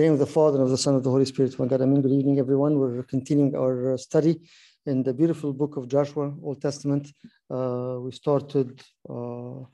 the 0.00 0.06
name 0.06 0.14
of 0.14 0.18
the 0.18 0.34
Father, 0.40 0.56
and 0.56 0.64
of 0.64 0.70
the 0.70 0.78
Son, 0.78 0.94
and 0.94 1.00
of 1.00 1.04
the 1.04 1.10
Holy 1.10 1.26
Spirit, 1.26 1.58
one 1.58 1.68
God. 1.68 1.82
Amen. 1.82 2.00
Good 2.00 2.12
evening, 2.12 2.38
everyone. 2.38 2.78
We're 2.78 3.02
continuing 3.02 3.54
our 3.54 3.92
uh, 3.92 3.96
study 3.98 4.40
in 4.86 5.02
the 5.02 5.12
beautiful 5.12 5.52
book 5.52 5.76
of 5.76 5.88
Joshua, 5.88 6.32
Old 6.42 6.62
Testament. 6.62 7.12
Uh, 7.50 7.98
we 8.00 8.10
started, 8.12 8.82
uh, 9.10 9.60
uh, 9.60 9.64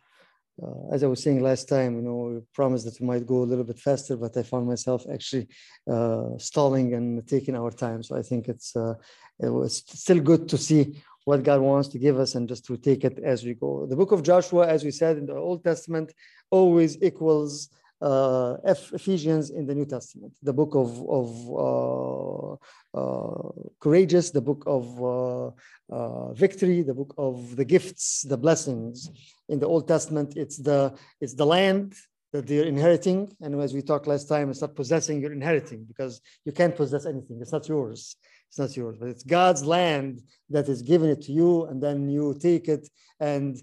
as 0.91 1.05
I 1.05 1.07
was 1.07 1.23
saying 1.23 1.45
last 1.45 1.69
time, 1.69 1.95
you 1.95 2.03
know, 2.03 2.17
we 2.17 2.41
promised 2.53 2.87
that 2.87 3.01
we 3.01 3.07
might 3.07 3.25
go 3.25 3.45
a 3.45 3.51
little 3.51 3.63
bit 3.63 3.79
faster, 3.79 4.17
but 4.17 4.37
I 4.37 4.43
found 4.43 4.67
myself 4.67 5.07
actually 5.15 5.47
uh, 5.89 6.37
stalling 6.39 6.95
and 6.95 7.25
taking 7.29 7.55
our 7.55 7.71
time. 7.71 8.03
So 8.03 8.17
I 8.17 8.23
think 8.23 8.49
it's 8.49 8.75
uh, 8.75 8.95
it 9.39 9.51
was 9.51 9.85
still 9.87 10.19
good 10.19 10.49
to 10.49 10.59
see 10.59 11.01
what 11.25 11.45
God 11.45 11.61
wants 11.61 11.89
to 11.91 12.01
give 12.01 12.19
us 12.19 12.35
and 12.35 12.49
just 12.49 12.65
to 12.67 12.77
take 12.77 13.05
it 13.05 13.21
as 13.21 13.45
we 13.45 13.55
go. 13.55 13.87
The 13.87 13.95
book 13.95 14.11
of 14.11 14.25
Joshua, 14.25 14.67
as 14.67 14.83
we 14.83 14.91
said 14.91 15.19
in 15.19 15.27
the 15.27 15.37
Old 15.37 15.63
Testament, 15.63 16.13
always 16.51 17.01
equals 17.01 17.69
uh, 18.01 18.57
Ephesians 18.65 19.51
in 19.51 19.67
the 19.67 19.75
New 19.75 19.87
Testament, 19.87 20.35
the 20.43 20.53
book 20.53 20.75
of, 20.75 20.91
of 21.09 22.59
uh, 22.95 22.99
uh, 22.99 23.51
courageous, 23.81 24.31
the 24.31 24.41
book 24.41 24.65
of 24.67 25.03
uh, 25.03 25.51
uh, 25.91 26.33
victory, 26.33 26.83
the 26.83 26.95
book 26.95 27.15
of 27.17 27.57
the 27.57 27.65
gifts, 27.65 28.23
the 28.23 28.37
blessings. 28.37 29.11
In 29.49 29.59
the 29.59 29.67
Old 29.67 29.87
Testament, 29.89 30.37
it's 30.37 30.59
the 30.59 30.95
it's 31.21 31.35
the 31.35 31.47
land 31.47 31.95
that 32.33 32.47
they're 32.47 32.65
inheriting, 32.65 33.33
and 33.41 33.61
as 33.63 33.73
we 33.73 33.81
talked 33.81 34.07
last 34.07 34.29
time, 34.29 34.51
it's 34.51 34.61
not 34.61 34.75
possessing, 34.75 35.21
you're 35.21 35.33
inheriting 35.33 35.85
because 35.85 36.21
you 36.45 36.53
can't 36.53 36.77
possess 36.77 37.07
anything. 37.07 37.39
It's 37.41 37.53
not 37.53 37.69
yours. 37.69 38.17
It's 38.49 38.59
not 38.59 38.77
yours, 38.77 38.97
but 38.99 39.09
it's 39.09 39.23
God's 39.23 39.65
land 39.65 40.23
that 40.51 40.69
is 40.69 40.83
giving 40.83 41.11
it 41.11 41.23
to 41.23 41.33
you, 41.33 41.65
and 41.67 41.83
then 41.83 42.09
you 42.09 42.37
take 42.39 42.69
it 42.69 42.89
and 43.21 43.57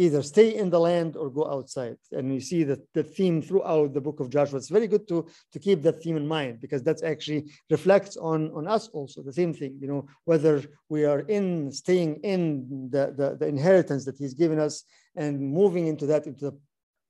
either 0.00 0.22
stay 0.22 0.54
in 0.56 0.70
the 0.70 0.80
land 0.80 1.14
or 1.14 1.28
go 1.28 1.44
outside. 1.46 1.98
And 2.12 2.32
you 2.32 2.40
see 2.40 2.62
that 2.64 2.80
the 2.94 3.02
theme 3.02 3.42
throughout 3.42 3.92
the 3.92 4.00
book 4.00 4.18
of 4.20 4.30
Joshua. 4.30 4.56
It's 4.56 4.70
very 4.78 4.86
good 4.86 5.06
to, 5.08 5.26
to 5.52 5.58
keep 5.58 5.82
that 5.82 6.02
theme 6.02 6.16
in 6.16 6.26
mind 6.26 6.60
because 6.60 6.82
that's 6.82 7.02
actually 7.02 7.52
reflects 7.68 8.16
on, 8.16 8.50
on 8.52 8.66
us 8.66 8.88
also, 8.88 9.22
the 9.22 9.32
same 9.40 9.52
thing, 9.52 9.76
you 9.78 9.88
know, 9.88 10.06
whether 10.24 10.62
we 10.88 11.04
are 11.04 11.20
in 11.20 11.70
staying 11.70 12.12
in 12.22 12.88
the, 12.90 13.14
the, 13.18 13.36
the 13.38 13.46
inheritance 13.46 14.06
that 14.06 14.16
he's 14.16 14.32
given 14.32 14.58
us 14.58 14.84
and 15.16 15.38
moving 15.38 15.86
into 15.86 16.06
that, 16.06 16.26
into 16.26 16.46
the 16.46 16.58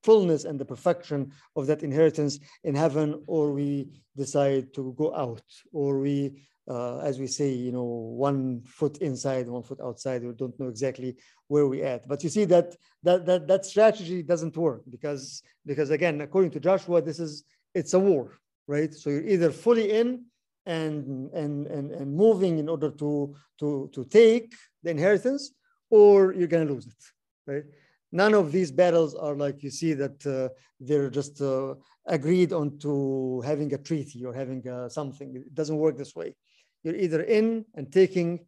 fullness 0.03 0.45
and 0.45 0.59
the 0.59 0.65
perfection 0.65 1.33
of 1.57 1.67
that 1.67 1.83
inheritance 1.83 2.39
in 2.65 2.75
heaven, 2.75 3.23
or 3.27 3.53
we 3.53 3.89
decide 4.17 4.73
to 4.75 4.95
go 4.97 5.15
out, 5.15 5.43
or 5.73 5.99
we 5.99 6.43
uh, 6.71 6.99
as 6.99 7.19
we 7.19 7.27
say, 7.27 7.51
you 7.51 7.73
know, 7.73 7.83
one 7.83 8.63
foot 8.63 8.99
inside, 8.99 9.49
one 9.49 9.63
foot 9.63 9.81
outside. 9.83 10.23
We 10.23 10.33
don't 10.35 10.59
know 10.61 10.69
exactly 10.69 11.17
where 11.49 11.67
we 11.67 11.83
at. 11.83 12.07
But 12.07 12.23
you 12.23 12.31
see 12.31 12.45
that 12.45 12.77
that 13.03 13.27
that 13.27 13.49
that 13.49 13.65
strategy 13.65 14.23
doesn't 14.23 14.57
work 14.57 14.83
because 14.89 15.43
because 15.67 15.91
again, 15.91 16.21
according 16.21 16.53
to 16.53 16.61
Joshua, 16.61 17.03
this 17.03 17.19
is 17.19 17.45
it's 17.75 17.95
a 17.95 17.99
war, 17.99 18.39
right? 18.69 18.93
So 18.95 19.11
you're 19.11 19.27
either 19.27 19.51
fully 19.51 19.91
in 19.91 20.27
and 20.67 21.33
and 21.33 21.67
and 21.67 21.91
and 21.91 22.15
moving 22.15 22.59
in 22.59 22.69
order 22.69 22.91
to 22.91 23.35
to 23.59 23.91
to 23.93 24.05
take 24.05 24.55
the 24.85 24.91
inheritance, 24.91 25.53
or 25.91 26.33
you're 26.35 26.49
gonna 26.49 26.73
lose 26.73 26.87
it, 26.87 27.03
right? 27.51 27.65
None 28.13 28.35
of 28.35 28.51
these 28.51 28.73
battles 28.73 29.15
are 29.15 29.35
like 29.35 29.63
you 29.63 29.71
see 29.71 29.93
that 29.95 30.27
uh, 30.27 30.49
they're 30.81 31.11
just 31.11 31.41
uh, 31.41 31.75
agreed 32.07 32.53
on 32.53 32.79
to 32.79 33.41
having 33.43 33.73
a 33.73 33.79
treaty 33.79 34.25
or 34.25 34.35
having 34.35 34.67
uh, 34.69 34.89
something. 34.89 35.37
It 35.37 35.55
doesn't 35.55 35.77
work 35.77 35.97
this 35.97 36.17
way 36.17 36.35
you're 36.83 36.97
either 36.97 37.23
in 37.23 37.65
and 37.75 37.93
taking 37.93 38.41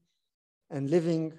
and 0.70 0.90
living 0.90 1.32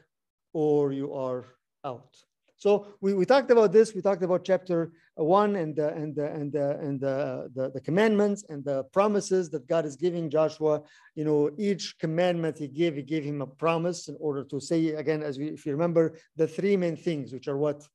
or 0.53 0.91
you 0.91 1.13
are 1.13 1.45
out. 1.83 2.15
So 2.55 2.87
we, 3.01 3.13
we 3.13 3.25
talked 3.25 3.51
about 3.51 3.73
this. 3.73 3.93
We 3.93 4.01
talked 4.01 4.23
about 4.23 4.45
chapter 4.45 4.93
one 5.15 5.57
and 5.57 5.75
the, 5.75 5.89
and 5.89 6.15
the, 6.15 6.31
and 6.31 6.51
the, 6.51 6.79
and 6.79 6.99
the, 6.99 7.51
the, 7.53 7.71
the, 7.71 7.81
commandments 7.81 8.45
and 8.47 8.63
the 8.63 8.83
promises 8.85 9.49
that 9.49 9.67
God 9.67 9.85
is 9.85 9.97
giving 9.97 10.29
Joshua. 10.29 10.81
You 11.15 11.25
know, 11.25 11.51
each 11.57 11.97
commandment 11.99 12.57
he 12.57 12.69
gave, 12.69 12.95
he 12.95 13.01
gave 13.01 13.25
him 13.25 13.41
a 13.41 13.47
promise 13.47 14.07
in 14.07 14.15
order 14.19 14.45
to 14.45 14.61
say 14.61 14.89
again, 14.89 15.23
as 15.23 15.37
we, 15.37 15.47
if 15.47 15.65
you 15.65 15.73
remember, 15.73 16.15
the 16.37 16.47
three 16.47 16.77
main 16.77 16.95
things, 16.95 17.33
which 17.33 17.49
are 17.49 17.57
what? 17.57 17.85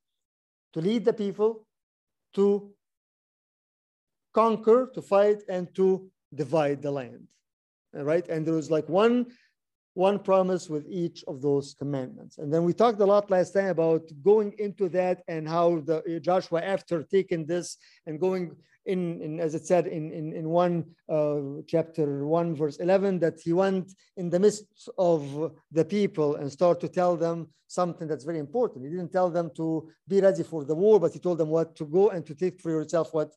To 0.75 0.81
lead 0.81 1.05
the 1.05 1.13
people, 1.13 1.67
to 2.35 2.71
conquer, 4.35 4.91
to 4.95 5.03
fight, 5.03 5.43
and 5.49 5.75
to 5.75 6.11
divide 6.35 6.83
the 6.83 6.91
land 6.91 7.27
right? 7.93 8.27
And 8.29 8.47
there 8.47 8.55
was 8.55 8.71
like 8.71 8.89
one 8.89 9.27
one 9.95 10.19
promise 10.21 10.71
with 10.71 10.87
each 10.89 11.25
of 11.27 11.43
those 11.43 11.75
commandments. 11.77 12.39
And 12.39 12.55
then 12.55 12.63
we 12.63 12.73
talked 12.73 13.01
a 13.01 13.05
lot 13.05 13.33
last 13.33 13.51
time 13.53 13.67
about 13.67 14.03
going 14.23 14.55
into 14.59 14.89
that 14.91 15.25
and 15.27 15.49
how 15.49 15.81
the 15.81 16.21
Joshua, 16.23 16.63
after 16.63 17.03
taking 17.03 17.47
this 17.47 17.79
and 18.07 18.21
going 18.21 18.55
in, 18.89 19.21
in 19.21 19.39
as 19.39 19.55
it 19.55 19.67
said 19.67 19.87
in, 19.87 20.11
in, 20.13 20.33
in 20.33 20.49
one 20.49 20.85
uh, 21.09 21.61
chapter 21.67 22.27
one, 22.27 22.57
verse 22.57 22.79
11, 22.79 23.19
that 23.21 23.39
he 23.45 23.53
went 23.53 23.93
in 24.17 24.31
the 24.31 24.41
midst 24.41 24.89
of 24.97 25.53
the 25.71 25.85
people 25.85 26.37
and 26.37 26.51
start 26.51 26.81
to 26.81 26.89
tell 26.89 27.15
them 27.17 27.49
something 27.67 28.09
that's 28.09 28.25
very 28.25 28.39
important. 28.39 28.85
He 28.85 28.91
didn't 28.91 29.13
tell 29.13 29.31
them 29.31 29.51
to 29.57 29.89
be 30.09 30.21
ready 30.21 30.43
for 30.43 30.65
the 30.65 30.75
war, 30.75 30.99
but 30.99 31.13
he 31.13 31.19
told 31.19 31.39
them 31.39 31.51
what 31.51 31.77
to 31.77 31.85
go 31.85 32.09
and 32.11 32.25
to 32.27 32.35
take 32.35 32.61
for 32.61 32.71
yourself 32.71 33.13
what 33.13 33.31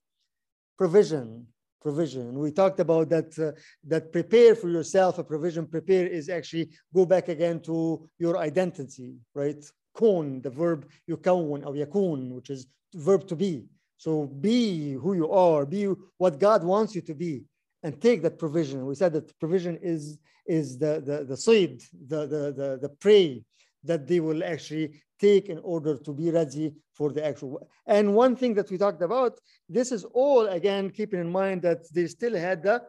provision 0.77 1.47
provision. 1.81 2.37
We 2.37 2.51
talked 2.51 2.79
about 2.79 3.09
that, 3.09 3.37
uh, 3.39 3.59
that 3.87 4.11
prepare 4.11 4.55
for 4.55 4.69
yourself, 4.69 5.17
a 5.17 5.23
provision 5.23 5.65
prepare 5.65 6.05
is 6.05 6.29
actually 6.29 6.69
go 6.93 7.07
back 7.07 7.27
again 7.27 7.59
to 7.61 8.07
your 8.19 8.37
identity, 8.37 9.15
right? 9.33 9.63
Kun, 9.97 10.41
the 10.41 10.51
verb 10.51 10.87
yukawun 11.09 11.65
or 11.65 11.73
yakun, 11.73 12.29
which 12.33 12.51
is 12.51 12.67
verb 12.93 13.27
to 13.27 13.35
be. 13.35 13.65
So 14.01 14.25
be 14.25 14.93
who 14.93 15.13
you 15.13 15.29
are, 15.29 15.63
be 15.63 15.83
what 16.17 16.39
God 16.39 16.63
wants 16.63 16.95
you 16.95 17.01
to 17.01 17.13
be 17.13 17.43
and 17.83 18.01
take 18.01 18.23
that 18.23 18.39
provision. 18.39 18.87
We 18.87 18.95
said 18.95 19.13
that 19.13 19.39
provision 19.39 19.77
is, 19.79 20.17
is 20.47 20.79
the, 20.79 21.03
the, 21.05 21.23
the 21.23 21.37
seed, 21.37 21.83
the, 22.07 22.21
the, 22.25 22.43
the, 22.59 22.79
the 22.81 22.89
prey 22.89 23.43
that 23.83 24.07
they 24.07 24.19
will 24.19 24.43
actually 24.43 25.03
take 25.19 25.49
in 25.49 25.59
order 25.59 25.97
to 25.97 26.13
be 26.13 26.31
ready 26.31 26.73
for 26.95 27.11
the 27.11 27.23
actual. 27.23 27.69
And 27.85 28.15
one 28.15 28.35
thing 28.35 28.55
that 28.55 28.71
we 28.71 28.79
talked 28.79 29.03
about, 29.03 29.33
this 29.69 29.91
is 29.91 30.03
all 30.03 30.47
again, 30.47 30.89
keeping 30.89 31.19
in 31.19 31.31
mind 31.31 31.61
that 31.61 31.81
they 31.93 32.07
still 32.07 32.35
had 32.35 32.63
the 32.63 32.81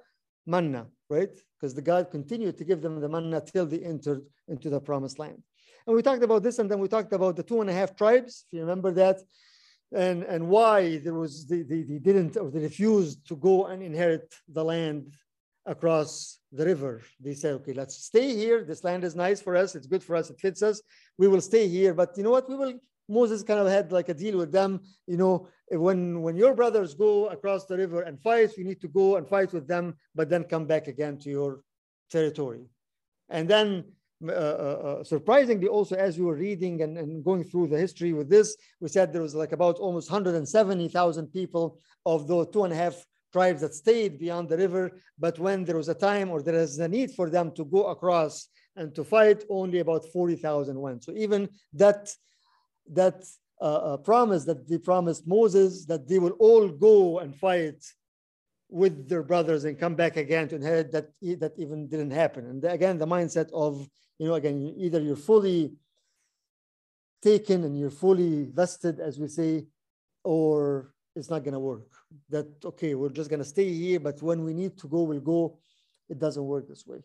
manna, 0.46 0.86
right? 1.10 1.34
Because 1.60 1.74
the 1.74 1.82
God 1.82 2.10
continued 2.10 2.56
to 2.56 2.64
give 2.64 2.80
them 2.80 3.02
the 3.02 3.08
manna 3.10 3.42
till 3.42 3.66
they 3.66 3.80
entered 3.80 4.22
into 4.48 4.70
the 4.70 4.80
promised 4.80 5.18
land. 5.18 5.42
And 5.86 5.94
we 5.94 6.00
talked 6.00 6.22
about 6.22 6.42
this, 6.42 6.58
and 6.58 6.70
then 6.70 6.78
we 6.78 6.88
talked 6.88 7.12
about 7.12 7.36
the 7.36 7.42
two 7.42 7.60
and 7.60 7.68
a 7.68 7.74
half 7.74 7.94
tribes, 7.96 8.46
if 8.46 8.54
you 8.54 8.60
remember 8.60 8.92
that, 8.92 9.20
and, 9.94 10.22
and 10.24 10.48
why 10.48 10.98
there 10.98 11.14
was 11.14 11.46
they, 11.46 11.62
they, 11.62 11.82
they 11.82 11.98
didn't 11.98 12.36
or 12.36 12.50
they 12.50 12.60
refused 12.60 13.26
to 13.28 13.36
go 13.36 13.66
and 13.66 13.82
inherit 13.82 14.34
the 14.48 14.64
land 14.64 15.12
across 15.66 16.38
the 16.50 16.64
river. 16.64 17.02
They 17.20 17.34
said, 17.34 17.54
okay, 17.54 17.72
let's 17.72 17.96
stay 17.96 18.34
here. 18.34 18.64
This 18.64 18.84
land 18.84 19.04
is 19.04 19.14
nice 19.14 19.40
for 19.40 19.56
us. 19.56 19.74
It's 19.74 19.86
good 19.86 20.02
for 20.02 20.16
us. 20.16 20.30
It 20.30 20.40
fits 20.40 20.62
us. 20.62 20.82
We 21.18 21.28
will 21.28 21.40
stay 21.40 21.68
here. 21.68 21.94
But 21.94 22.16
you 22.16 22.24
know 22.24 22.30
what? 22.30 22.48
We 22.48 22.56
will, 22.56 22.74
Moses 23.08 23.42
kind 23.42 23.60
of 23.60 23.68
had 23.68 23.92
like 23.92 24.08
a 24.08 24.14
deal 24.14 24.38
with 24.38 24.50
them. 24.50 24.80
You 25.06 25.16
know, 25.16 25.48
when, 25.70 26.20
when 26.22 26.36
your 26.36 26.54
brothers 26.54 26.94
go 26.94 27.28
across 27.28 27.66
the 27.66 27.76
river 27.76 28.02
and 28.02 28.20
fight, 28.20 28.56
you 28.56 28.64
need 28.64 28.80
to 28.80 28.88
go 28.88 29.16
and 29.16 29.28
fight 29.28 29.52
with 29.52 29.68
them, 29.68 29.96
but 30.14 30.28
then 30.28 30.44
come 30.44 30.66
back 30.66 30.88
again 30.88 31.18
to 31.18 31.30
your 31.30 31.60
territory. 32.10 32.64
And 33.28 33.48
then 33.48 33.84
uh, 34.28 34.32
uh, 34.32 34.98
uh 35.00 35.04
surprisingly 35.04 35.68
also 35.68 35.96
as 35.96 36.18
we 36.18 36.24
were 36.24 36.36
reading 36.36 36.82
and, 36.82 36.96
and 36.98 37.24
going 37.24 37.44
through 37.44 37.66
the 37.66 37.78
history 37.78 38.12
with 38.12 38.28
this 38.28 38.56
we 38.80 38.88
said 38.88 39.12
there 39.12 39.22
was 39.22 39.34
like 39.34 39.52
about 39.52 39.76
almost 39.76 40.10
170000 40.10 41.26
people 41.32 41.78
of 42.06 42.26
those 42.26 42.48
two 42.48 42.64
and 42.64 42.72
a 42.72 42.76
half 42.76 43.04
tribes 43.32 43.62
that 43.62 43.74
stayed 43.74 44.18
beyond 44.18 44.48
the 44.48 44.56
river. 44.56 44.92
But 45.18 45.38
when 45.38 45.64
there 45.64 45.76
was 45.76 45.88
a 45.88 45.94
time 45.94 46.30
or 46.30 46.42
there 46.42 46.54
is 46.54 46.78
a 46.78 46.88
need 46.88 47.12
for 47.12 47.30
them 47.30 47.50
to 47.52 47.64
go 47.64 47.86
across 47.86 48.48
and 48.76 48.94
to 48.94 49.04
fight, 49.04 49.44
only 49.48 49.80
about 49.80 50.06
40,000 50.12 50.78
went. 50.78 51.04
So 51.04 51.12
even 51.16 51.48
that, 51.74 52.10
that 52.92 53.24
uh, 53.60 53.64
uh, 53.64 53.96
promise 53.98 54.44
that 54.44 54.68
they 54.68 54.78
promised 54.78 55.26
Moses 55.26 55.86
that 55.86 56.08
they 56.08 56.18
will 56.18 56.36
all 56.38 56.68
go 56.68 57.20
and 57.20 57.34
fight 57.34 57.82
with 58.68 59.08
their 59.08 59.22
brothers 59.22 59.64
and 59.64 59.78
come 59.78 59.94
back 59.94 60.16
again 60.16 60.48
to 60.48 60.56
inherit 60.56 60.90
that 60.92 61.08
that 61.38 61.52
even 61.58 61.86
didn't 61.88 62.10
happen. 62.10 62.46
And 62.46 62.64
again, 62.64 62.98
the 62.98 63.06
mindset 63.06 63.50
of, 63.52 63.86
you 64.18 64.28
know, 64.28 64.34
again, 64.34 64.74
either 64.76 65.00
you're 65.00 65.16
fully 65.16 65.74
taken 67.22 67.64
and 67.64 67.78
you're 67.78 67.90
fully 67.90 68.44
vested, 68.52 69.00
as 69.00 69.18
we 69.18 69.28
say, 69.28 69.66
or 70.24 70.92
it's 71.14 71.30
not 71.30 71.44
going 71.44 71.54
to 71.54 71.60
work. 71.60 71.88
That, 72.28 72.46
okay, 72.64 72.94
we're 72.94 73.10
just 73.10 73.30
going 73.30 73.40
to 73.40 73.44
stay 73.44 73.72
here, 73.72 74.00
but 74.00 74.20
when 74.22 74.44
we 74.44 74.54
need 74.54 74.76
to 74.78 74.88
go, 74.88 75.02
we'll 75.02 75.20
go. 75.20 75.58
It 76.08 76.18
doesn't 76.18 76.44
work 76.44 76.68
this 76.68 76.86
way. 76.86 76.98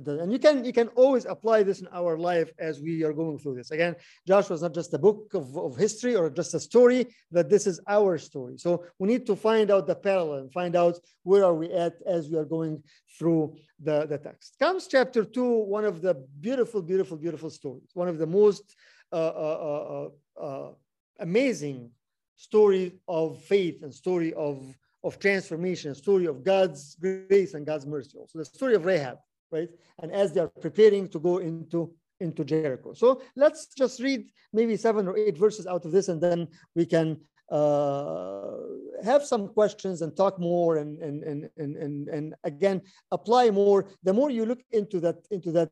It 0.00 0.06
does. 0.06 0.20
And 0.20 0.32
you 0.32 0.38
can, 0.38 0.64
you 0.64 0.72
can 0.72 0.88
always 1.02 1.26
apply 1.26 1.62
this 1.62 1.80
in 1.80 1.88
our 1.92 2.16
life 2.16 2.50
as 2.58 2.80
we 2.80 3.04
are 3.04 3.12
going 3.12 3.38
through 3.38 3.56
this. 3.56 3.70
Again, 3.70 3.94
Joshua 4.26 4.54
is 4.54 4.62
not 4.62 4.74
just 4.74 4.94
a 4.94 4.98
book 4.98 5.34
of, 5.34 5.56
of 5.58 5.76
history 5.76 6.16
or 6.16 6.30
just 6.30 6.54
a 6.54 6.60
story, 6.60 7.06
that 7.30 7.50
this 7.50 7.66
is 7.66 7.80
our 7.86 8.16
story. 8.16 8.56
So 8.56 8.84
we 8.98 9.08
need 9.08 9.26
to 9.26 9.36
find 9.36 9.70
out 9.70 9.86
the 9.86 9.94
parallel 9.94 10.38
and 10.38 10.52
find 10.52 10.74
out 10.74 10.98
where 11.22 11.44
are 11.44 11.54
we 11.54 11.70
at 11.70 11.94
as 12.06 12.30
we 12.30 12.38
are 12.38 12.46
going 12.46 12.82
through 13.18 13.56
the, 13.78 14.06
the 14.06 14.16
text. 14.16 14.56
Comes 14.58 14.86
chapter 14.86 15.22
two, 15.22 15.52
one 15.76 15.84
of 15.84 16.00
the 16.00 16.14
beautiful, 16.40 16.80
beautiful, 16.80 17.18
beautiful 17.18 17.50
stories, 17.50 17.90
one 17.92 18.08
of 18.08 18.16
the 18.16 18.26
most 18.26 18.74
uh, 19.12 19.16
uh, 19.16 20.08
uh, 20.38 20.42
uh 20.42 20.70
amazing 21.18 21.90
story 22.36 22.94
of 23.06 23.38
faith 23.42 23.82
and 23.82 23.92
story 23.92 24.32
of, 24.32 24.64
of 25.04 25.18
transformation, 25.18 25.94
story 25.94 26.24
of 26.24 26.42
God's 26.42 26.94
grace 26.94 27.52
and 27.52 27.66
God's 27.66 27.86
mercy. 27.86 28.16
Also, 28.16 28.38
the 28.38 28.46
story 28.46 28.74
of 28.74 28.86
Rahab, 28.86 29.18
right? 29.50 29.68
And 30.02 30.12
as 30.12 30.32
they 30.32 30.40
are 30.40 30.48
preparing 30.48 31.08
to 31.08 31.18
go 31.18 31.38
into 31.38 31.94
into 32.20 32.44
Jericho. 32.44 32.92
So 32.92 33.22
let's 33.34 33.66
just 33.66 34.00
read 34.00 34.30
maybe 34.52 34.76
seven 34.76 35.08
or 35.08 35.16
eight 35.16 35.38
verses 35.38 35.66
out 35.66 35.84
of 35.86 35.92
this, 35.92 36.08
and 36.08 36.20
then 36.20 36.48
we 36.74 36.84
can 36.84 37.18
uh, 37.50 38.56
have 39.02 39.24
some 39.24 39.48
questions 39.48 40.02
and 40.02 40.16
talk 40.16 40.38
more 40.38 40.76
and, 40.76 40.98
and, 41.00 41.24
and, 41.24 41.50
and, 41.56 41.76
and, 41.76 42.08
and 42.08 42.34
again, 42.44 42.82
apply 43.10 43.50
more. 43.50 43.88
The 44.02 44.12
more 44.12 44.30
you 44.30 44.44
look 44.46 44.60
into 44.70 45.00
that, 45.00 45.16
into 45.30 45.50
that 45.52 45.70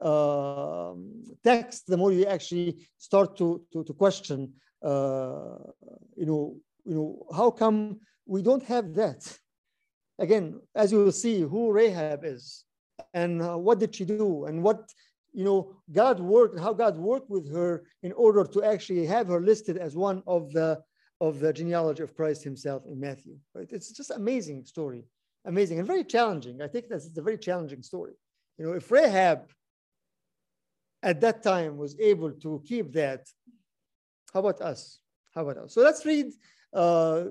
uh, 0.00 0.92
text, 1.42 1.86
the 1.86 1.96
more 1.96 2.12
you 2.12 2.26
actually 2.26 2.86
start 2.98 3.36
to, 3.38 3.62
to, 3.72 3.82
to 3.84 3.92
question, 3.94 4.52
uh, 4.84 5.56
you 6.16 6.26
know, 6.26 6.56
you 6.84 6.94
know, 6.94 7.26
how 7.34 7.50
come 7.50 8.00
we 8.26 8.42
don't 8.42 8.62
have 8.64 8.94
that? 8.94 9.38
Again, 10.18 10.60
as 10.74 10.92
you 10.92 10.98
will 10.98 11.12
see, 11.12 11.40
who 11.40 11.72
Rahab 11.72 12.24
is 12.24 12.65
and 13.14 13.42
uh, 13.42 13.56
what 13.56 13.78
did 13.78 13.94
she 13.94 14.04
do? 14.04 14.44
And 14.46 14.62
what 14.62 14.90
you 15.32 15.44
know 15.44 15.76
god 15.92 16.18
worked 16.18 16.58
how 16.58 16.72
god 16.72 16.96
worked 16.96 17.28
with 17.28 17.52
her 17.52 17.84
in 18.02 18.12
order 18.12 18.42
to 18.42 18.64
actually 18.64 19.04
have 19.04 19.28
her 19.28 19.40
listed 19.40 19.76
as 19.76 19.94
one 19.94 20.22
of 20.26 20.50
the 20.52 20.80
of 21.20 21.40
the 21.40 21.52
genealogy 21.52 22.02
of 22.02 22.16
christ 22.16 22.42
himself 22.42 22.84
in 22.86 22.98
matthew 22.98 23.36
right? 23.54 23.68
It's 23.70 23.92
just 23.92 24.10
amazing 24.10 24.64
story 24.64 25.04
amazing 25.44 25.78
and 25.78 25.86
very 25.86 26.04
challenging. 26.04 26.62
I 26.62 26.68
think 26.68 26.88
that's 26.88 27.16
a 27.16 27.22
very 27.22 27.38
challenging 27.38 27.82
story. 27.82 28.14
You 28.56 28.64
know 28.64 28.72
if 28.72 28.90
rahab 28.90 29.50
at 31.02 31.20
that 31.20 31.42
time 31.42 31.76
was 31.76 32.00
able 32.00 32.32
to 32.32 32.62
keep 32.66 32.94
that 32.94 33.20
how 34.32 34.40
about 34.40 34.60
us? 34.60 35.00
How 35.34 35.42
about 35.42 35.56
us? 35.64 35.74
So 35.74 35.80
let's 35.80 36.04
read 36.04 36.26
uh, 36.72 37.24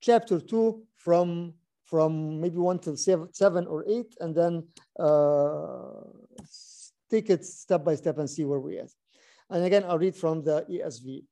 chapter 0.00 0.40
2 0.40 0.82
from 0.96 1.54
from 1.90 2.40
maybe 2.40 2.56
1 2.56 2.78
to 2.78 2.96
seven, 2.96 3.66
or 3.66 3.84
8 3.86 4.16
and 4.20 4.34
then 4.34 4.66
uh, 4.98 6.02
take 7.10 7.28
it 7.28 7.44
step 7.44 7.84
by 7.84 7.96
step 7.96 8.18
and 8.18 8.30
see 8.30 8.44
where 8.44 8.60
we're 8.60 8.82
at. 8.82 8.90
And 9.50 9.64
again, 9.64 9.84
I'll 9.86 9.98
read 9.98 10.14
from 10.14 10.44
the 10.44 10.64
ESV. 10.70 11.24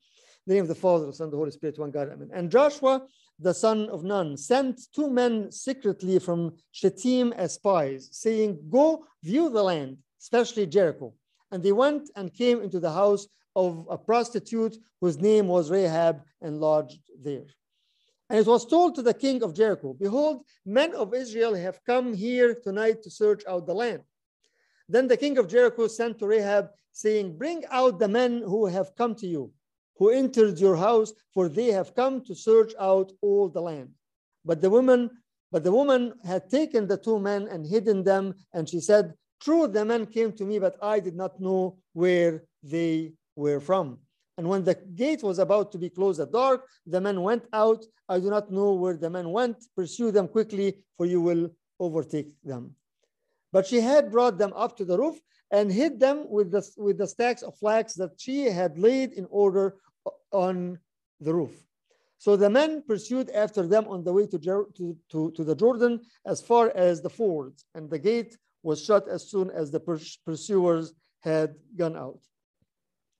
The 0.47 0.55
name 0.55 0.63
of 0.63 0.69
the 0.69 0.75
Father, 0.75 1.07
the 1.07 1.13
Son, 1.13 1.31
the 1.31 1.37
Holy 1.37 1.53
Spirit, 1.53 1.79
one 1.79 1.91
God, 1.91 2.11
Amen. 2.11 2.31
And 2.33 2.51
Joshua, 2.51 3.07
the 3.39 3.55
son 3.55 3.89
of 3.91 4.03
Nun, 4.03 4.37
sent 4.37 4.81
two 4.93 5.09
men 5.09 5.53
secretly 5.53 6.19
from 6.19 6.57
Shittim 6.73 7.33
as 7.35 7.55
spies, 7.55 8.09
saying, 8.13 8.59
Go 8.69 9.05
view 9.23 9.51
the 9.51 9.63
land, 9.63 9.99
especially 10.21 10.67
Jericho. 10.67 11.15
And 11.53 11.63
they 11.63 11.73
went 11.73 12.11
and 12.17 12.35
came 12.35 12.63
into 12.63 12.81
the 12.81 12.93
house 12.93 13.29
of 13.55 13.87
a 13.91 13.97
prostitute 13.97 14.77
whose 15.01 15.19
name 15.19 15.47
was 15.47 15.71
Rahab 15.71 16.23
and 16.41 16.59
lodged 16.59 17.01
there. 17.23 17.47
And 18.31 18.39
it 18.39 18.47
was 18.47 18.67
told 18.67 18.95
to 18.95 19.03
the 19.03 19.15
king 19.15 19.43
of 19.43 19.55
Jericho, 19.55 19.95
Behold, 19.95 20.45
men 20.67 20.95
of 20.95 21.15
Israel 21.15 21.55
have 21.55 21.83
come 21.85 22.13
here 22.13 22.55
tonight 22.55 23.03
to 23.03 23.11
search 23.11 23.43
out 23.47 23.67
the 23.67 23.75
land. 23.75 24.03
Then 24.89 25.09
the 25.09 25.17
king 25.17 25.39
of 25.39 25.49
Jericho 25.49 25.87
sent 25.87 26.19
to 26.19 26.27
Rahab, 26.27 26.69
saying, 26.93 27.39
Bring 27.39 27.65
out 27.71 27.99
the 27.99 28.09
men 28.09 28.43
who 28.43 28.67
have 28.67 28.95
come 28.97 29.15
to 29.17 29.27
you, 29.27 29.53
who 29.97 30.11
entered 30.11 30.59
your 30.59 30.77
house, 30.77 31.13
for 31.33 31.49
they 31.49 31.69
have 31.69 31.95
come 31.95 32.23
to 32.25 32.35
search 32.35 32.73
out 32.79 33.13
all 33.23 33.49
the 33.49 33.63
land. 33.63 33.91
But 34.45 34.61
the 34.61 34.71
woman, 34.71 35.11
but 35.51 35.65
the 35.65 35.73
woman 35.73 36.15
had 36.25 36.51
taken 36.51 36.87
the 36.87 36.99
two 36.99 37.19
men 37.19 37.49
and 37.49 37.67
hidden 37.67 38.05
them, 38.05 38.35
and 38.53 38.69
she 38.69 38.81
said, 38.81 39.15
True, 39.41 39.69
the 39.69 39.85
men 39.85 40.07
came 40.07 40.33
to 40.33 40.45
me, 40.45 40.59
but 40.59 40.77
I 40.83 41.01
did 41.01 41.15
not 41.15 41.41
know 41.41 41.79
where 41.93 42.45
they 42.63 43.13
were 43.37 43.61
from. 43.61 43.99
And 44.39 44.49
when 44.49 44.63
the 44.63 44.77
gate 44.95 45.25
was 45.25 45.41
about 45.41 45.73
to 45.73 45.79
be 45.79 45.91
closed 45.91 46.21
at 46.21 46.31
dark, 46.31 46.65
the 46.87 47.01
men 47.01 47.23
went 47.23 47.45
out. 47.53 47.85
I 48.09 48.21
do 48.21 48.31
not 48.31 48.53
know 48.53 48.73
where 48.73 48.97
the 48.97 49.11
men 49.11 49.31
went. 49.31 49.57
Pursue 49.77 50.13
them 50.13 50.29
quickly, 50.29 50.79
for 50.97 51.07
you 51.07 51.21
will 51.21 51.51
overtake 51.81 52.31
them. 52.45 52.77
But 53.53 53.67
she 53.67 53.81
had 53.81 54.13
brought 54.13 54.39
them 54.39 54.53
up 54.55 54.77
to 54.77 54.85
the 54.85 54.97
roof 54.97 55.19
and 55.51 55.73
hid 55.73 55.99
them 55.99 56.31
with 56.31 56.53
the, 56.53 56.63
with 56.77 56.99
the 56.99 57.09
stacks 57.09 57.43
of 57.43 57.59
flax 57.59 57.95
that 57.95 58.13
she 58.17 58.45
had 58.45 58.79
laid 58.79 59.13
in 59.13 59.27
order 59.31 59.75
on 60.31 60.79
the 61.21 61.35
roof. 61.35 61.65
So 62.19 62.37
the 62.37 62.51
men 62.51 62.83
pursued 62.87 63.31
after 63.31 63.67
them 63.67 63.89
on 63.89 64.05
the 64.05 64.13
way 64.13 64.27
to, 64.29 64.39
to, 64.39 64.97
to, 65.11 65.31
to 65.33 65.45
the 65.45 65.55
Jordan 65.57 66.01
as 66.27 66.41
far 66.41 66.71
as 66.77 67.01
the 67.01 67.11
fords, 67.11 67.65
and 67.75 67.91
the 67.91 67.99
gate 67.99 68.37
was 68.63 68.85
shut 68.85 69.09
as 69.09 69.31
soon 69.31 69.51
as 69.51 69.71
the 69.71 69.81
pursuers 70.25 70.93
had 71.21 71.57
gone 71.77 71.97
out. 71.97 72.21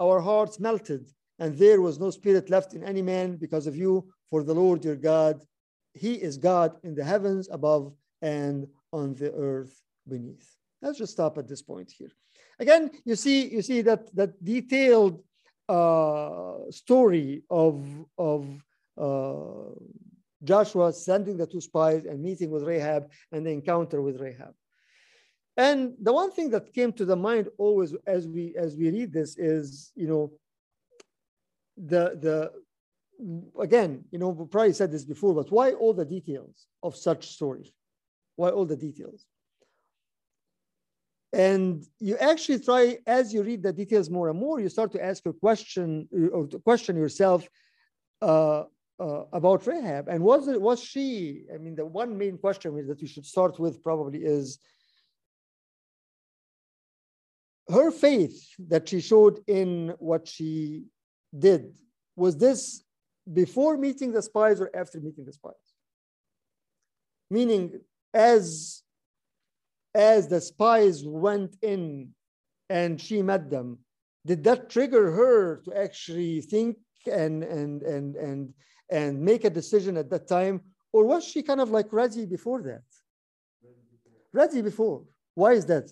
our 0.00 0.20
hearts 0.20 0.58
melted, 0.60 1.08
and 1.38 1.56
there 1.56 1.80
was 1.80 1.98
no 1.98 2.10
spirit 2.10 2.50
left 2.50 2.74
in 2.74 2.82
any 2.82 3.02
man 3.02 3.36
because 3.36 3.66
of 3.66 3.76
you, 3.76 4.08
for 4.30 4.42
the 4.42 4.54
Lord 4.54 4.84
your 4.84 4.96
God, 4.96 5.42
He 5.94 6.14
is 6.14 6.36
God 6.36 6.76
in 6.82 6.94
the 6.94 7.04
heavens 7.04 7.48
above 7.50 7.92
and 8.22 8.66
on 8.92 9.14
the 9.14 9.32
earth 9.32 9.80
beneath. 10.08 10.48
Let's 10.82 10.98
just 10.98 11.12
stop 11.12 11.38
at 11.38 11.48
this 11.48 11.62
point 11.62 11.92
here. 11.96 12.12
Again, 12.58 12.90
you 13.04 13.16
see, 13.16 13.48
you 13.48 13.62
see 13.62 13.82
that 13.82 14.14
that 14.14 14.32
detailed 14.42 15.22
uh, 15.68 16.70
story 16.70 17.42
of 17.50 17.84
of 18.18 18.46
uh, 18.96 19.74
Joshua 20.44 20.92
sending 20.92 21.36
the 21.36 21.46
two 21.46 21.60
spies 21.60 22.04
and 22.04 22.22
meeting 22.22 22.50
with 22.50 22.62
Rahab 22.62 23.10
and 23.32 23.44
the 23.44 23.50
encounter 23.50 24.00
with 24.00 24.20
Rahab. 24.20 24.54
And 25.56 25.94
the 26.00 26.12
one 26.12 26.30
thing 26.32 26.50
that 26.50 26.72
came 26.74 26.92
to 26.94 27.04
the 27.04 27.16
mind 27.16 27.48
always 27.56 27.94
as 28.06 28.28
we 28.28 28.54
as 28.56 28.76
we 28.76 28.90
read 28.90 29.12
this 29.12 29.38
is, 29.38 29.90
you 29.94 30.06
know, 30.06 30.32
the 31.76 32.18
the 32.20 32.52
again, 33.60 34.04
you 34.10 34.18
know, 34.18 34.32
probably 34.32 34.74
said 34.74 34.92
this 34.92 35.04
before, 35.04 35.34
but 35.34 35.50
why 35.50 35.72
all 35.72 35.94
the 35.94 36.04
details 36.04 36.66
of 36.82 36.94
such 36.94 37.28
story? 37.28 37.72
Why 38.36 38.50
all 38.50 38.66
the 38.66 38.76
details? 38.76 39.24
And 41.32 41.84
you 41.98 42.16
actually 42.18 42.60
try, 42.60 42.98
as 43.06 43.32
you 43.32 43.42
read 43.42 43.62
the 43.62 43.72
details 43.72 44.08
more 44.10 44.28
and 44.28 44.38
more, 44.38 44.60
you 44.60 44.68
start 44.68 44.92
to 44.92 45.04
ask 45.04 45.24
a 45.26 45.32
question 45.32 46.08
or 46.32 46.46
to 46.46 46.58
question 46.60 46.96
yourself 46.96 47.48
uh, 48.22 48.64
uh, 49.00 49.22
about 49.32 49.66
Rahab. 49.66 50.08
And 50.08 50.22
was 50.22 50.48
it 50.48 50.60
was 50.60 50.82
she? 50.82 51.44
I 51.52 51.58
mean, 51.58 51.74
the 51.74 51.84
one 51.84 52.16
main 52.16 52.38
question 52.38 52.86
that 52.86 53.00
you 53.00 53.08
should 53.08 53.26
start 53.26 53.58
with 53.58 53.82
probably 53.82 54.20
is 54.20 54.58
her 57.68 57.90
faith 57.90 58.48
that 58.68 58.88
she 58.88 59.00
showed 59.00 59.40
in 59.46 59.94
what 59.98 60.28
she 60.28 60.84
did. 61.36 61.72
Was 62.14 62.36
this 62.36 62.82
before 63.32 63.76
meeting 63.76 64.12
the 64.12 64.22
spies 64.22 64.60
or 64.60 64.70
after 64.74 65.00
meeting 65.00 65.24
the 65.24 65.32
spies? 65.32 65.54
Meaning, 67.30 67.80
as 68.14 68.82
as 69.94 70.28
the 70.28 70.40
spies 70.40 71.02
went 71.04 71.56
in 71.62 72.10
and 72.68 73.00
she 73.00 73.22
met 73.22 73.50
them, 73.50 73.78
did 74.24 74.44
that 74.44 74.70
trigger 74.70 75.10
her 75.10 75.62
to 75.64 75.76
actually 75.76 76.40
think 76.42 76.76
and 77.10 77.42
and 77.42 77.82
and 77.82 78.16
and 78.16 78.54
and 78.90 79.20
make 79.20 79.44
a 79.44 79.50
decision 79.50 79.96
at 79.96 80.10
that 80.10 80.28
time, 80.28 80.60
or 80.92 81.04
was 81.04 81.24
she 81.24 81.42
kind 81.42 81.60
of 81.60 81.70
like 81.70 81.92
ready 81.92 82.26
before 82.26 82.62
that? 82.62 82.84
Ready 84.32 84.62
before. 84.62 85.02
Why 85.34 85.52
is 85.52 85.66
that? 85.66 85.90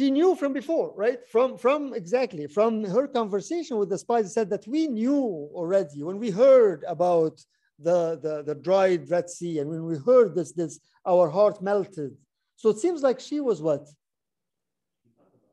She 0.00 0.10
knew 0.10 0.34
from 0.34 0.54
before, 0.54 0.94
right? 0.96 1.20
From, 1.28 1.58
from 1.58 1.92
exactly, 1.92 2.46
from 2.46 2.84
her 2.84 3.06
conversation 3.06 3.76
with 3.76 3.90
the 3.90 3.98
spies, 3.98 4.32
said 4.32 4.48
that 4.48 4.66
we 4.66 4.86
knew 4.86 5.50
already 5.52 6.02
when 6.02 6.18
we 6.18 6.30
heard 6.30 6.80
about 6.88 7.36
the, 7.78 8.18
the, 8.24 8.42
the 8.48 8.54
dried 8.54 9.10
Red 9.10 9.28
Sea 9.28 9.58
and 9.58 9.68
when 9.68 9.84
we 9.84 9.98
heard 9.98 10.34
this, 10.34 10.52
this, 10.52 10.80
our 11.04 11.28
heart 11.28 11.60
melted. 11.60 12.12
So 12.56 12.70
it 12.70 12.78
seems 12.78 13.02
like 13.02 13.20
she 13.20 13.40
was 13.40 13.60
what? 13.60 13.86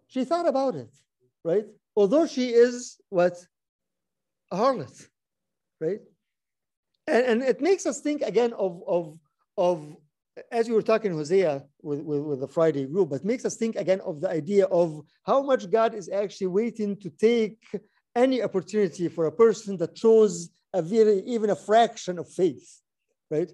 She 0.07 0.23
thought 0.23 0.47
about 0.47 0.75
it, 0.75 0.93
right? 1.43 1.65
Although 1.97 2.25
she 2.25 2.51
is 2.51 2.95
what? 3.09 3.35
A 4.51 4.55
harlot, 4.55 4.97
right? 5.81 5.99
And, 7.05 7.23
and 7.25 7.43
it 7.43 7.59
makes 7.59 7.85
us 7.85 7.99
think 7.99 8.21
again 8.21 8.53
of, 8.53 8.81
of, 8.87 9.19
of 9.57 9.95
as 10.51 10.67
we 10.67 10.75
were 10.75 10.81
talking 10.81 11.11
Hosea 11.11 11.63
with, 11.81 12.01
with, 12.01 12.21
with 12.21 12.39
the 12.39 12.47
Friday 12.47 12.85
group, 12.85 13.09
but 13.09 13.25
makes 13.25 13.45
us 13.45 13.55
think 13.55 13.75
again 13.75 14.01
of 14.01 14.21
the 14.21 14.29
idea 14.29 14.65
of 14.65 15.01
how 15.25 15.41
much 15.41 15.69
God 15.69 15.93
is 15.93 16.09
actually 16.09 16.47
waiting 16.47 16.97
to 16.97 17.09
take 17.09 17.59
any 18.15 18.41
opportunity 18.41 19.07
for 19.07 19.25
a 19.25 19.31
person 19.31 19.77
that 19.77 19.97
shows 19.97 20.49
a 20.73 20.81
very, 20.81 21.19
even 21.19 21.49
a 21.49 21.55
fraction 21.55 22.19
of 22.19 22.29
faith, 22.29 22.81
right? 23.29 23.51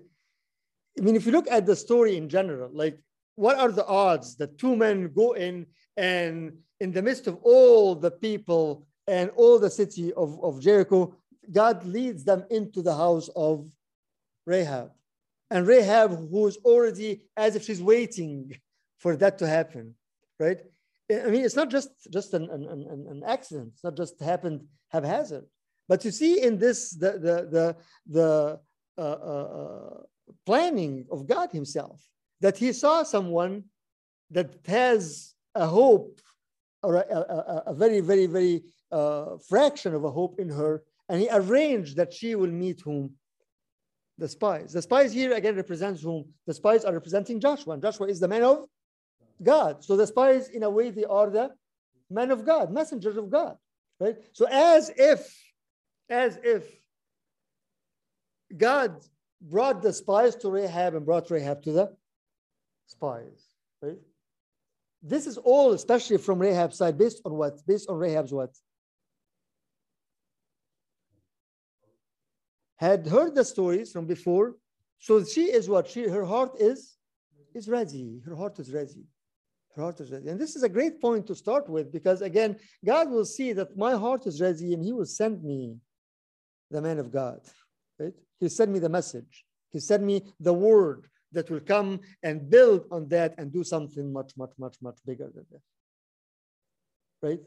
I 0.98 1.02
mean, 1.02 1.16
if 1.16 1.26
you 1.26 1.32
look 1.32 1.50
at 1.50 1.66
the 1.66 1.76
story 1.76 2.18
in 2.18 2.30
general, 2.30 2.70
like 2.74 3.00
what 3.36 3.58
are 3.58 3.72
the 3.72 3.86
odds 3.86 4.36
that 4.38 4.58
two 4.58 4.76
men 4.76 5.12
go 5.14 5.34
in 5.34 5.66
and 5.98 6.58
in 6.80 6.92
the 6.92 7.02
midst 7.02 7.28
of 7.28 7.38
all 7.44 7.96
the 7.96 8.12
people 8.12 8.86
and 9.08 9.30
all 9.36 9.60
the 9.60 9.70
city 9.70 10.14
of, 10.14 10.42
of 10.44 10.62
Jericho, 10.62 11.16
God 11.52 11.86
leads 11.86 12.24
them 12.24 12.46
into 12.50 12.82
the 12.82 12.96
house 12.96 13.30
of 13.36 13.70
Rahab. 14.46 14.92
And 15.54 15.68
Rahab, 15.68 16.10
who's 16.32 16.58
already 16.66 17.12
as 17.38 17.56
if 17.56 17.64
she's 17.64 17.84
waiting 17.94 18.52
for 18.98 19.16
that 19.22 19.38
to 19.38 19.48
happen, 19.48 19.94
right? 20.40 20.60
I 21.12 21.30
mean, 21.34 21.46
it's 21.46 21.56
not 21.62 21.70
just, 21.70 21.90
just 22.12 22.34
an, 22.34 22.46
an, 22.50 22.64
an, 22.94 23.06
an 23.14 23.22
accident. 23.36 23.70
It's 23.74 23.84
not 23.84 23.96
just 23.96 24.20
happened 24.20 24.62
haphazard. 24.90 25.46
But 25.88 26.04
you 26.06 26.12
see 26.12 26.42
in 26.42 26.58
this, 26.58 26.80
the, 27.04 27.12
the, 27.26 27.36
the, 27.56 27.66
the 28.08 28.60
uh, 28.98 29.02
uh, 29.02 29.48
uh, 29.60 29.98
planning 30.48 31.06
of 31.12 31.28
God 31.28 31.52
himself, 31.52 32.02
that 32.42 32.58
he 32.58 32.74
saw 32.74 33.04
someone 33.04 33.66
that 34.32 34.50
has 34.66 35.36
a 35.54 35.68
hope 35.68 36.20
or 36.82 36.96
a, 36.96 37.06
a, 37.16 37.64
a 37.68 37.74
very, 37.76 38.00
very, 38.00 38.26
very 38.26 38.64
uh, 38.92 39.38
fraction 39.48 39.94
of 39.94 40.04
a 40.04 40.10
hope 40.10 40.40
in 40.40 40.50
her. 40.50 40.84
And 41.10 41.22
he 41.22 41.30
arranged 41.32 41.98
that 41.98 42.12
she 42.12 42.34
will 42.34 42.56
meet 42.66 42.82
whom? 42.82 43.14
The 44.18 44.28
spies. 44.28 44.74
The 44.74 44.82
spies 44.82 45.12
here 45.12 45.34
again 45.34 45.56
represents 45.56 46.02
whom? 46.02 46.26
The 46.46 46.54
spies 46.54 46.86
are 46.86 46.94
representing 46.94 47.40
Joshua. 47.40 47.74
And 47.74 47.82
Joshua 47.82 48.08
is 48.08 48.20
the 48.20 48.28
man 48.28 48.44
of 48.44 48.66
God. 49.42 49.84
So 49.84 49.98
the 49.98 50.08
spies, 50.08 50.50
in 50.50 50.64
a 50.64 50.70
way, 50.70 50.92
they 50.92 51.06
are 51.06 51.30
the 51.30 51.50
men 52.10 52.32
of 52.32 52.46
God, 52.46 52.72
messengers 52.72 53.18
of 53.18 53.30
God. 53.30 53.58
Right? 54.00 54.18
So 54.34 54.48
as 54.50 54.92
if, 54.96 55.36
as 56.10 56.38
if 56.44 56.64
God 58.56 59.04
brought 59.42 59.82
the 59.82 59.94
spies 59.94 60.36
to 60.38 60.50
Rahab 60.50 60.96
and 60.96 61.06
brought 61.06 61.30
Rahab 61.32 61.64
to 61.64 61.72
the 61.72 61.96
spies. 62.88 63.48
Right? 63.82 63.98
This 65.02 65.28
is 65.28 65.38
all, 65.38 65.74
especially 65.74 66.18
from 66.18 66.40
Rahab's 66.40 66.78
side, 66.78 66.98
based 66.98 67.22
on 67.26 67.34
what? 67.34 67.60
Based 67.68 67.90
on 67.90 67.98
Rahab's 67.98 68.32
what? 68.32 68.56
Had 72.78 73.08
heard 73.08 73.36
the 73.36 73.46
stories 73.46 73.92
from 73.92 74.06
before. 74.06 74.56
So 75.00 75.24
she 75.24 75.52
is 75.52 75.70
what? 75.70 75.88
She 75.88 76.08
her 76.08 76.26
heart 76.26 76.56
is 76.60 76.98
is 77.54 77.70
ready. 77.70 78.22
Her 78.26 78.36
heart 78.36 78.60
is 78.60 78.74
ready. 78.74 79.06
Her 79.76 79.84
heart 79.84 80.00
is 80.00 80.12
ready. 80.12 80.30
And 80.30 80.40
this 80.40 80.56
is 80.56 80.64
a 80.64 80.70
great 80.70 81.02
point 81.02 81.28
to 81.28 81.36
start 81.36 81.70
with 81.70 81.92
because 81.92 82.22
again, 82.22 82.58
God 82.86 83.10
will 83.10 83.26
see 83.26 83.54
that 83.54 83.78
my 83.78 83.96
heart 83.96 84.28
is 84.28 84.42
ready 84.42 84.74
and 84.74 84.84
He 84.84 84.94
will 84.94 85.06
send 85.06 85.44
me 85.44 85.78
the 86.70 86.82
man 86.82 87.00
of 87.00 87.12
God. 87.12 87.40
Right? 88.00 88.14
He 88.40 88.50
sent 88.50 88.72
me 88.72 88.80
the 88.80 88.90
message. 88.90 89.46
He 89.72 89.80
sent 89.80 90.04
me 90.04 90.22
the 90.40 90.54
word 90.54 91.08
that 91.32 91.50
will 91.50 91.60
come 91.60 92.00
and 92.22 92.50
build 92.50 92.86
on 92.92 93.08
that 93.10 93.34
and 93.38 93.52
do 93.52 93.64
something 93.64 94.14
much, 94.14 94.34
much, 94.38 94.52
much, 94.58 94.76
much 94.82 94.98
bigger 95.06 95.32
than 95.34 95.46
that. 95.52 95.62
Right? 97.28 97.40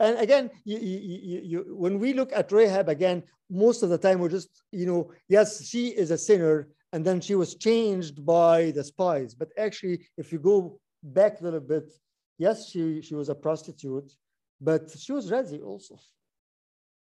And 0.00 0.18
again, 0.18 0.50
you, 0.64 0.78
you, 0.78 1.40
you, 1.44 1.76
when 1.76 1.98
we 1.98 2.14
look 2.14 2.32
at 2.32 2.50
Rahab 2.50 2.88
again, 2.88 3.22
most 3.50 3.82
of 3.82 3.90
the 3.90 3.98
time 3.98 4.18
we're 4.18 4.30
just, 4.30 4.62
you 4.72 4.86
know, 4.86 5.12
yes, 5.28 5.68
she 5.68 5.88
is 5.88 6.10
a 6.10 6.16
sinner, 6.16 6.68
and 6.92 7.04
then 7.04 7.20
she 7.20 7.34
was 7.34 7.54
changed 7.54 8.24
by 8.24 8.70
the 8.70 8.82
spies. 8.82 9.34
But 9.34 9.50
actually, 9.58 10.06
if 10.16 10.32
you 10.32 10.38
go 10.38 10.80
back 11.02 11.40
a 11.40 11.44
little 11.44 11.60
bit, 11.60 11.92
yes, 12.38 12.70
she, 12.70 13.02
she 13.02 13.14
was 13.14 13.28
a 13.28 13.34
prostitute, 13.34 14.10
but 14.58 14.90
she 14.98 15.12
was 15.12 15.30
ready 15.30 15.60
also, 15.60 15.98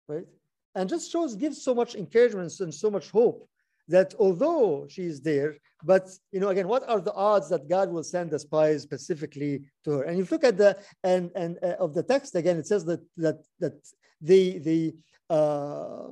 right? 0.08 0.26
And 0.74 0.88
just 0.88 1.12
shows, 1.12 1.36
gives 1.36 1.62
so 1.62 1.74
much 1.74 1.94
encouragement 1.94 2.52
and 2.60 2.72
so 2.72 2.90
much 2.90 3.10
hope 3.10 3.46
that 3.88 4.14
although 4.18 4.86
she 4.88 5.04
is 5.04 5.20
there, 5.20 5.56
but 5.84 6.08
you 6.32 6.40
know, 6.40 6.48
again, 6.48 6.68
what 6.68 6.88
are 6.88 7.00
the 7.00 7.12
odds 7.12 7.48
that 7.50 7.68
God 7.68 7.90
will 7.90 8.02
send 8.02 8.30
the 8.30 8.38
spies 8.38 8.82
specifically 8.82 9.64
to 9.84 9.90
her? 9.92 10.02
And 10.04 10.18
if 10.18 10.30
you 10.30 10.34
look 10.34 10.44
at 10.44 10.56
the 10.56 10.76
and 11.04 11.30
and 11.34 11.58
uh, 11.62 11.76
of 11.78 11.94
the 11.94 12.02
text 12.02 12.34
again, 12.34 12.56
it 12.58 12.66
says 12.66 12.84
that 12.86 13.00
that 13.16 13.38
that 13.60 13.74
the 14.20 14.58
the 14.58 14.96
uh, 15.30 16.08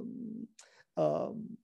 um, 0.97 1.57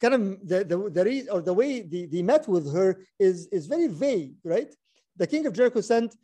kind 0.00 0.14
of 0.14 0.48
the 0.48 0.64
the, 0.64 0.90
the 0.90 1.04
reason 1.04 1.28
or 1.30 1.40
the 1.40 1.54
way 1.54 1.80
they, 1.80 2.06
they 2.06 2.22
met 2.22 2.48
with 2.48 2.72
her 2.72 3.04
is 3.18 3.46
is 3.48 3.66
very 3.66 3.86
vague, 3.88 4.34
right? 4.44 4.74
The 5.16 5.26
king 5.26 5.46
of 5.46 5.52
Jericho 5.52 5.80
sent 5.80 6.16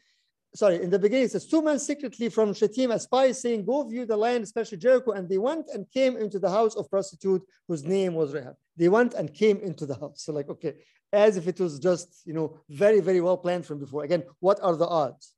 sorry, 0.57 0.83
in 0.83 0.91
the 0.91 0.99
beginning, 0.99 1.27
it 1.27 1.33
says, 1.33 1.47
two 1.47 1.63
men 1.63 1.79
secretly 1.79 2.29
from 2.29 2.55
Shittim, 2.55 2.91
a 2.91 2.99
spy 2.99 3.33
saying, 3.33 3.65
go 3.65 3.87
view 3.87 4.07
the 4.07 4.17
land, 4.17 4.45
especially 4.45 4.79
Jericho. 4.79 5.13
And 5.13 5.29
they 5.29 5.39
went 5.39 5.69
and 5.73 5.91
came 5.91 6.17
into 6.17 6.39
the 6.39 6.51
house 6.51 6.75
of 6.75 6.91
prostitute 6.91 7.43
whose 7.69 7.85
name 7.85 8.15
was 8.15 8.33
Rahab. 8.33 8.57
They 8.77 8.89
went 8.89 9.15
and 9.15 9.33
came 9.33 9.59
into 9.59 9.87
the 9.87 9.95
house. 9.95 10.23
So 10.25 10.33
like, 10.33 10.49
okay, 10.49 10.75
as 11.13 11.37
if 11.37 11.47
it 11.47 11.61
was 11.61 11.79
just, 11.79 12.23
you 12.25 12.33
know, 12.33 12.59
very, 12.69 13.01
very 13.01 13.21
well 13.21 13.37
planned 13.37 13.67
from 13.67 13.79
before. 13.79 14.05
Again, 14.05 14.25
what 14.41 14.59
are 14.63 14.77
the 14.77 14.87
odds 14.87 15.33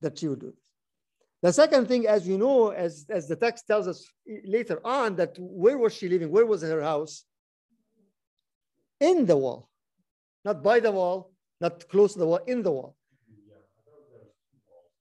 that 0.00 0.18
she 0.18 0.28
would 0.28 0.40
do 0.40 0.50
this? 0.50 0.68
The 1.42 1.52
second 1.52 1.88
thing, 1.88 2.06
as 2.06 2.26
you 2.26 2.38
know, 2.38 2.70
as, 2.70 3.06
as 3.08 3.26
the 3.26 3.36
text 3.36 3.66
tells 3.66 3.88
us 3.88 4.06
later 4.44 4.80
on, 4.84 5.16
that 5.16 5.36
where 5.38 5.76
was 5.76 5.94
she 5.94 6.08
living? 6.08 6.30
Where 6.30 6.46
was 6.46 6.62
her 6.62 6.82
house? 6.82 7.24
In 9.00 9.26
the 9.26 9.36
wall, 9.36 9.68
not 10.44 10.62
by 10.62 10.78
the 10.78 10.92
wall, 10.92 11.32
not 11.60 11.88
close 11.88 12.12
to 12.12 12.20
the 12.20 12.26
wall, 12.26 12.40
in 12.46 12.62
the 12.62 12.70
wall. 12.70 12.96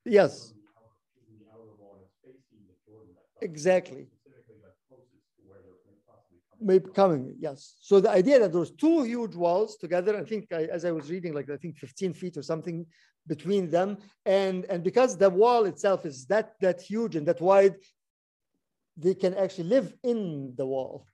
Yes. 0.06 0.54
Exactly. 3.42 4.08
Maybe 6.64 6.92
coming, 6.92 7.36
yes. 7.40 7.76
So 7.82 8.00
the 8.00 8.12
idea 8.12 8.40
that 8.40 8.54
those 8.54 8.72
two 8.72 9.02
huge 9.04 9.36
walls 9.36 9.78
together, 9.78 10.16
I 10.16 10.24
think 10.24 10.48
I, 10.54 10.66
as 10.66 10.86
I 10.86 10.92
was 10.92 11.10
reading, 11.10 11.34
like 11.34 11.50
I 11.50 11.58
think 11.58 11.78
15 11.78 12.14
feet 12.14 12.38
or 12.38 12.44
something 12.44 12.86
between 13.26 13.70
them, 13.70 13.98
and 14.28 14.66
and 14.66 14.84
because 14.84 15.18
the 15.18 15.30
wall 15.30 15.66
itself 15.66 16.06
is 16.06 16.26
that 16.28 16.54
that 16.62 16.80
huge 16.80 17.16
and 17.16 17.28
that 17.28 17.42
wide, 17.42 17.76
they 18.96 19.16
can 19.16 19.34
actually 19.34 19.70
live 19.70 19.94
in 20.04 20.54
the 20.56 20.66
wall, 20.66 21.06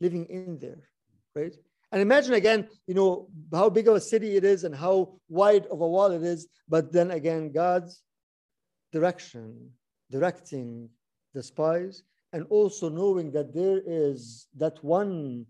living 0.00 0.24
in 0.26 0.58
there, 0.58 0.88
right? 1.34 1.54
And 1.92 2.00
imagine 2.00 2.34
again, 2.34 2.68
you 2.86 2.94
know, 2.94 3.28
how 3.52 3.68
big 3.68 3.88
of 3.88 3.96
a 3.96 4.00
city 4.00 4.36
it 4.36 4.44
is 4.44 4.64
and 4.64 4.74
how 4.74 5.18
wide 5.28 5.66
of 5.66 5.80
a 5.80 5.88
wall 5.88 6.10
it 6.12 6.22
is. 6.22 6.48
But 6.68 6.92
then 6.92 7.10
again, 7.10 7.52
God's 7.52 8.00
direction, 8.92 9.70
directing 10.10 10.88
the 11.34 11.42
spies, 11.42 12.02
and 12.32 12.46
also 12.50 12.88
knowing 12.88 13.30
that 13.32 13.52
there 13.54 13.80
is 13.84 14.46
that 14.56 14.82
one 14.84 15.46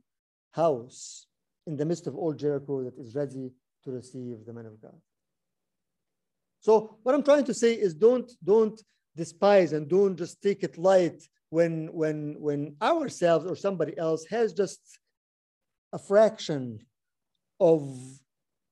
house 0.52 1.26
in 1.66 1.76
the 1.76 1.84
midst 1.84 2.06
of 2.06 2.16
all 2.16 2.32
Jericho 2.32 2.82
that 2.84 2.98
is 2.98 3.14
ready 3.14 3.52
to 3.84 3.90
receive 3.90 4.44
the 4.46 4.52
man 4.52 4.66
of 4.66 4.80
God. 4.80 4.98
So 6.60 6.98
what 7.02 7.14
I'm 7.14 7.22
trying 7.22 7.44
to 7.44 7.54
say 7.54 7.74
is 7.74 7.94
don't 7.94 8.30
don't 8.44 8.80
despise 9.16 9.72
and 9.72 9.88
don't 9.88 10.16
just 10.16 10.42
take 10.42 10.62
it 10.62 10.78
light 10.78 11.22
when 11.50 11.88
when 11.92 12.36
when 12.38 12.76
ourselves 12.82 13.46
or 13.46 13.56
somebody 13.56 13.96
else 13.98 14.24
has 14.26 14.52
just 14.52 14.80
a 15.92 15.98
fraction 15.98 16.80
of 17.58 17.82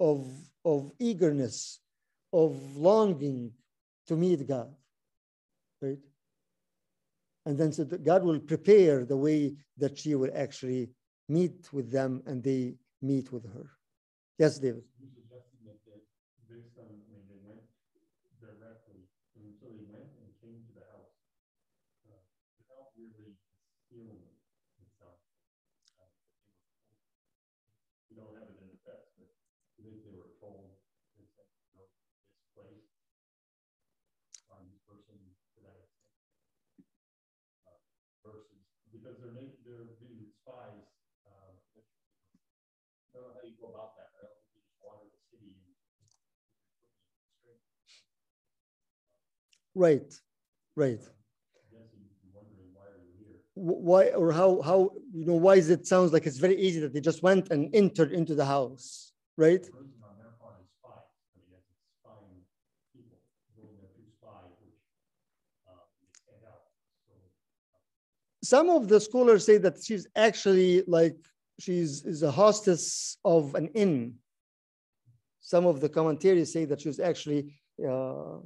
of 0.00 0.26
of 0.64 0.92
eagerness 0.98 1.80
of 2.32 2.76
longing 2.76 3.52
to 4.08 4.16
meet 4.16 4.46
God, 4.46 4.74
right? 5.80 5.98
And 7.46 7.56
then 7.56 7.72
so 7.72 7.84
God 7.84 8.24
will 8.24 8.40
prepare 8.40 9.04
the 9.04 9.16
way 9.16 9.54
that 9.78 9.96
she 9.98 10.14
will 10.14 10.30
actually 10.34 10.90
meet 11.28 11.68
with 11.72 11.90
them 11.90 12.22
and 12.26 12.42
they 12.42 12.74
meet 13.00 13.32
with 13.32 13.44
her. 13.54 13.70
Yes, 14.38 14.58
David. 14.58 14.84
because 39.08 39.24
they're 39.24 39.32
making, 39.32 39.56
they're 39.64 39.88
being 40.04 40.28
spies. 40.42 40.84
Um, 41.24 41.54
I 41.72 43.16
don't 43.16 43.24
know 43.24 43.32
how 43.32 43.46
you 43.46 43.56
go 43.56 43.72
about 43.72 43.96
that. 43.96 44.12
I 44.20 44.28
don't 44.28 44.36
think 44.36 44.52
you 44.52 44.60
just 44.60 44.76
water 44.84 45.08
the 45.08 45.20
city. 45.32 45.54
Right, 49.78 50.12
right. 50.74 51.00
Why 53.54 54.08
or 54.08 54.32
how 54.32 54.60
how 54.60 54.90
you 55.12 55.24
know 55.24 55.34
why 55.46 55.54
is 55.54 55.70
it 55.70 55.86
sounds 55.86 56.12
like 56.12 56.26
it's 56.26 56.38
very 56.38 56.58
easy 56.60 56.80
that 56.80 56.92
they 56.92 57.00
just 57.00 57.22
went 57.22 57.50
and 57.52 57.72
entered 57.72 58.10
into 58.10 58.34
the 58.34 58.44
house, 58.44 59.12
right? 59.36 59.64
Some 68.42 68.68
of 68.68 68.88
the 68.88 69.00
scholars 69.00 69.46
say 69.46 69.58
that 69.58 69.76
she's 69.84 70.08
actually 70.16 70.82
like 70.88 71.16
she's 71.60 72.04
is 72.04 72.24
a 72.24 72.32
hostess 72.32 73.16
of 73.24 73.54
an 73.54 73.68
inn. 73.74 74.14
Some 75.40 75.66
of 75.66 75.80
the 75.80 75.88
commentaries 75.88 76.52
say 76.52 76.64
that 76.64 76.80
she 76.80 76.88
was 76.88 76.98
actually 76.98 77.54
uh, 77.88 78.38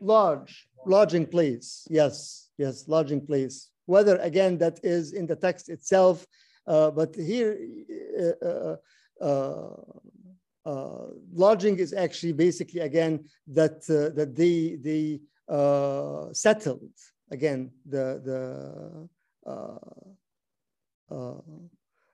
lodge, 0.00 0.68
lodging 0.86 1.26
place. 1.26 1.86
Yes, 1.90 2.48
yes, 2.58 2.88
lodging 2.88 3.24
place. 3.24 3.70
Whether 3.86 4.16
again 4.18 4.58
that 4.58 4.80
is 4.82 5.12
in 5.12 5.26
the 5.26 5.36
text 5.36 5.68
itself, 5.68 6.26
uh, 6.66 6.90
but 6.90 7.14
here 7.14 7.58
uh, 8.20 8.46
uh, 8.46 8.76
uh, 9.20 9.76
uh, 10.66 11.06
lodging 11.32 11.78
is 11.78 11.92
actually 11.94 12.32
basically 12.32 12.80
again 12.80 13.24
that 13.46 13.88
uh, 13.88 14.14
that 14.14 14.36
they 14.36 14.76
they 14.82 15.20
settled 16.32 16.92
again 17.30 17.70
the 17.86 18.20
the. 18.24 19.08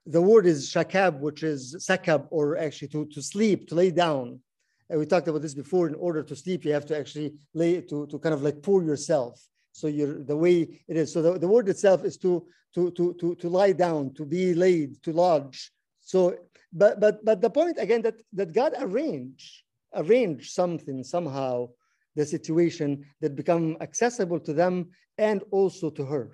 The 0.06 0.20
word 0.20 0.44
is 0.44 0.68
shakab, 0.70 1.20
which 1.20 1.42
is 1.42 1.76
sakab, 1.76 2.26
or 2.30 2.58
actually 2.58 2.88
to, 2.88 3.06
to 3.06 3.22
sleep, 3.22 3.68
to 3.68 3.74
lay 3.74 3.90
down. 3.90 4.40
And 4.90 4.98
we 4.98 5.06
talked 5.06 5.28
about 5.28 5.42
this 5.42 5.54
before. 5.54 5.88
In 5.88 5.94
order 5.94 6.22
to 6.22 6.36
sleep, 6.36 6.64
you 6.64 6.72
have 6.72 6.86
to 6.86 6.98
actually 6.98 7.34
lay 7.54 7.80
to, 7.80 8.06
to 8.06 8.18
kind 8.18 8.34
of 8.34 8.42
like 8.42 8.62
pour 8.62 8.82
yourself. 8.82 9.40
So 9.72 9.86
you're 9.86 10.22
the 10.22 10.36
way 10.36 10.82
it 10.86 10.96
is. 10.96 11.12
So 11.12 11.22
the, 11.22 11.38
the 11.38 11.48
word 11.48 11.68
itself 11.68 12.04
is 12.04 12.16
to, 12.18 12.46
to, 12.74 12.90
to, 12.92 13.14
to, 13.14 13.34
to 13.34 13.48
lie 13.48 13.72
down, 13.72 14.14
to 14.14 14.24
be 14.24 14.54
laid, 14.54 15.02
to 15.02 15.12
lodge. 15.12 15.72
So, 16.00 16.36
but 16.72 17.00
but 17.00 17.24
but 17.24 17.40
the 17.40 17.50
point 17.50 17.78
again 17.78 18.02
that 18.02 18.20
that 18.32 18.52
God 18.52 18.74
arranged 18.78 19.62
arranged 19.94 20.52
something 20.52 21.04
somehow 21.04 21.68
the 22.16 22.26
situation 22.26 23.04
that 23.20 23.36
become 23.36 23.76
accessible 23.80 24.40
to 24.40 24.52
them 24.52 24.90
and 25.18 25.42
also 25.50 25.90
to 25.90 26.04
her, 26.04 26.30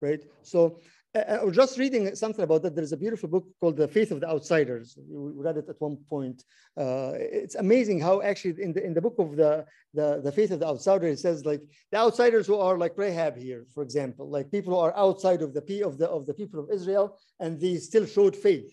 right? 0.00 0.20
So 0.42 0.80
I 1.28 1.44
was 1.44 1.56
just 1.56 1.78
reading 1.78 2.14
something 2.14 2.44
about 2.44 2.62
that. 2.62 2.74
There's 2.74 2.92
a 2.92 2.96
beautiful 2.96 3.28
book 3.28 3.46
called 3.60 3.76
The 3.76 3.88
Faith 3.88 4.10
of 4.10 4.20
the 4.20 4.28
Outsiders. 4.28 4.96
We 5.08 5.32
read 5.42 5.56
it 5.56 5.68
at 5.68 5.80
one 5.80 5.96
point. 6.08 6.44
Uh, 6.76 7.12
it's 7.14 7.54
amazing 7.54 8.00
how 8.00 8.22
actually 8.22 8.62
in 8.62 8.72
the 8.72 8.84
in 8.84 8.94
the 8.94 9.00
book 9.00 9.16
of 9.18 9.36
the, 9.36 9.64
the 9.94 10.20
the 10.22 10.32
Faith 10.32 10.50
of 10.50 10.60
the 10.60 10.66
Outsider, 10.66 11.06
it 11.06 11.18
says 11.18 11.44
like 11.44 11.62
the 11.92 11.98
outsiders 11.98 12.46
who 12.46 12.56
are 12.56 12.76
like 12.78 12.96
Rahab 12.96 13.36
here, 13.36 13.66
for 13.74 13.82
example, 13.82 14.28
like 14.30 14.50
people 14.50 14.74
who 14.74 14.80
are 14.80 14.96
outside 14.96 15.42
of 15.42 15.54
the 15.54 15.62
P 15.62 15.82
of 15.82 15.98
the 15.98 16.08
of 16.08 16.26
the 16.26 16.34
people 16.34 16.60
of 16.60 16.70
Israel, 16.70 17.18
and 17.40 17.60
they 17.60 17.76
still 17.76 18.06
showed 18.06 18.36
faith. 18.36 18.70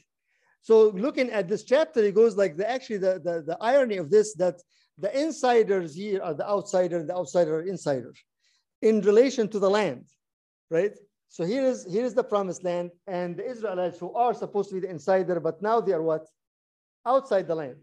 So 0.62 0.90
looking 0.90 1.30
at 1.30 1.48
this 1.48 1.64
chapter, 1.64 2.00
it 2.04 2.16
goes 2.16 2.36
like 2.36 2.58
the 2.58 2.68
actually 2.70 2.98
the, 2.98 3.22
the, 3.24 3.44
the 3.46 3.58
irony 3.62 3.98
of 3.98 4.10
this 4.10 4.34
that 4.36 4.58
the 4.98 5.12
insiders 5.16 5.94
here 5.94 6.22
are 6.24 6.34
the 6.34 6.48
outsider, 6.50 7.04
the 7.04 7.16
outsider 7.16 7.58
are 7.58 7.68
insiders 7.68 8.20
in 8.82 9.02
relation 9.02 9.48
to 9.50 9.60
the 9.60 9.70
land, 9.70 10.06
right? 10.72 10.96
So 11.30 11.44
here 11.44 11.66
is 11.66 11.86
here 11.86 12.06
is 12.06 12.14
the 12.14 12.24
promised 12.24 12.64
land, 12.64 12.92
and 13.08 13.36
the 13.36 13.46
Israelites 13.46 14.00
who 14.00 14.14
are 14.14 14.34
supposed 14.34 14.70
to 14.70 14.76
be 14.76 14.82
the 14.82 14.90
insider, 14.90 15.40
but 15.40 15.62
now 15.62 15.82
they 15.82 15.94
are 15.94 16.02
what? 16.02 16.26
Outside 17.06 17.48
the 17.48 17.56
land. 17.56 17.78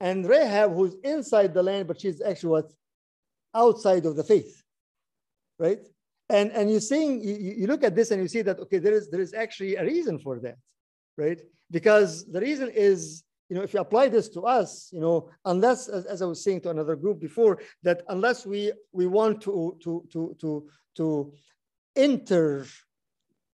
And 0.00 0.28
Rahab, 0.28 0.74
who's 0.74 0.94
inside 1.02 1.54
the 1.54 1.62
land, 1.62 1.88
but 1.88 2.00
she's 2.00 2.20
actually 2.20 2.50
what? 2.50 2.72
Outside 3.54 4.04
of 4.06 4.16
the 4.16 4.24
faith. 4.24 4.62
Right? 5.58 5.80
And 6.28 6.50
and 6.52 6.70
you're 6.70 6.80
seeing, 6.80 7.22
you, 7.22 7.34
you 7.34 7.66
look 7.66 7.82
at 7.84 7.94
this 7.94 8.10
and 8.10 8.20
you 8.20 8.28
see 8.28 8.42
that 8.42 8.60
okay, 8.60 8.78
there 8.78 8.94
is 8.94 9.10
there 9.10 9.20
is 9.20 9.32
actually 9.34 9.76
a 9.76 9.84
reason 9.84 10.18
for 10.18 10.38
that, 10.40 10.56
right? 11.16 11.40
Because 11.70 12.30
the 12.30 12.40
reason 12.40 12.70
is 12.74 13.24
you 13.48 13.56
know, 13.56 13.62
if 13.62 13.72
you 13.72 13.80
apply 13.80 14.08
this 14.08 14.28
to 14.30 14.42
us, 14.42 14.90
you 14.92 15.00
know, 15.00 15.30
unless, 15.44 15.88
as, 15.88 16.04
as, 16.06 16.20
I 16.20 16.26
was 16.26 16.42
saying 16.42 16.62
to 16.62 16.70
another 16.70 16.96
group 16.96 17.20
before, 17.20 17.60
that 17.84 18.02
unless 18.08 18.44
we 18.44 18.72
we 18.92 19.06
want 19.06 19.40
to 19.42 19.76
to 19.84 20.04
to 20.12 20.36
to 20.40 20.66
to 20.96 21.32
enter 21.96 22.66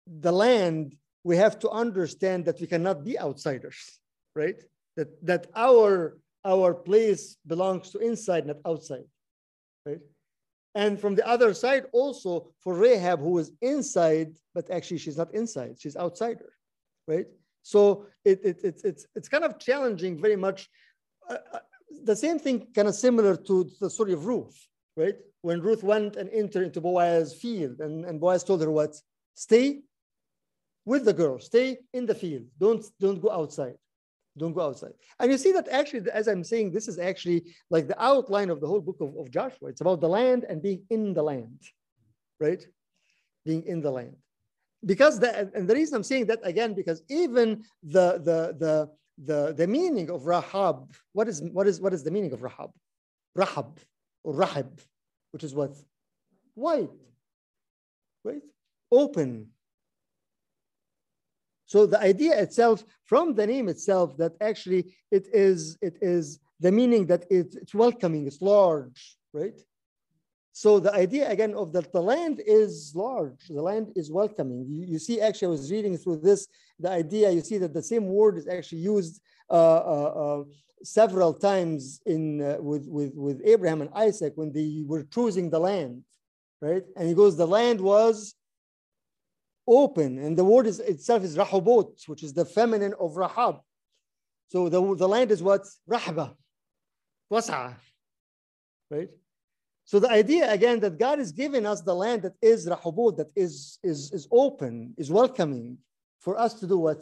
the 0.07 0.31
land, 0.31 0.95
we 1.23 1.37
have 1.37 1.59
to 1.59 1.69
understand 1.69 2.45
that 2.45 2.59
we 2.59 2.67
cannot 2.67 3.03
be 3.03 3.19
outsiders, 3.19 3.99
right? 4.35 4.61
That 4.95 5.09
that 5.25 5.47
our 5.55 6.17
our 6.45 6.73
place 6.73 7.37
belongs 7.45 7.91
to 7.91 7.99
inside, 7.99 8.47
not 8.47 8.57
outside, 8.65 9.05
right? 9.85 9.99
And 10.75 10.99
from 10.99 11.15
the 11.15 11.27
other 11.27 11.53
side, 11.53 11.85
also 11.91 12.53
for 12.61 12.73
Rahab, 12.75 13.19
who 13.19 13.37
is 13.39 13.51
inside, 13.61 14.37
but 14.53 14.69
actually 14.69 14.99
she's 14.99 15.17
not 15.17 15.33
inside, 15.33 15.75
she's 15.79 15.97
outsider, 15.97 16.53
right? 17.07 17.25
So 17.63 18.05
it, 18.23 18.39
it, 18.43 18.63
it, 18.63 18.81
it's, 18.83 19.05
it's 19.15 19.29
kind 19.29 19.43
of 19.43 19.59
challenging 19.59 20.21
very 20.21 20.35
much. 20.35 20.69
Uh, 21.29 21.37
uh, 21.53 21.59
the 22.03 22.15
same 22.15 22.39
thing 22.39 22.67
kind 22.73 22.87
of 22.87 22.95
similar 22.95 23.35
to 23.35 23.69
the 23.81 23.89
story 23.89 24.13
of 24.13 24.25
Ruth, 24.25 24.57
right? 24.95 25.15
When 25.41 25.61
Ruth 25.61 25.83
went 25.83 26.15
and 26.15 26.29
entered 26.29 26.63
into 26.63 26.81
Boaz's 26.81 27.33
field 27.33 27.79
and, 27.79 28.05
and 28.05 28.19
Boaz 28.19 28.43
told 28.43 28.61
her 28.61 28.71
what? 28.71 28.95
Stay 29.35 29.81
with 30.85 31.05
the 31.05 31.13
girl, 31.13 31.39
stay 31.39 31.77
in 31.93 32.05
the 32.05 32.15
field. 32.15 32.45
Don't, 32.59 32.85
don't 32.99 33.21
go 33.21 33.31
outside. 33.31 33.75
Don't 34.37 34.53
go 34.53 34.61
outside. 34.61 34.93
And 35.19 35.31
you 35.31 35.37
see 35.37 35.51
that 35.53 35.67
actually, 35.69 36.09
as 36.11 36.27
I'm 36.27 36.43
saying, 36.43 36.71
this 36.71 36.87
is 36.87 36.99
actually 36.99 37.43
like 37.69 37.87
the 37.87 38.01
outline 38.01 38.49
of 38.49 38.61
the 38.61 38.67
whole 38.67 38.81
book 38.81 38.97
of, 39.01 39.15
of 39.17 39.31
Joshua. 39.31 39.69
It's 39.69 39.81
about 39.81 40.01
the 40.01 40.09
land 40.09 40.45
and 40.47 40.61
being 40.61 40.83
in 40.89 41.13
the 41.13 41.23
land, 41.23 41.61
right? 42.39 42.65
Being 43.45 43.63
in 43.65 43.81
the 43.81 43.91
land 43.91 44.15
because 44.85 45.19
the, 45.19 45.51
and 45.53 45.67
the 45.67 45.73
reason 45.73 45.95
I'm 45.95 46.03
saying 46.03 46.27
that 46.27 46.39
again, 46.43 46.73
because 46.73 47.01
even 47.09 47.63
the, 47.83 48.13
the, 48.23 48.55
the, 48.57 48.89
the, 49.23 49.53
the 49.53 49.67
meaning 49.67 50.09
of 50.09 50.25
Rahab, 50.25 50.93
what 51.13 51.27
is, 51.27 51.41
what, 51.51 51.67
is, 51.67 51.81
what 51.81 51.93
is 51.93 52.03
the 52.03 52.11
meaning 52.11 52.31
of 52.31 52.41
Rahab? 52.41 52.71
Rahab 53.35 53.79
or 54.23 54.33
Rahab, 54.33 54.79
which 55.31 55.43
is 55.43 55.53
what? 55.53 55.75
White, 56.55 56.89
right? 58.23 58.41
Open. 58.91 59.47
So 61.65 61.85
the 61.85 62.01
idea 62.01 62.39
itself, 62.41 62.83
from 63.05 63.35
the 63.35 63.45
name 63.45 63.69
itself, 63.69 64.17
that 64.17 64.33
actually 64.41 64.95
it 65.11 65.27
is, 65.31 65.77
it 65.81 65.97
is 66.01 66.39
the 66.59 66.71
meaning 66.71 67.05
that 67.07 67.25
it, 67.29 67.55
it's 67.61 67.75
welcoming, 67.75 68.25
it's 68.25 68.41
large, 68.41 69.17
right? 69.33 69.59
So 70.63 70.77
the 70.77 70.93
idea 70.93 71.31
again 71.31 71.53
of 71.55 71.71
that 71.71 71.93
the 71.93 72.01
land 72.01 72.41
is 72.45 72.93
large, 72.93 73.47
the 73.47 73.61
land 73.61 73.93
is 73.95 74.11
welcoming. 74.11 74.65
You, 74.67 74.83
you, 74.93 74.99
see, 74.99 75.21
actually, 75.21 75.45
I 75.45 75.51
was 75.51 75.71
reading 75.71 75.95
through 75.97 76.17
this, 76.17 76.49
the 76.77 76.91
idea, 76.91 77.31
you 77.31 77.39
see 77.39 77.59
that 77.59 77.73
the 77.73 77.81
same 77.81 78.07
word 78.07 78.37
is 78.37 78.45
actually 78.45 78.79
used 78.79 79.21
uh, 79.49 79.53
uh, 79.53 80.11
uh, 80.23 80.43
several 80.83 81.33
times 81.33 82.01
in 82.05 82.41
uh, 82.41 82.57
with, 82.59 82.85
with, 82.89 83.13
with 83.15 83.41
Abraham 83.45 83.79
and 83.79 83.89
Isaac 83.95 84.33
when 84.35 84.51
they 84.51 84.83
were 84.85 85.03
choosing 85.03 85.49
the 85.49 85.59
land, 85.59 86.03
right? 86.61 86.83
And 86.97 87.07
he 87.07 87.13
goes, 87.13 87.37
the 87.37 87.47
land 87.47 87.79
was 87.79 88.35
open, 89.65 90.19
and 90.19 90.37
the 90.37 90.43
word 90.43 90.67
is, 90.67 90.81
itself 90.81 91.23
is 91.23 91.37
Rahobot, 91.37 92.05
which 92.09 92.21
is 92.21 92.33
the 92.33 92.43
feminine 92.43 92.95
of 92.99 93.15
Rahab. 93.15 93.61
So 94.49 94.67
the, 94.67 94.81
the 94.95 95.07
land 95.07 95.31
is 95.31 95.41
what? 95.41 95.65
Rahba, 95.89 96.35
wasa, 97.29 97.77
right? 98.91 99.07
So 99.89 99.97
the 99.99 100.11
idea 100.11 100.51
again 100.51 100.79
that 100.81 100.99
God 100.99 101.19
is 101.19 101.31
giving 101.31 101.65
us 101.65 101.81
the 101.81 101.95
land 101.95 102.21
that 102.21 102.35
is 102.43 102.67
Rahobot, 102.67 103.17
that 103.17 103.31
is, 103.35 103.79
is, 103.81 104.11
is 104.11 104.27
open, 104.31 104.93
is 104.99 105.09
welcoming 105.11 105.79
for 106.19 106.39
us 106.39 106.53
to 106.59 106.67
do 106.67 106.77
what? 106.77 107.01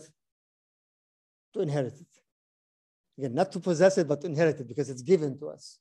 To 1.53 1.59
inherit 1.59 1.95
it. 1.99 2.13
Again, 3.17 3.33
not 3.35 3.51
to 3.51 3.59
possess 3.59 3.97
it, 3.97 4.07
but 4.07 4.21
to 4.21 4.27
inherit 4.27 4.61
it 4.61 4.69
because 4.69 4.89
it's 4.89 5.01
given 5.01 5.37
to 5.39 5.49
us. 5.49 5.79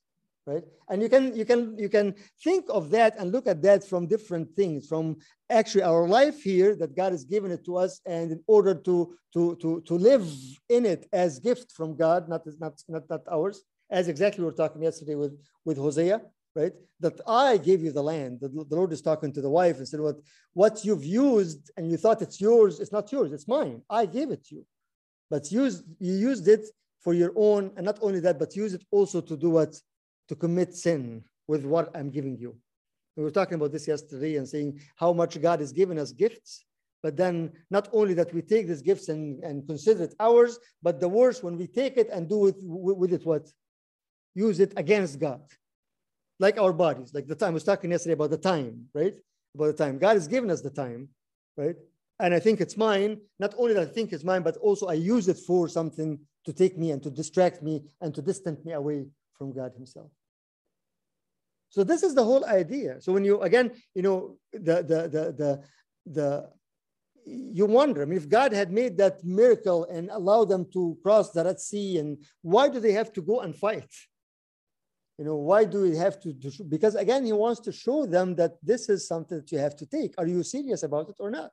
Right? 0.49 0.64
And 0.88 1.01
you 1.01 1.09
can 1.09 1.37
you 1.37 1.45
can 1.45 1.79
you 1.79 1.88
can 1.88 2.14
think 2.42 2.64
of 2.71 2.90
that 2.90 3.14
and 3.19 3.31
look 3.31 3.47
at 3.47 3.62
that 3.62 3.85
from 3.85 4.09
different 4.09 4.57
things, 4.57 4.88
from 4.88 5.16
actually 5.49 5.85
our 5.85 6.09
life 6.09 6.42
here 6.42 6.75
that 6.75 6.97
God 6.97 7.12
has 7.12 7.25
given 7.25 7.53
it 7.53 7.64
to 7.66 7.77
us, 7.77 8.01
and 8.05 8.33
in 8.33 8.42
order 8.49 8.75
to 8.75 9.14
to 9.35 9.57
to 9.62 9.81
to 9.83 9.95
live 9.95 10.27
in 10.69 10.87
it 10.87 11.09
as 11.12 11.38
gift 11.38 11.71
from 11.71 11.97
God, 11.97 12.29
not 12.29 12.42
not 12.59 12.75
not, 12.88 13.09
not 13.09 13.23
ours, 13.31 13.62
as 13.90 14.09
exactly 14.09 14.42
we 14.42 14.47
were 14.47 14.61
talking 14.62 14.83
yesterday 14.83 15.16
with 15.16 15.35
with 15.64 15.79
Hosea, 15.79 16.21
right? 16.57 16.73
That 17.01 17.21
I 17.29 17.59
gave 17.59 17.83
you 17.83 17.92
the 17.92 18.03
land. 18.03 18.40
The, 18.40 18.49
the 18.49 18.75
Lord 18.75 18.92
is 18.92 19.03
talking 19.03 19.33
to 19.35 19.42
the 19.42 19.51
wife 19.51 19.77
and 19.77 19.87
said, 19.87 20.01
what, 20.01 20.16
what 20.55 20.85
you've 20.85 21.05
used 21.05 21.71
and 21.77 21.90
you 21.90 21.99
thought 21.99 22.23
it's 22.23 22.40
yours, 22.40 22.81
it's 22.81 22.92
not 22.92 23.12
yours, 23.12 23.33
it's 23.33 23.47
mine. 23.47 23.83
I 23.90 24.07
gave 24.07 24.31
it 24.31 24.45
to 24.47 24.57
you. 24.57 24.66
But 25.31 25.53
use, 25.53 25.83
you 25.99 26.14
used 26.14 26.49
it 26.49 26.64
for 27.01 27.12
your 27.12 27.33
own, 27.37 27.71
and 27.77 27.85
not 27.85 27.99
only 28.01 28.21
that, 28.21 28.38
but 28.38 28.57
use 28.57 28.73
it 28.75 28.85
also 28.90 29.21
to 29.21 29.37
do 29.37 29.51
what? 29.51 29.77
To 30.29 30.35
commit 30.35 30.75
sin 30.75 31.23
with 31.47 31.64
what 31.64 31.95
I'm 31.95 32.11
giving 32.11 32.37
you. 32.37 32.57
We 33.16 33.23
were 33.23 33.31
talking 33.31 33.55
about 33.55 33.73
this 33.73 33.87
yesterday 33.87 34.37
and 34.37 34.49
saying 34.49 34.81
how 34.97 35.12
much 35.12 35.40
God 35.40 35.61
has 35.61 35.73
given 35.73 35.99
us 35.99 36.12
gifts, 36.12 36.64
but 37.03 37.16
then 37.16 37.53
not 37.71 37.88
only 37.92 38.14
that 38.14 38.33
we 38.33 38.42
take 38.42 38.66
these 38.66 38.83
gifts 38.83 39.09
and, 39.09 39.42
and 39.45 39.66
consider 39.66 40.05
it 40.05 40.14
ours, 40.19 40.59
but 40.83 41.01
the 41.01 41.09
worst 41.09 41.45
when 41.45 41.57
we 41.57 41.66
take 41.66 41.97
it 41.97 42.09
and 42.11 42.29
do 42.29 42.47
it 42.47 42.57
with 42.61 43.12
it 43.12 43.25
what? 43.25 43.47
Use 44.35 44.61
it 44.61 44.73
against 44.77 45.19
God 45.19 45.40
like 46.38 46.59
our 46.59 46.72
bodies, 46.72 47.12
like 47.14 47.27
the 47.27 47.35
time 47.35 47.51
I 47.51 47.55
was 47.55 47.64
talking 47.64 47.90
yesterday 47.90 48.14
about 48.14 48.31
the 48.31 48.38
time, 48.38 48.87
right? 48.94 49.14
about 49.57 49.77
the 49.77 49.85
time. 49.85 49.99
God 49.99 50.14
has 50.14 50.29
given 50.29 50.51
us 50.51 50.61
the 50.61 50.70
time, 50.70 51.09
right? 51.57 51.77
And 52.20 52.33
I 52.35 52.38
think 52.38 52.61
it's 52.61 52.77
mine. 52.77 53.18
Not 53.38 53.55
only 53.59 53.75
that 53.75 53.88
I 53.88 53.92
think 53.92 54.12
it's 54.12 54.25
mine, 54.25 54.42
but 54.42 54.57
also 54.59 54.87
I 54.87 54.94
use 54.94 55.29
it 55.29 55.38
for 55.38 55.68
something 55.68 56.18
to 56.44 56.53
take 56.53 56.79
me 56.79 56.92
and 56.92 57.03
to 57.03 57.11
distract 57.11 57.62
me 57.62 57.85
and 58.01 58.14
to 58.14 58.22
distance 58.22 58.64
me 58.64 58.72
away 58.72 59.07
from 59.37 59.53
God 59.53 59.72
Himself. 59.75 60.11
So 61.68 61.85
this 61.85 62.03
is 62.03 62.14
the 62.14 62.25
whole 62.25 62.44
idea. 62.46 63.01
So 63.01 63.12
when 63.12 63.25
you 63.25 63.40
again, 63.42 63.72
you 63.94 64.03
know, 64.03 64.38
the 64.53 64.77
the 64.83 65.01
the 65.14 65.25
the 65.40 65.62
the 66.07 66.51
you 67.27 67.66
wonder, 67.66 68.03
I 68.03 68.05
mean, 68.05 68.18
if 68.18 68.29
God 68.29 68.53
had 68.53 68.70
made 68.70 68.96
that 68.99 69.25
miracle 69.25 69.85
and 69.85 70.09
allowed 70.11 70.49
them 70.49 70.64
to 70.72 70.96
cross 71.03 71.33
the 71.33 71.44
Red 71.44 71.59
Sea, 71.59 71.99
and 71.99 72.18
why 72.42 72.68
do 72.68 72.79
they 72.79 72.92
have 72.92 73.12
to 73.14 73.20
go 73.20 73.40
and 73.40 73.55
fight? 73.55 73.90
You 75.18 75.24
know, 75.24 75.37
why 75.37 75.64
do 75.64 75.83
we 75.83 75.96
have 75.96 76.20
to, 76.20 76.35
to 76.35 76.64
because 76.64 76.94
again, 76.94 77.24
he 77.24 77.33
wants 77.33 77.61
to 77.61 77.72
show 77.72 78.05
them 78.05 78.35
that 78.37 78.52
this 78.62 78.88
is 78.88 79.09
something 79.09 79.38
that 79.38 79.50
you 79.50 79.59
have 79.59 79.74
to 79.76 79.87
take. 79.87 80.14
Are 80.18 80.26
you 80.26 80.42
serious 80.42 80.83
about 80.83 81.09
it 81.09 81.16
or 81.18 81.31
not? 81.31 81.52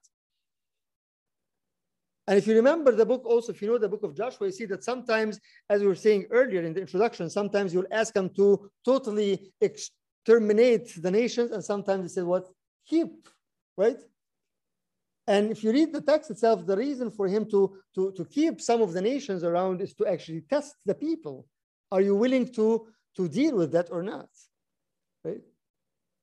And 2.27 2.37
if 2.37 2.47
you 2.47 2.55
remember 2.55 2.93
the 2.93 3.05
book 3.05 3.25
also, 3.25 3.51
if 3.51 3.61
you 3.61 3.67
know 3.67 3.77
the 3.77 3.89
book 3.89 4.03
of 4.03 4.15
Joshua, 4.15 4.47
you 4.47 4.53
see 4.53 4.65
that 4.65 4.83
sometimes, 4.83 5.39
as 5.69 5.81
we 5.81 5.87
were 5.87 5.95
saying 5.95 6.27
earlier 6.31 6.61
in 6.61 6.73
the 6.73 6.81
introduction, 6.81 7.29
sometimes 7.29 7.73
you'll 7.73 7.91
ask 7.91 8.13
them 8.13 8.29
to 8.35 8.69
totally 8.85 9.51
exterminate 9.59 11.01
the 11.01 11.11
nations, 11.11 11.51
and 11.51 11.63
sometimes 11.63 12.03
they 12.03 12.21
say, 12.21 12.25
what? 12.25 12.47
Keep, 12.87 13.27
right? 13.77 13.97
And 15.27 15.51
if 15.51 15.63
you 15.63 15.71
read 15.71 15.93
the 15.93 16.01
text 16.01 16.31
itself, 16.31 16.65
the 16.65 16.77
reason 16.77 17.11
for 17.11 17.27
him 17.27 17.49
to, 17.49 17.77
to, 17.95 18.11
to 18.13 18.25
keep 18.25 18.61
some 18.61 18.81
of 18.81 18.93
the 18.93 19.01
nations 19.01 19.43
around 19.43 19.81
is 19.81 19.93
to 19.95 20.05
actually 20.05 20.41
test 20.49 20.75
the 20.85 20.95
people. 20.95 21.45
Are 21.91 22.01
you 22.01 22.15
willing 22.15 22.53
to, 22.53 22.87
to 23.15 23.27
deal 23.27 23.55
with 23.55 23.71
that 23.73 23.89
or 23.91 24.03
not? 24.03 24.29
Right? 25.23 25.41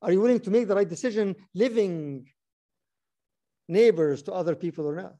Are 0.02 0.12
you 0.12 0.20
willing 0.20 0.40
to 0.40 0.50
make 0.50 0.68
the 0.68 0.74
right 0.74 0.88
decision 0.88 1.36
living 1.54 2.26
neighbors 3.68 4.22
to 4.24 4.32
other 4.32 4.54
people 4.54 4.86
or 4.86 4.96
not? 4.96 5.14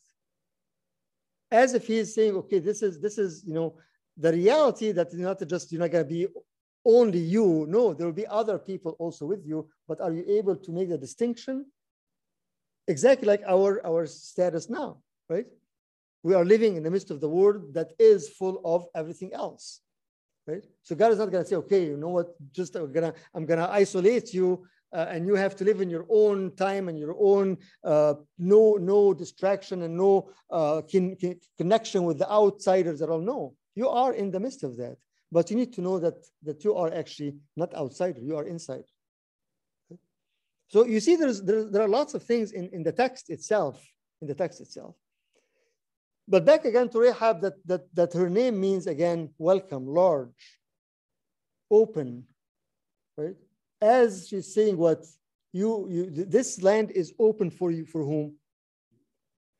as 1.50 1.74
if 1.74 1.86
he's 1.86 2.14
saying, 2.14 2.34
okay, 2.34 2.58
this 2.58 2.82
is 2.82 3.00
this 3.00 3.18
is 3.18 3.42
you 3.44 3.54
know 3.54 3.74
the 4.16 4.32
reality 4.32 4.92
that 4.92 5.12
you're 5.12 5.22
not 5.26 5.46
just 5.46 5.72
you're 5.72 5.80
not 5.80 5.92
to 5.92 6.04
be 6.04 6.26
only 6.84 7.18
you. 7.18 7.66
No, 7.68 7.92
there 7.92 8.06
will 8.06 8.14
be 8.14 8.26
other 8.26 8.58
people 8.58 8.96
also 8.98 9.26
with 9.26 9.44
you. 9.44 9.68
But 9.86 10.00
are 10.00 10.12
you 10.12 10.24
able 10.26 10.56
to 10.56 10.72
make 10.72 10.88
the 10.88 10.98
distinction? 10.98 11.66
Exactly 12.88 13.26
like 13.26 13.42
our 13.46 13.84
our 13.84 14.06
status 14.06 14.70
now, 14.70 14.98
right? 15.28 15.46
We 16.22 16.34
are 16.34 16.44
living 16.44 16.76
in 16.76 16.82
the 16.82 16.90
midst 16.90 17.10
of 17.10 17.20
the 17.20 17.28
world 17.28 17.74
that 17.74 17.92
is 17.98 18.28
full 18.28 18.60
of 18.64 18.86
everything 18.94 19.32
else, 19.32 19.80
right? 20.46 20.64
So 20.82 20.94
God 20.94 21.12
is 21.12 21.18
not 21.18 21.30
going 21.30 21.44
to 21.44 21.48
say, 21.48 21.56
okay, 21.56 21.84
you 21.86 21.96
know 21.96 22.08
what? 22.08 22.34
Just 22.52 22.76
I'm 22.76 22.92
gonna 22.92 23.14
I'm 23.34 23.46
gonna 23.46 23.68
isolate 23.70 24.32
you 24.32 24.66
uh, 24.92 25.06
and 25.08 25.26
you 25.26 25.34
have 25.34 25.54
to 25.56 25.64
live 25.64 25.80
in 25.80 25.90
your 25.90 26.06
own 26.08 26.54
time 26.56 26.88
and 26.88 26.98
your 26.98 27.14
own 27.18 27.58
uh, 27.84 28.14
no 28.38 28.74
no 28.74 29.14
distraction 29.14 29.82
and 29.82 29.96
no 29.96 30.30
uh, 30.50 30.82
kin, 30.82 31.16
kin, 31.16 31.38
connection 31.58 32.04
with 32.04 32.18
the 32.18 32.30
outsiders 32.30 33.02
at 33.02 33.08
all. 33.08 33.20
No, 33.20 33.54
you 33.74 33.88
are 33.88 34.12
in 34.14 34.30
the 34.30 34.40
midst 34.40 34.64
of 34.64 34.76
that, 34.78 34.96
but 35.30 35.50
you 35.50 35.56
need 35.56 35.72
to 35.74 35.80
know 35.80 35.98
that 35.98 36.14
that 36.42 36.64
you 36.64 36.74
are 36.74 36.92
actually 36.92 37.36
not 37.56 37.74
outsider, 37.74 38.20
you 38.20 38.36
are 38.36 38.46
inside. 38.46 38.84
So 40.68 40.86
you 40.86 41.00
see, 41.00 41.16
there's 41.16 41.42
there, 41.42 41.64
there 41.64 41.82
are 41.82 41.88
lots 41.88 42.14
of 42.14 42.22
things 42.22 42.52
in, 42.52 42.68
in 42.72 42.82
the 42.82 42.92
text 42.92 43.30
itself, 43.30 43.84
in 44.22 44.28
the 44.28 44.34
text 44.34 44.60
itself. 44.60 44.96
But 46.30 46.46
back 46.46 46.64
again 46.64 46.88
to 46.90 47.00
Rahab, 47.00 47.42
that 47.42 47.56
that 47.66 47.94
that 47.94 48.12
her 48.14 48.30
name 48.30 48.58
means 48.58 48.86
again 48.86 49.30
welcome, 49.36 49.86
large, 49.86 50.42
open, 51.70 52.24
right? 53.16 53.36
as 53.80 54.28
she's 54.28 54.52
saying 54.52 54.76
what 54.76 55.04
you, 55.52 55.86
you 55.90 56.10
this 56.10 56.62
land 56.62 56.90
is 56.90 57.12
open 57.18 57.50
for 57.50 57.70
you 57.70 57.84
for 57.84 58.04
whom? 58.04 58.36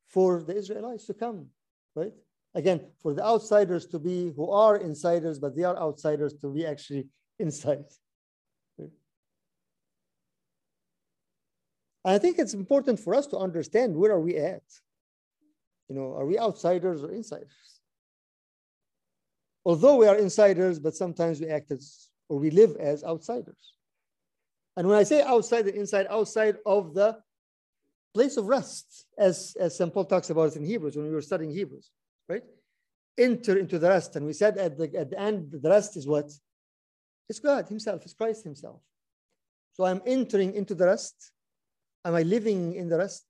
For 0.08 0.42
the 0.42 0.56
israelites 0.56 1.06
to 1.06 1.14
come 1.14 1.46
right? 1.94 2.12
Again 2.54 2.80
for 3.00 3.14
the 3.14 3.24
outsiders 3.24 3.86
to 3.86 3.98
be 3.98 4.32
who 4.36 4.50
are 4.50 4.76
insiders 4.76 5.38
but 5.38 5.56
they 5.56 5.64
are 5.64 5.76
outsiders 5.76 6.34
to 6.42 6.48
be 6.48 6.66
actually 6.66 7.06
inside 7.38 7.84
i 12.04 12.18
think 12.18 12.38
it's 12.38 12.54
important 12.54 12.98
for 12.98 13.14
us 13.14 13.26
to 13.26 13.36
understand 13.36 13.94
where 13.94 14.12
are 14.12 14.20
we 14.20 14.36
at 14.36 14.62
you 15.90 15.96
know 15.96 16.14
are 16.14 16.24
we 16.24 16.38
outsiders 16.38 17.02
or 17.04 17.10
insiders 17.12 17.80
although 19.66 19.96
we 19.96 20.06
are 20.06 20.16
insiders 20.16 20.78
but 20.78 20.94
sometimes 20.94 21.40
we 21.40 21.48
act 21.48 21.70
as 21.70 22.08
or 22.30 22.38
we 22.38 22.50
live 22.50 22.76
as 22.76 23.04
outsiders 23.04 23.74
and 24.76 24.88
when 24.88 24.96
I 24.96 25.02
say 25.02 25.22
outside 25.22 25.66
and 25.66 25.76
inside, 25.76 26.06
outside 26.08 26.56
of 26.64 26.94
the 26.94 27.18
place 28.14 28.36
of 28.36 28.46
rest, 28.46 29.06
as, 29.18 29.54
as 29.58 29.76
St. 29.76 29.92
Paul 29.92 30.04
talks 30.04 30.30
about 30.30 30.52
it 30.52 30.56
in 30.56 30.64
Hebrews 30.64 30.96
when 30.96 31.06
we 31.06 31.12
were 31.12 31.20
studying 31.20 31.52
Hebrews, 31.52 31.90
right? 32.28 32.42
Enter 33.18 33.58
into 33.58 33.78
the 33.78 33.88
rest. 33.88 34.16
And 34.16 34.26
we 34.26 34.32
said 34.32 34.58
at 34.58 34.78
the, 34.78 34.90
at 34.96 35.10
the 35.10 35.20
end, 35.20 35.52
the 35.52 35.68
rest 35.68 35.96
is 35.96 36.06
what? 36.06 36.30
It's 37.28 37.40
God 37.40 37.68
Himself, 37.68 38.02
it's 38.04 38.14
Christ 38.14 38.44
Himself. 38.44 38.80
So 39.74 39.84
I'm 39.84 40.00
entering 40.06 40.54
into 40.54 40.74
the 40.74 40.86
rest. 40.86 41.30
Am 42.04 42.14
I 42.14 42.22
living 42.22 42.74
in 42.74 42.88
the 42.88 42.98
rest? 42.98 43.26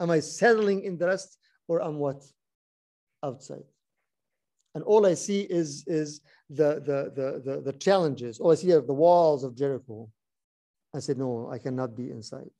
Am 0.00 0.10
I 0.10 0.20
settling 0.20 0.82
in 0.82 0.98
the 0.98 1.06
rest? 1.06 1.38
Or 1.68 1.80
I'm 1.80 1.98
what? 1.98 2.24
Outside. 3.22 3.64
And 4.74 4.84
all 4.84 5.06
I 5.06 5.14
see 5.14 5.42
is, 5.42 5.84
is 5.86 6.20
the, 6.50 6.74
the, 6.80 7.12
the, 7.14 7.42
the, 7.44 7.60
the 7.60 7.72
challenges. 7.78 8.40
All 8.40 8.52
I 8.52 8.54
see 8.56 8.72
are 8.72 8.80
the 8.80 8.92
walls 8.94 9.44
of 9.44 9.56
Jericho 9.56 10.10
I 10.94 11.00
said, 11.00 11.18
no, 11.18 11.50
I 11.50 11.58
cannot 11.58 11.96
be 11.96 12.10
inside. 12.10 12.50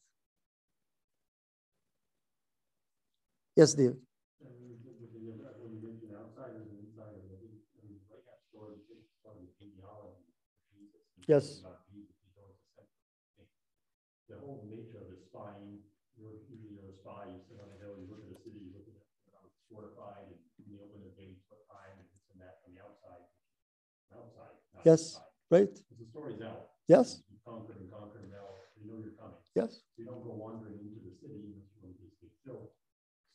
Yes, 3.56 3.74
Dave. 3.74 3.96
Yes. 11.26 11.62
The 14.28 14.36
whole 14.36 14.64
nature 14.70 14.98
of 15.00 15.08
the 15.10 15.16
spying, 15.28 15.80
you're 16.16 16.32
usually 16.48 16.76
you're 16.76 16.88
a 16.88 16.96
spy, 17.00 17.32
you 17.32 17.40
sit 17.48 17.58
on 17.60 17.68
a 17.72 17.78
hill, 17.82 17.96
you 18.00 18.06
look 18.08 18.20
at 18.22 18.30
the 18.30 18.40
city, 18.44 18.60
you 18.60 18.72
look 18.76 18.86
at 18.88 18.94
it, 18.94 19.04
it's 19.72 19.97
and 20.16 20.64
you 20.64 20.80
open 20.80 21.04
the 21.04 21.12
what 21.50 21.60
time, 21.68 21.96
and 21.98 22.08
this 22.08 22.24
and 22.32 22.40
that 22.40 22.64
from 22.64 22.72
the 22.72 22.80
outside. 22.80 23.24
Outside. 24.14 24.54
Yes, 24.86 25.20
right. 25.52 25.74
The 25.74 26.06
story's 26.08 26.40
out. 26.40 26.78
Yes. 26.88 27.20
You 27.28 27.36
conquer 27.44 27.76
and 27.76 27.90
conquer 27.92 28.24
now, 28.32 28.48
you 28.80 28.88
know 28.88 28.96
you're 29.02 29.18
coming. 29.20 29.36
Yes. 29.52 29.84
You 30.00 30.08
don't 30.08 30.24
go 30.24 30.32
wandering 30.32 30.80
into 30.80 31.02
the 31.04 31.12
city 31.20 31.52
unless 31.52 31.68
you 31.74 31.78
want 31.84 31.92
to 31.98 32.00
be 32.22 32.30
still. 32.40 32.72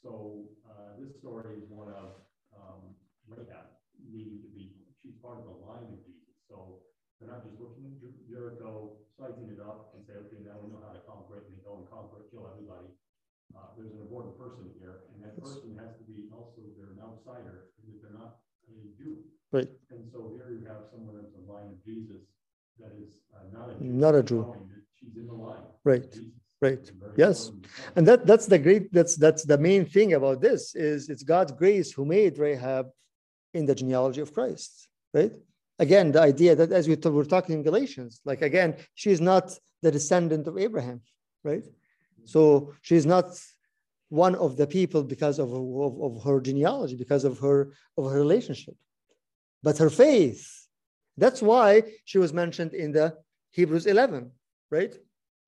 So 0.02 0.50
uh, 0.66 0.98
this 0.98 1.14
story 1.22 1.62
is 1.62 1.70
one 1.70 1.94
of 1.94 2.18
um, 2.56 2.98
Rahab 3.30 3.78
needing 4.02 4.42
to 4.42 4.50
be, 4.52 4.74
she's 5.00 5.16
part 5.22 5.40
of 5.40 5.46
the 5.46 5.58
line 5.64 5.86
of 5.86 6.00
Jesus. 6.04 6.34
So 6.50 6.82
they're 7.20 7.30
not 7.30 7.46
just 7.46 7.56
looking 7.62 7.94
at 8.02 8.12
Jericho, 8.26 9.00
sizing 9.16 9.48
it 9.54 9.62
up 9.62 9.94
and 9.96 10.02
say, 10.04 10.18
okay, 10.28 10.42
now 10.44 10.60
we 10.60 10.74
know 10.74 10.82
how 10.82 10.92
to 10.92 11.04
conquer 11.06 11.40
it, 11.40 11.48
and 11.48 11.56
they 11.56 11.64
go 11.64 11.80
and 11.80 11.88
conquer 11.88 12.26
it, 12.26 12.34
kill 12.34 12.50
everybody. 12.50 12.90
Uh, 13.56 13.70
there's 13.78 13.94
an 13.94 14.02
important 14.02 14.38
person 14.38 14.70
here, 14.80 15.06
and 15.14 15.24
that 15.24 15.38
person 15.40 15.78
has 15.78 15.96
to 15.98 16.04
be 16.10 16.30
also, 16.34 16.62
they're 16.78 16.94
an 16.98 17.02
outsider, 17.02 17.70
because 17.78 18.02
they're 18.02 18.18
not 18.18 18.38
a 18.70 18.74
Jew. 18.98 19.18
Right. 19.52 19.70
And 19.92 20.10
so 20.12 20.34
here 20.36 20.50
you 20.58 20.66
have 20.68 20.90
someone 20.92 21.16
that's 21.16 21.34
the 21.34 21.46
line 21.52 21.70
of 21.70 21.84
Jesus 21.86 22.22
that 22.80 22.94
is 22.98 23.18
uh, 23.34 23.46
not 23.52 23.70
a 23.70 23.74
Jew. 23.78 23.86
Not 23.86 24.16
a 24.16 24.24
Jew. 24.24 24.42
She's 25.00 25.16
in 25.16 25.28
the 25.28 25.34
line. 25.34 25.62
Right. 25.84 26.16
Right. 26.62 26.92
Yes. 27.18 27.52
And 27.96 28.08
that 28.08 28.26
that's 28.26 28.48
the 28.48 28.58
great 28.58 28.92
that's 28.94 29.18
that's 29.18 29.44
the 29.44 29.58
main 29.58 29.86
thing 29.86 30.14
about 30.14 30.40
this 30.40 30.76
is 30.76 31.10
it's 31.10 31.22
God's 31.22 31.52
grace 31.52 31.92
who 31.92 32.06
made 32.06 32.38
Rahab 32.38 32.88
in 33.54 33.66
the 33.66 33.76
genealogy 33.76 34.22
of 34.22 34.34
Christ. 34.34 34.88
Right. 35.14 35.34
Again, 35.78 36.14
the 36.14 36.22
idea 36.22 36.56
that 36.56 36.72
as 36.72 36.88
we 36.88 36.96
were 36.96 37.26
talking 37.26 37.56
in 37.56 37.64
Galatians, 37.64 38.22
like 38.24 38.42
again, 38.42 38.78
she's 38.96 39.20
not 39.20 39.60
the 39.82 39.92
descendant 39.92 40.48
of 40.48 40.58
Abraham, 40.58 41.02
right? 41.44 41.66
So 42.26 42.74
she's 42.82 43.06
not 43.06 43.40
one 44.10 44.36
of 44.36 44.58
the 44.58 44.68
people 44.68 45.04
because 45.04 45.40
of, 45.40 45.52
of, 45.52 46.02
of 46.02 46.24
her 46.24 46.40
genealogy, 46.40 46.96
because 46.96 47.24
of 47.24 47.40
her 47.40 47.74
of 47.98 48.12
her 48.12 48.20
relationship, 48.20 48.76
but 49.64 49.78
her 49.78 49.90
faith. 49.90 50.68
That's 51.18 51.42
why 51.42 51.84
she 52.06 52.18
was 52.18 52.34
mentioned 52.34 52.74
in 52.74 52.92
the 52.92 53.16
Hebrews 53.52 53.86
11, 53.86 54.32
right? 54.70 54.94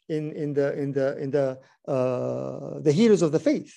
In 0.09 0.31
in 0.33 0.53
the 0.53 0.77
in 0.77 0.91
the 0.91 1.17
in 1.17 1.31
the 1.31 1.59
uh, 1.87 2.79
the 2.79 2.91
heroes 2.91 3.21
of 3.21 3.31
the 3.31 3.39
faith. 3.39 3.73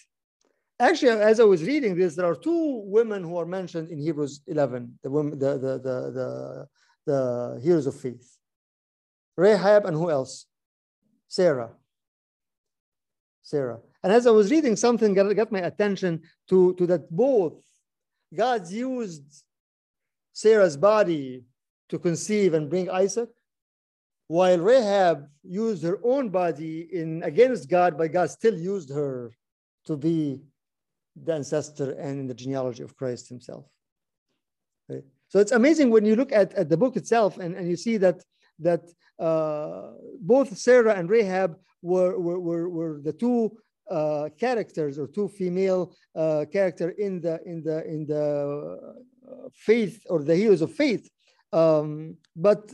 Actually, 0.80 1.20
as 1.20 1.40
I 1.40 1.44
was 1.44 1.64
reading 1.64 1.96
this, 1.96 2.14
there 2.14 2.26
are 2.26 2.36
two 2.36 2.82
women 2.86 3.24
who 3.24 3.36
are 3.36 3.46
mentioned 3.46 3.88
in 3.88 3.98
Hebrews 3.98 4.42
11, 4.46 5.00
the 5.02 5.10
women, 5.10 5.38
the 5.38 5.52
the 5.58 5.72
the 5.78 5.96
the, 6.18 6.66
the 7.06 7.60
heroes 7.62 7.86
of 7.86 7.98
faith. 7.98 8.38
Rahab 9.36 9.86
and 9.86 9.96
who 9.96 10.10
else? 10.10 10.46
Sarah. 11.26 11.70
Sarah. 13.48 13.78
And 14.02 14.12
as 14.12 14.26
I 14.26 14.30
was 14.30 14.50
reading 14.50 14.76
something 14.76 15.14
got, 15.14 15.50
my 15.50 15.60
attention 15.60 16.22
to, 16.50 16.74
to 16.74 16.86
that 16.86 17.10
both 17.10 17.54
God 18.34 18.68
used 18.70 19.24
Sarah's 20.34 20.76
body 20.76 21.44
to 21.88 21.98
conceive 21.98 22.52
and 22.52 22.68
bring 22.68 22.90
Isaac, 22.90 23.30
while 24.26 24.58
Rahab 24.58 25.26
used 25.42 25.82
her 25.82 25.98
own 26.04 26.28
body 26.28 26.86
in 26.92 27.22
against 27.22 27.70
God, 27.70 27.96
but 27.96 28.12
God 28.12 28.30
still 28.30 28.58
used 28.58 28.90
her 28.90 29.32
to 29.86 29.96
be 29.96 30.42
the 31.16 31.32
ancestor 31.32 31.92
and 31.92 32.20
in 32.20 32.26
the 32.26 32.34
genealogy 32.34 32.82
of 32.82 32.94
Christ 32.94 33.30
himself. 33.30 33.64
Right? 34.90 35.04
So 35.28 35.38
it's 35.40 35.52
amazing 35.52 35.88
when 35.90 36.04
you 36.04 36.16
look 36.16 36.32
at, 36.32 36.52
at 36.52 36.68
the 36.68 36.76
book 36.76 36.96
itself 36.96 37.38
and, 37.38 37.56
and 37.56 37.66
you 37.66 37.76
see 37.76 37.96
that 37.96 38.22
that 38.58 38.82
uh, 39.18 39.92
both 40.20 40.56
Sarah 40.56 40.94
and 40.94 41.08
Rahab 41.10 41.58
were, 41.82 42.18
were, 42.18 42.40
were, 42.40 42.68
were 42.68 43.00
the 43.02 43.12
two 43.12 43.56
uh, 43.90 44.28
characters 44.38 44.98
or 44.98 45.06
two 45.06 45.28
female 45.28 45.94
uh, 46.14 46.44
character 46.52 46.90
in 46.90 47.20
the 47.20 47.40
in 47.46 47.62
the 47.62 47.86
in 47.86 48.06
the 48.06 48.96
uh, 49.26 49.48
faith 49.54 50.02
or 50.10 50.22
the 50.22 50.36
heroes 50.36 50.60
of 50.60 50.72
faith. 50.72 51.08
Um, 51.52 52.16
but 52.36 52.70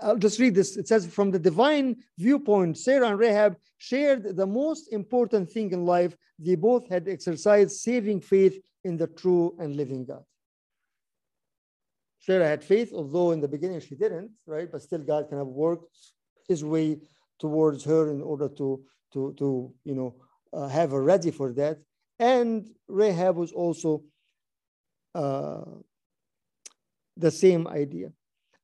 I'll 0.00 0.16
just 0.16 0.38
read 0.38 0.54
this. 0.54 0.76
It 0.76 0.88
says, 0.88 1.06
from 1.06 1.30
the 1.30 1.38
divine 1.38 1.96
viewpoint, 2.18 2.78
Sarah 2.78 3.08
and 3.08 3.18
Rahab 3.18 3.56
shared 3.78 4.36
the 4.36 4.46
most 4.46 4.92
important 4.92 5.50
thing 5.50 5.72
in 5.72 5.84
life. 5.84 6.16
They 6.38 6.54
both 6.54 6.88
had 6.88 7.08
exercised 7.08 7.72
saving 7.72 8.22
faith 8.22 8.58
in 8.84 8.96
the 8.96 9.08
true 9.08 9.54
and 9.58 9.76
living 9.76 10.06
God. 10.06 10.24
Sarah 12.26 12.48
had 12.48 12.64
faith, 12.64 12.90
although 12.92 13.30
in 13.30 13.40
the 13.40 13.46
beginning 13.46 13.78
she 13.78 13.94
didn't, 13.94 14.32
right? 14.46 14.68
But 14.70 14.82
still, 14.82 14.98
God 14.98 15.30
kind 15.30 15.40
of 15.40 15.46
worked 15.46 15.96
his 16.48 16.64
way 16.64 16.98
towards 17.38 17.84
her 17.84 18.10
in 18.10 18.20
order 18.20 18.48
to, 18.48 18.82
to, 19.12 19.32
to 19.38 19.72
you 19.84 19.94
know, 19.94 20.16
uh, 20.52 20.66
have 20.66 20.90
her 20.90 21.04
ready 21.04 21.30
for 21.30 21.52
that. 21.52 21.78
And 22.18 22.68
Rahab 22.88 23.36
was 23.36 23.52
also 23.52 24.02
uh, 25.14 25.66
the 27.16 27.30
same 27.30 27.68
idea. 27.68 28.10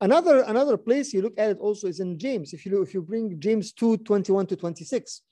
Another, 0.00 0.40
another 0.40 0.76
place 0.76 1.12
you 1.12 1.22
look 1.22 1.38
at 1.38 1.50
it 1.50 1.58
also 1.58 1.86
is 1.86 2.00
in 2.00 2.18
James. 2.18 2.52
If 2.52 2.66
you, 2.66 2.72
look, 2.72 2.88
if 2.88 2.94
you 2.94 3.02
bring 3.02 3.38
James 3.38 3.72
2, 3.74 3.98
21 3.98 4.46
to 4.46 4.56
26, 4.56 5.22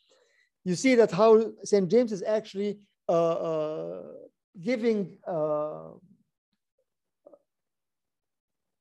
you 0.65 0.77
see 0.77 0.95
that 0.95 1.11
how 1.11 1.51
St. 1.65 1.91
James 1.91 2.13
is 2.13 2.23
actually 2.23 2.79
uh, 3.09 3.33
uh, 3.33 4.03
giving 4.63 5.19
uh, 5.27 5.89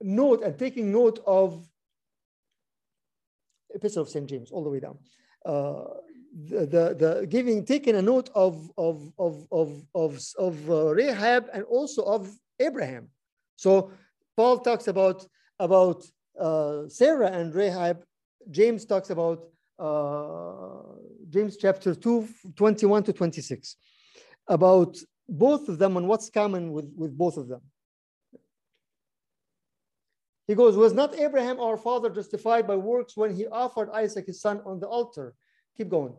note 0.02 0.44
and 0.44 0.58
taking 0.58 0.92
note 0.92 1.20
of 1.26 1.68
Epistle 3.74 4.04
of 4.04 4.10
St. 4.10 4.28
James 4.28 4.52
all 4.52 4.64
the 4.64 4.70
way 4.70 4.80
down. 4.80 4.98
Uh, 5.46 5.84
the, 6.50 6.66
the, 6.66 6.96
the, 6.98 7.28
giving 7.28 7.66
taking 7.66 7.96
a 7.96 8.02
note 8.02 8.30
of 8.36 8.72
of 8.78 9.12
of 9.18 9.48
of 9.52 9.84
of, 9.96 10.20
of 10.38 10.70
uh, 10.70 10.94
Rahab 10.94 11.50
and 11.54 11.64
also 11.64 12.04
of 12.04 12.30
Abraham. 12.60 13.10
So 13.56 13.92
Paul 14.38 14.60
talks 14.60 14.88
about 14.88 15.26
about 15.60 16.06
uh, 16.40 16.88
Sarah 16.88 17.32
and 17.32 17.54
Rahab, 17.54 18.04
James 18.50 18.86
talks 18.86 19.10
about 19.10 19.46
uh, 19.78 20.82
James 21.30 21.58
chapter 21.58 21.94
2, 21.94 22.28
21 22.56 23.04
to 23.04 23.14
26, 23.14 23.76
about 24.48 24.98
both 25.28 25.70
of 25.70 25.78
them 25.78 25.98
and 25.98 26.08
what's 26.08 26.30
common 26.30 26.72
with, 26.72 26.92
with 26.96 27.18
both 27.18 27.38
of 27.38 27.48
them. 27.48 27.62
He 30.50 30.56
goes, 30.56 30.76
Was 30.76 30.94
not 30.94 31.16
Abraham 31.16 31.60
our 31.60 31.78
father 31.78 32.10
justified 32.10 32.66
by 32.66 32.76
works 32.76 33.16
when 33.16 33.36
he 33.36 33.46
offered 33.46 33.92
Isaac 33.92 34.26
his 34.26 34.42
son 34.42 34.64
on 34.66 34.80
the 34.80 34.88
altar? 34.88 35.36
Keep 35.78 35.90
going. 35.90 36.16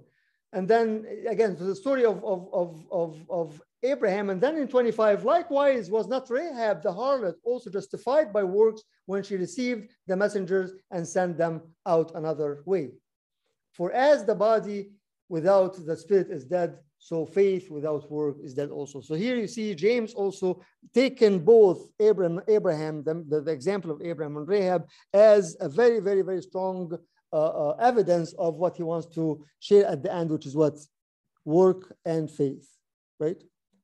And 0.52 0.68
then 0.68 1.04
again, 1.28 1.56
the 1.58 1.74
story 1.74 2.04
of, 2.04 2.24
of, 2.24 2.48
of, 2.52 2.86
of, 2.92 3.26
of 3.28 3.62
Abraham. 3.82 4.30
And 4.30 4.40
then 4.40 4.56
in 4.56 4.68
25, 4.68 5.24
likewise, 5.24 5.90
was 5.90 6.06
not 6.06 6.30
Rahab 6.30 6.80
the 6.80 6.92
harlot 6.92 7.34
also 7.42 7.70
justified 7.70 8.32
by 8.32 8.44
works 8.44 8.82
when 9.06 9.24
she 9.24 9.34
received 9.34 9.90
the 10.06 10.16
messengers 10.16 10.74
and 10.92 11.04
sent 11.04 11.36
them 11.36 11.62
out 11.84 12.12
another 12.14 12.62
way? 12.66 12.92
For 13.72 13.90
as 13.90 14.24
the 14.24 14.36
body 14.36 14.92
without 15.28 15.74
the 15.84 15.96
spirit 15.96 16.30
is 16.30 16.44
dead, 16.44 16.78
so 17.02 17.24
faith 17.24 17.70
without 17.70 18.10
work 18.10 18.36
is 18.44 18.52
dead 18.52 18.68
also. 18.68 19.00
So 19.00 19.14
here 19.14 19.36
you 19.36 19.46
see 19.46 19.74
James 19.74 20.12
also 20.12 20.60
taken 20.94 21.38
both 21.38 21.88
Abraham, 21.98 22.42
Abraham 22.46 23.02
the, 23.02 23.24
the, 23.26 23.40
the 23.40 23.50
example 23.50 23.90
of 23.90 24.02
Abraham 24.02 24.36
and 24.36 24.46
Rahab, 24.46 24.86
as 25.14 25.56
a 25.60 25.68
very, 25.68 26.00
very, 26.00 26.20
very 26.20 26.42
strong 26.42 26.92
uh, 27.32 27.36
uh, 27.36 27.76
evidence 27.80 28.34
of 28.34 28.56
what 28.56 28.76
he 28.76 28.82
wants 28.82 29.06
to 29.14 29.42
share 29.60 29.86
at 29.86 30.02
the 30.02 30.12
end, 30.12 30.30
which 30.30 30.44
is 30.44 30.54
what 30.54 30.78
work 31.46 31.96
and 32.04 32.30
faith, 32.30 32.68
right? 33.18 33.42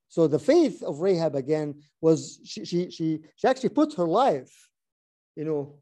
So 0.09 0.29
the 0.29 0.39
faith 0.39 0.83
of 0.83 1.01
Rahab 1.01 1.37
again 1.37 1.83
was 2.03 2.39
she 2.45 2.67
she 2.67 2.91
she, 2.91 3.21
she 3.35 3.49
actually 3.49 3.71
put 3.71 3.95
her 3.95 4.07
life, 4.07 4.53
you 5.37 5.47
know, 5.47 5.79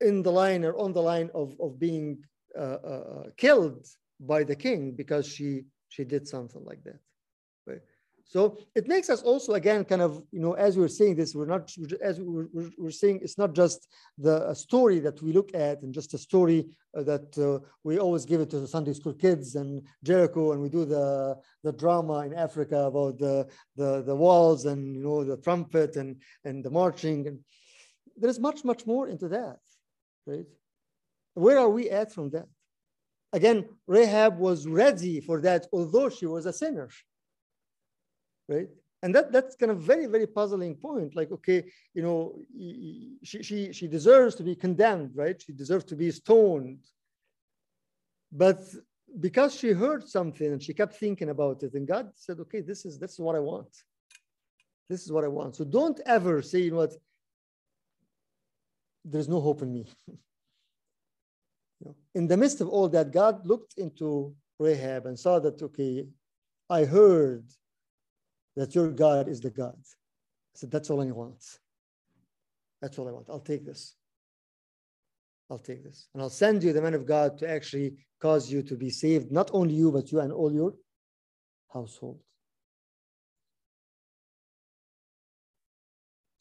in 0.00 0.24
the 0.24 0.32
line 0.32 0.64
or 0.64 0.76
on 0.76 0.92
the 0.92 1.02
line 1.02 1.30
of 1.32 1.54
of 1.60 1.78
being 1.78 2.24
uh, 2.58 2.78
uh, 2.84 3.04
uh 3.14 3.22
killed 3.36 3.86
by 4.18 4.42
the 4.42 4.56
king 4.56 4.92
because 4.96 5.28
she 5.28 5.62
she 5.88 6.04
did 6.04 6.26
something 6.28 6.64
like 6.64 6.82
that. 6.84 7.00
Right? 7.66 7.80
So 8.28 8.58
it 8.74 8.86
makes 8.86 9.08
us 9.08 9.22
also 9.22 9.54
again 9.54 9.86
kind 9.86 10.02
of 10.02 10.22
you 10.30 10.40
know 10.40 10.52
as 10.52 10.76
we're 10.76 10.96
saying 11.00 11.16
this 11.16 11.34
we're 11.34 11.46
not 11.46 11.72
as 12.02 12.20
we're, 12.20 12.70
we're, 12.76 12.90
saying 12.90 13.20
it's 13.22 13.38
not 13.38 13.54
just 13.54 13.88
the 14.18 14.52
story 14.52 14.98
that 14.98 15.22
we 15.22 15.32
look 15.32 15.54
at 15.54 15.80
and 15.80 15.94
just 15.94 16.12
a 16.12 16.18
story 16.18 16.66
uh, 16.94 17.02
that 17.04 17.38
uh, 17.38 17.66
we 17.84 17.98
always 17.98 18.26
give 18.26 18.42
it 18.42 18.50
to 18.50 18.60
the 18.60 18.68
Sunday 18.68 18.92
school 18.92 19.14
kids 19.14 19.54
and 19.54 19.82
Jericho 20.04 20.52
and 20.52 20.60
we 20.60 20.68
do 20.68 20.84
the 20.84 21.36
the 21.64 21.72
drama 21.72 22.18
in 22.26 22.34
Africa 22.34 22.80
about 22.80 23.18
the 23.18 23.48
the 23.76 24.02
the 24.02 24.14
walls 24.14 24.66
and 24.66 24.94
you 24.94 25.02
know 25.02 25.24
the 25.24 25.38
trumpet 25.38 25.96
and 25.96 26.20
and 26.44 26.62
the 26.62 26.70
marching 26.70 27.26
and 27.28 27.38
there's 28.18 28.38
much 28.38 28.62
much 28.62 28.84
more 28.86 29.08
into 29.08 29.28
that 29.28 29.58
right 30.26 30.48
where 31.32 31.58
are 31.58 31.70
we 31.70 31.88
at 31.88 32.12
from 32.12 32.28
that 32.28 32.48
again 33.32 33.68
Rahab 33.86 34.38
was 34.38 34.66
ready 34.66 35.20
for 35.20 35.40
that 35.40 35.66
although 35.72 36.08
she 36.08 36.26
was 36.26 36.46
a 36.46 36.52
sinner 36.52 36.88
right? 38.48 38.68
And 39.02 39.14
that 39.14 39.30
that's 39.30 39.54
kind 39.54 39.70
of 39.70 39.80
very 39.80 40.06
very 40.06 40.26
puzzling 40.26 40.74
point. 40.74 41.14
Like, 41.14 41.30
okay, 41.30 41.64
you 41.94 42.02
know, 42.02 42.40
she 43.22 43.42
she 43.42 43.72
she 43.72 43.86
deserves 43.86 44.34
to 44.36 44.42
be 44.42 44.56
condemned, 44.56 45.12
right? 45.14 45.40
She 45.40 45.52
deserves 45.52 45.84
to 45.86 45.96
be 45.96 46.10
stoned, 46.10 46.80
but 48.32 48.58
because 49.20 49.54
she 49.54 49.70
heard 49.70 50.08
something 50.08 50.52
and 50.52 50.62
she 50.62 50.74
kept 50.74 50.96
thinking 50.96 51.30
about 51.30 51.62
it, 51.62 51.74
and 51.74 51.86
God 51.86 52.10
said, 52.16 52.40
okay, 52.40 52.60
this 52.60 52.84
is 52.84 52.98
this 52.98 53.12
is 53.12 53.20
what 53.20 53.36
I 53.36 53.40
want. 53.40 53.70
This 54.88 55.04
is 55.04 55.12
what 55.12 55.24
I 55.24 55.28
want. 55.28 55.54
So 55.54 55.64
don't 55.64 56.00
ever 56.04 56.42
say, 56.42 56.60
you 56.60 56.70
know 56.72 56.78
what, 56.78 56.94
there's 59.04 59.28
no 59.28 59.40
hope 59.40 59.62
in 59.62 59.72
me. 59.72 59.86
in 62.18 62.26
the 62.26 62.36
midst 62.36 62.60
of 62.60 62.68
all 62.68 62.88
that, 62.88 63.12
God 63.12 63.46
looked 63.46 63.74
into 63.78 64.34
Rahab 64.58 65.06
and 65.06 65.16
saw 65.16 65.38
that, 65.38 65.62
okay, 65.62 66.04
I 66.68 66.84
heard 66.84 67.46
that 68.56 68.74
your 68.74 68.90
God 68.90 69.28
is 69.28 69.40
the 69.40 69.50
God. 69.50 69.78
I 69.78 70.54
said, 70.54 70.72
That's 70.72 70.90
all 70.90 71.00
I 71.00 71.12
want. 71.12 71.44
That's 72.82 72.98
all 72.98 73.06
I 73.06 73.12
want. 73.12 73.30
I'll 73.30 73.38
take 73.52 73.64
this. 73.64 73.94
I'll 75.48 75.60
take 75.60 75.84
this. 75.84 76.08
And 76.12 76.20
I'll 76.20 76.28
send 76.44 76.64
you 76.64 76.72
the 76.72 76.82
man 76.82 76.94
of 76.94 77.06
God 77.06 77.38
to 77.38 77.48
actually 77.48 77.94
cause 78.20 78.50
you 78.50 78.64
to 78.64 78.74
be 78.74 78.90
saved, 78.90 79.30
not 79.30 79.50
only 79.52 79.74
you, 79.74 79.92
but 79.92 80.10
you 80.10 80.18
and 80.18 80.32
all 80.32 80.52
your 80.52 80.74
household. 81.72 82.18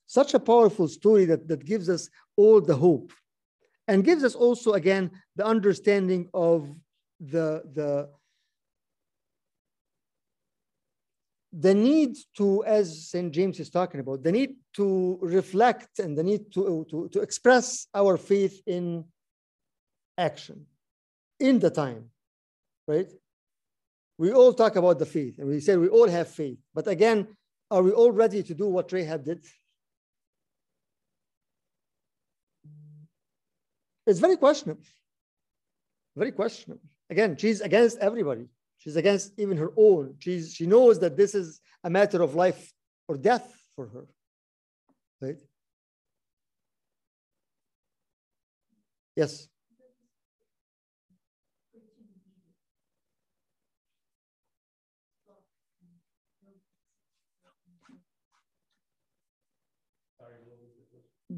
Such 0.08 0.34
a 0.34 0.40
powerful 0.40 0.88
story 0.88 1.26
that, 1.26 1.48
that 1.48 1.64
gives 1.64 1.88
us 1.88 2.10
all 2.36 2.62
the 2.62 2.76
hope 2.76 3.12
and 3.88 4.04
gives 4.04 4.24
us 4.24 4.36
also, 4.36 4.74
again, 4.74 5.12
the 5.36 5.46
understanding 5.46 6.30
of 6.34 6.70
the, 7.20 7.64
the, 7.74 8.10
the 11.54 11.74
need 11.74 12.16
to, 12.38 12.64
as 12.66 13.10
St. 13.10 13.32
James 13.32 13.60
is 13.60 13.70
talking 13.70 14.00
about, 14.00 14.24
the 14.24 14.32
need 14.32 14.56
to 14.76 15.18
reflect 15.22 16.00
and 16.00 16.18
the 16.18 16.24
need 16.24 16.52
to, 16.54 16.86
to, 16.90 17.10
to 17.10 17.22
express 17.22 17.88
our 17.94 18.18
faith 18.18 18.62
in 18.68 19.06
action, 20.18 20.66
in 21.40 21.60
the 21.60 21.70
time, 21.70 22.10
right? 22.88 23.10
We 24.18 24.32
all 24.32 24.54
talk 24.54 24.76
about 24.76 25.00
the 25.00 25.06
faith 25.06 25.38
and 25.38 25.48
we 25.48 25.60
say 25.60 25.78
we 25.78 25.88
all 25.88 26.08
have 26.10 26.28
faith. 26.28 26.58
But 26.74 26.88
again, 26.88 27.28
are 27.70 27.84
we 27.84 27.92
all 27.92 28.12
ready 28.12 28.44
to 28.44 28.54
do 28.54 28.68
what 28.68 28.92
Rahab 28.92 29.26
did? 29.26 29.46
It's 34.08 34.20
very 34.20 34.38
questionable. 34.38 34.82
Very 36.16 36.32
questionable. 36.32 36.82
Again, 37.10 37.36
she's 37.38 37.62
against 37.62 38.00
everybody. 38.00 38.48
She's 38.78 38.96
against 38.96 39.34
even 39.38 39.58
her 39.58 39.72
own. 39.76 40.16
She's, 40.20 40.54
she 40.54 40.66
knows 40.66 41.00
that 41.00 41.18
this 41.18 41.36
is 41.36 41.60
a 41.84 41.90
matter 41.90 42.22
of 42.22 42.34
life 42.34 42.74
or 43.08 43.18
death 43.18 43.54
for 43.76 43.88
her. 43.88 44.06
Right? 45.22 45.38
Yes. 49.16 49.48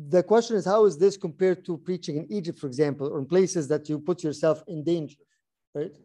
The 0.10 0.24
question 0.24 0.56
is 0.56 0.66
how 0.66 0.86
is 0.86 0.98
this 0.98 1.18
compared 1.18 1.66
to 1.66 1.78
preaching 1.78 2.18
in 2.18 2.32
Egypt, 2.32 2.60
for 2.60 2.68
example, 2.68 3.08
or 3.08 3.20
in 3.20 3.26
places 3.26 3.68
that 3.68 3.88
you 3.90 4.00
put 4.00 4.24
yourself 4.24 4.64
in 4.68 4.84
danger, 4.84 5.24
right? 5.74 5.96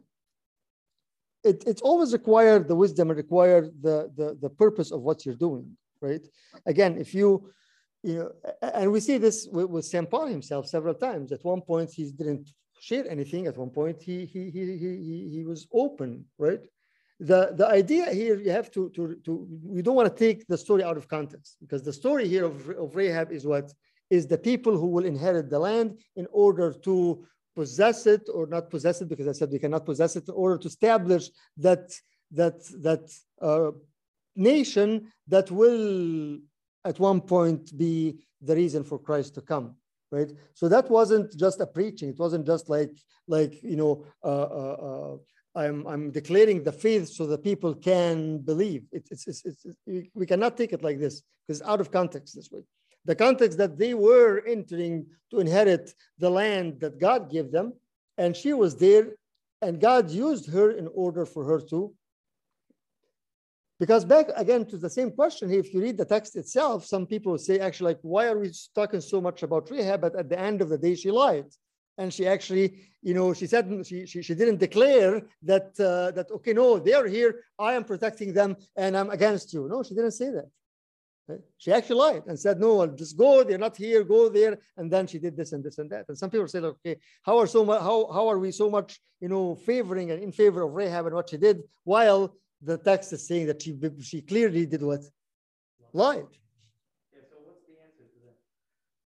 It, 1.43 1.65
it's 1.67 1.83
always 1.83 2.13
required 2.13 2.69
the 2.69 2.75
wisdom 2.75 3.11
and 3.11 3.17
require 3.17 3.63
the, 3.87 4.11
the, 4.17 4.39
the 4.41 4.51
purpose 4.51 4.91
of 4.91 5.03
what 5.03 5.25
you're 5.25 5.35
doing, 5.35 5.77
right? 6.01 6.27
Again, 6.67 6.97
if 6.99 7.15
you, 7.15 7.51
you 8.03 8.19
know, 8.19 8.31
and 8.63 8.91
we 8.93 9.01
see 9.01 9.19
this 9.19 9.49
with, 9.51 9.67
with 9.67 9.85
St. 9.85 10.11
Paul 10.11 10.27
himself 10.27 10.67
several 10.67 10.95
times. 10.95 11.33
At 11.33 11.45
one 11.45 11.61
point, 11.61 11.91
he 11.91 12.11
didn't 12.11 12.51
share 12.81 13.09
anything. 13.11 13.47
At 13.47 13.59
one 13.59 13.71
point, 13.71 14.03
he, 14.03 14.27
he, 14.27 14.51
he, 14.51 14.77
he, 14.77 15.31
he 15.35 15.45
was 15.45 15.67
open, 15.73 16.25
right? 16.39 16.61
the, 17.21 17.53
the 17.55 17.67
idea 17.67 18.13
here, 18.13 18.41
you 18.41 18.51
have 18.51 18.71
to, 18.73 18.91
to, 18.91 19.17
to, 19.25 19.47
we 19.63 19.83
don't 19.83 19.95
want 19.95 20.15
to 20.15 20.19
take 20.19 20.47
the 20.47 20.59
story 20.59 20.83
out 20.83 20.97
of 20.97 21.09
context 21.09 21.57
because 21.61 21.83
the 21.83 21.93
story 21.93 22.29
here 22.29 22.45
of, 22.45 22.69
of 22.71 22.97
Rahab 22.97 23.31
is 23.31 23.47
what? 23.47 23.73
Is 24.11 24.27
the 24.27 24.39
people 24.39 24.77
who 24.79 24.89
will 24.89 25.05
inherit 25.05 25.51
the 25.51 25.59
land 25.59 25.99
in 26.17 26.27
order 26.31 26.73
to 26.73 27.27
possess 27.55 28.07
it 28.07 28.29
or 28.33 28.47
not 28.47 28.71
possess 28.71 29.01
it 29.01 29.09
because 29.09 29.29
I 29.29 29.33
said 29.33 29.51
we 29.51 29.59
cannot 29.59 29.87
possess 29.87 30.17
it 30.17 30.29
in 30.29 30.35
order 30.35 30.59
to 30.59 30.69
establish 30.69 31.31
that, 31.59 31.93
that, 32.33 32.65
that 32.83 33.11
uh, 33.41 33.71
nation 34.37 35.13
that 35.29 35.51
will 35.51 36.39
at 36.85 36.99
one 36.99 37.21
point 37.21 37.77
be 37.77 38.27
the 38.43 38.57
reason 38.57 38.85
for 38.85 38.99
Christ 38.99 39.35
to 39.37 39.41
come 39.41 39.77
right 40.11 40.31
so 40.53 40.69
that 40.69 40.91
wasn't 40.91 41.35
just 41.37 41.61
a 41.61 41.67
preaching 41.67 42.11
it 42.11 42.19
wasn't 42.19 42.45
just 42.45 42.69
like 42.69 42.93
like 43.27 43.63
you 43.63 43.77
know 43.77 44.05
uh, 44.23 44.49
uh, 44.61 44.77
uh 44.89 45.17
I'm, 45.57 45.87
I'm 45.87 46.11
declaring 46.11 46.63
the 46.63 46.73
faith 46.73 47.09
so 47.09 47.27
that 47.27 47.45
people 47.45 47.75
can 47.75 48.39
believe. 48.39 48.85
It, 48.91 49.07
it's, 49.11 49.27
it's, 49.29 49.45
it's, 49.45 49.65
we 50.13 50.27
cannot 50.27 50.57
take 50.57 50.73
it 50.73 50.83
like 50.83 50.99
this 50.99 51.23
because 51.47 51.63
out 51.63 51.81
of 51.81 51.93
context 51.93 52.35
this 52.35 52.51
way. 52.51 52.63
The 53.05 53.15
context 53.15 53.59
that 53.59 53.79
they 53.79 53.95
were 53.95 54.43
entering 54.47 55.07
to 55.31 55.41
inherit 55.41 55.95
the 56.19 56.31
land 56.31 56.81
that 56.81 56.99
God 56.99 57.31
gave 57.31 57.51
them, 57.51 57.75
and 58.17 58.37
she 58.37 58.53
was 58.53 58.77
there, 58.77 59.13
and 59.61 59.81
God 59.81 60.11
used 60.11 60.51
her 60.51 60.71
in 60.71 60.89
order 60.95 61.27
for 61.27 61.45
her 61.45 61.61
to. 61.71 61.93
Because 63.81 64.05
back 64.05 64.29
again 64.37 64.65
to 64.67 64.79
the 64.79 64.89
same 64.89 65.11
question 65.11 65.51
here, 65.51 65.61
if 65.61 65.75
you 65.75 65.83
read 65.83 65.99
the 65.99 66.05
text 66.05 66.37
itself, 66.37 66.87
some 66.87 67.07
people 67.07 67.37
say, 67.37 67.59
actually, 67.59 67.93
like, 67.95 68.01
why 68.03 68.29
are 68.29 68.39
we 68.39 68.53
talking 68.75 69.01
so 69.01 69.21
much 69.21 69.43
about 69.43 69.71
Rahab? 69.71 70.01
But 70.01 70.15
at 70.15 70.29
the 70.29 70.39
end 70.39 70.63
of 70.63 70.69
the 70.69 70.79
day, 70.79 70.95
she 70.95 71.11
lied 71.11 71.47
and 71.99 72.13
she 72.13 72.27
actually 72.27 72.89
you 73.03 73.15
know 73.15 73.33
she 73.33 73.47
said 73.47 73.69
she 73.87 74.07
she, 74.07 74.23
she 74.23 74.35
didn't 74.35 74.59
declare 74.59 75.23
that 75.43 75.69
uh, 75.81 76.11
that 76.13 76.31
okay 76.31 76.53
no 76.53 76.79
they're 76.79 77.07
here 77.07 77.45
i 77.59 77.75
am 77.75 77.85
protecting 77.85 78.33
them 78.33 78.57
and 78.77 78.97
i'm 78.97 79.11
against 79.11 79.53
you 79.53 79.69
no 79.69 79.83
she 79.83 79.95
didn't 79.95 80.13
say 80.13 80.31
that? 80.31 80.49
Eh? 81.31 81.37
she 81.57 81.73
actually 81.73 81.97
lied 81.97 82.23
and 82.27 82.39
said 82.39 82.61
no 82.61 82.81
I'll 82.83 82.89
just 82.89 83.17
go 83.17 83.43
they're 83.43 83.57
not 83.59 83.77
here 83.77 84.05
go 84.05 84.29
there. 84.29 84.59
And 84.77 84.91
then 84.91 85.07
she 85.07 85.19
did 85.19 85.37
this 85.37 85.53
and 85.53 85.65
this 85.65 85.79
and 85.79 85.89
that. 85.91 86.05
And 86.09 86.19
some 86.19 86.31
people 86.31 86.49
say 86.49 86.61
okay 86.61 86.97
how 87.23 87.39
are 87.39 87.47
so 87.47 87.65
much 87.65 87.81
how, 87.81 88.11
how 88.13 88.29
are 88.29 88.39
we 88.39 88.51
so 88.53 88.69
much 88.69 89.01
you 89.21 89.29
know 89.29 89.55
favoring 89.55 90.11
and 90.11 90.23
in 90.23 90.33
favor 90.33 90.63
of 90.63 90.73
rahab 90.73 91.07
and 91.07 91.15
what 91.15 91.31
she 91.31 91.39
did? 91.39 91.63
While 91.85 92.35
the 92.61 92.79
text 92.79 93.13
is 93.13 93.27
saying 93.27 93.47
that 93.47 93.63
she 93.63 93.75
she 94.03 94.21
clearly 94.21 94.67
did 94.67 94.83
what? 94.83 95.03
Lied. 95.93 96.27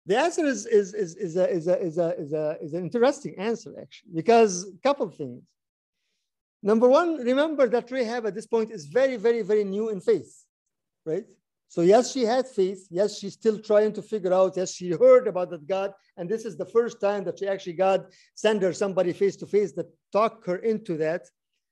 The 0.05 0.17
answer 0.17 0.45
is, 0.45 0.65
is, 0.65 0.93
is, 0.93 1.15
is, 1.15 1.37
a, 1.37 1.49
is, 1.49 1.67
a, 1.67 1.79
is, 1.79 1.97
a, 1.97 2.19
is, 2.19 2.33
a, 2.33 2.57
is 2.61 2.73
an 2.73 2.83
interesting 2.83 3.35
answer, 3.37 3.73
actually, 3.81 4.11
because 4.13 4.65
a 4.67 4.77
couple 4.83 5.05
of 5.05 5.15
things. 5.15 5.41
Number 6.61 6.89
one, 6.89 7.15
remember 7.15 7.67
that 7.69 7.89
Rahab 7.89 8.25
at 8.25 8.35
this 8.35 8.45
point 8.45 8.71
is 8.71 8.85
very, 8.85 9.15
very, 9.15 9.41
very 9.41 9.63
new 9.63 9.89
in 9.89 10.01
faith, 10.01 10.45
right? 11.05 11.25
So 11.73 11.81
yes, 11.81 12.11
she 12.11 12.21
had 12.21 12.47
faith. 12.47 12.85
Yes, 12.91 13.17
she's 13.17 13.33
still 13.33 13.57
trying 13.57 13.93
to 13.93 14.03
figure 14.03 14.31
out. 14.31 14.55
Yes, 14.55 14.75
she 14.75 14.91
heard 14.91 15.27
about 15.27 15.49
that 15.49 15.65
God, 15.65 15.91
and 16.17 16.29
this 16.29 16.45
is 16.45 16.55
the 16.55 16.67
first 16.67 17.01
time 17.01 17.23
that 17.23 17.39
she 17.39 17.47
actually 17.47 17.73
God 17.73 18.05
send 18.35 18.61
her 18.61 18.73
somebody 18.73 19.11
face 19.11 19.35
to 19.37 19.47
face 19.47 19.71
that 19.71 19.87
talk 20.11 20.45
her 20.45 20.57
into 20.57 20.97
that. 20.97 21.23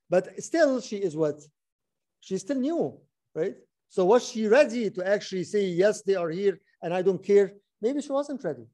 But 0.10 0.42
still, 0.42 0.82
she 0.82 0.96
is 0.96 1.16
what? 1.16 1.40
She's 2.20 2.42
still 2.42 2.58
new, 2.58 3.00
right? 3.36 3.54
So 3.90 4.06
was 4.06 4.28
she 4.28 4.48
ready 4.48 4.90
to 4.90 5.08
actually 5.08 5.44
say 5.44 5.66
yes, 5.66 6.02
they 6.02 6.16
are 6.16 6.32
here, 6.32 6.60
and 6.82 6.96
I 6.96 7.04
don't 7.04 7.24
care? 7.24 7.54
Maybe 7.80 8.02
she 8.02 8.12
wasn't 8.12 8.44
ready. 8.44 8.66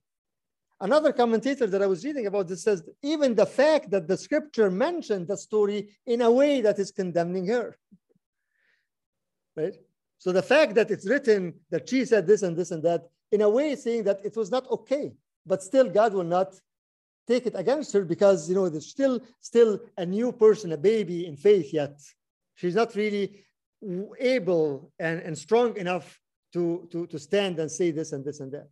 Another 0.79 1.11
commentator 1.11 1.67
that 1.67 1.83
I 1.83 1.87
was 1.87 2.05
reading 2.05 2.27
about 2.27 2.47
this 2.47 2.63
says 2.63 2.83
even 3.03 3.35
the 3.35 3.45
fact 3.45 3.89
that 3.91 4.07
the 4.07 4.15
scripture 4.15 4.71
mentioned 4.71 5.27
the 5.27 5.35
story 5.35 5.89
in 6.05 6.21
a 6.21 6.31
way 6.31 6.61
that 6.61 6.79
is 6.79 6.91
condemning 6.91 7.47
her. 7.47 7.77
Right? 9.57 9.75
So 10.19 10.31
the 10.31 10.41
fact 10.41 10.75
that 10.75 10.91
it's 10.91 11.07
written 11.07 11.53
that 11.69 11.87
she 11.89 12.05
said 12.05 12.25
this 12.25 12.41
and 12.41 12.55
this 12.57 12.71
and 12.71 12.83
that, 12.83 13.07
in 13.31 13.41
a 13.41 13.49
way 13.49 13.75
saying 13.75 14.03
that 14.05 14.19
it 14.23 14.35
was 14.35 14.49
not 14.49 14.69
okay, 14.71 15.13
but 15.45 15.63
still 15.63 15.89
God 15.89 16.13
will 16.13 16.23
not 16.23 16.55
take 17.27 17.45
it 17.45 17.53
against 17.55 17.91
her 17.93 18.05
because 18.05 18.47
you 18.47 18.55
know 18.55 18.69
there's 18.69 18.89
still 18.89 19.19
still 19.41 19.79
a 19.97 20.05
new 20.05 20.31
person, 20.31 20.71
a 20.71 20.77
baby 20.77 21.25
in 21.25 21.35
faith 21.35 21.73
yet. 21.73 21.99
She's 22.55 22.75
not 22.75 22.95
really 22.95 23.43
able 24.19 24.91
and, 24.97 25.19
and 25.21 25.37
strong 25.37 25.77
enough 25.77 26.19
to, 26.53 26.87
to, 26.91 27.05
to 27.07 27.19
stand 27.19 27.59
and 27.59 27.69
say 27.69 27.91
this 27.91 28.11
and 28.13 28.25
this 28.25 28.39
and 28.39 28.51
that 28.53 28.69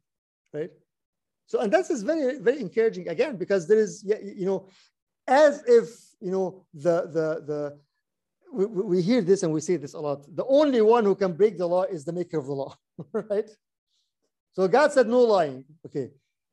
right? 0.55 0.71
So, 1.47 1.59
and 1.59 1.71
that 1.73 1.89
is 1.89 2.01
very, 2.01 2.39
very 2.39 2.59
encouraging 2.59 3.07
again, 3.09 3.35
because 3.37 3.67
there 3.67 3.77
is, 3.77 4.03
you 4.03 4.45
know, 4.45 4.67
as 5.27 5.63
if, 5.67 5.89
you 6.19 6.31
know, 6.31 6.65
the, 6.73 6.97
the, 7.17 7.27
the, 7.45 7.79
we, 8.55 8.65
we 8.65 9.01
hear 9.01 9.21
this 9.21 9.43
and 9.43 9.51
we 9.51 9.61
say 9.61 9.75
this 9.77 9.93
a 9.93 9.99
lot. 9.99 10.19
The 10.35 10.45
only 10.45 10.81
one 10.81 11.03
who 11.03 11.15
can 11.15 11.33
break 11.33 11.57
the 11.57 11.67
law 11.67 11.83
is 11.83 12.05
the 12.05 12.13
maker 12.13 12.37
of 12.39 12.45
the 12.45 12.53
law, 12.53 12.75
right? 13.13 13.49
So 14.53 14.67
God 14.67 14.91
said 14.93 15.07
no 15.07 15.21
lying. 15.21 15.65
Okay. 15.85 16.09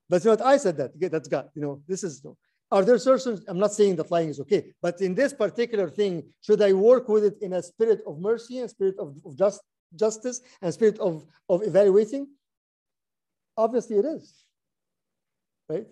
But 0.09 0.25
you 0.25 0.31
know 0.31 0.37
what? 0.37 0.47
I 0.47 0.57
said 0.57 0.77
that. 0.79 0.91
Okay, 0.97 1.09
that's 1.09 1.29
God. 1.29 1.49
You 1.55 1.63
know, 1.63 1.83
this 1.87 2.03
is, 2.05 2.23
no. 2.25 2.37
are 2.71 2.85
there 2.85 2.99
certain, 2.99 3.41
I'm 3.49 3.59
not 3.59 3.73
saying 3.73 3.97
that 3.97 4.11
lying 4.11 4.29
is 4.29 4.41
okay, 4.41 4.73
but 4.83 5.01
in 5.01 5.15
this 5.15 5.33
particular 5.33 5.89
thing, 5.89 6.25
should 6.41 6.61
I 6.61 6.73
work 6.73 7.09
with 7.09 7.25
it 7.25 7.37
in 7.41 7.55
a 7.55 7.63
spirit 7.63 8.03
of 8.07 8.19
mercy 8.19 8.59
and 8.59 8.69
spirit 8.69 8.97
of, 8.99 9.17
of 9.25 9.37
just, 9.37 9.63
justice 9.95 10.41
and 10.61 10.73
spirit 10.75 10.99
of, 10.99 11.25
of 11.49 11.63
evaluating? 11.63 12.27
Obviously 13.57 13.97
it 13.97 14.05
is, 14.05 14.45
right? 15.69 15.87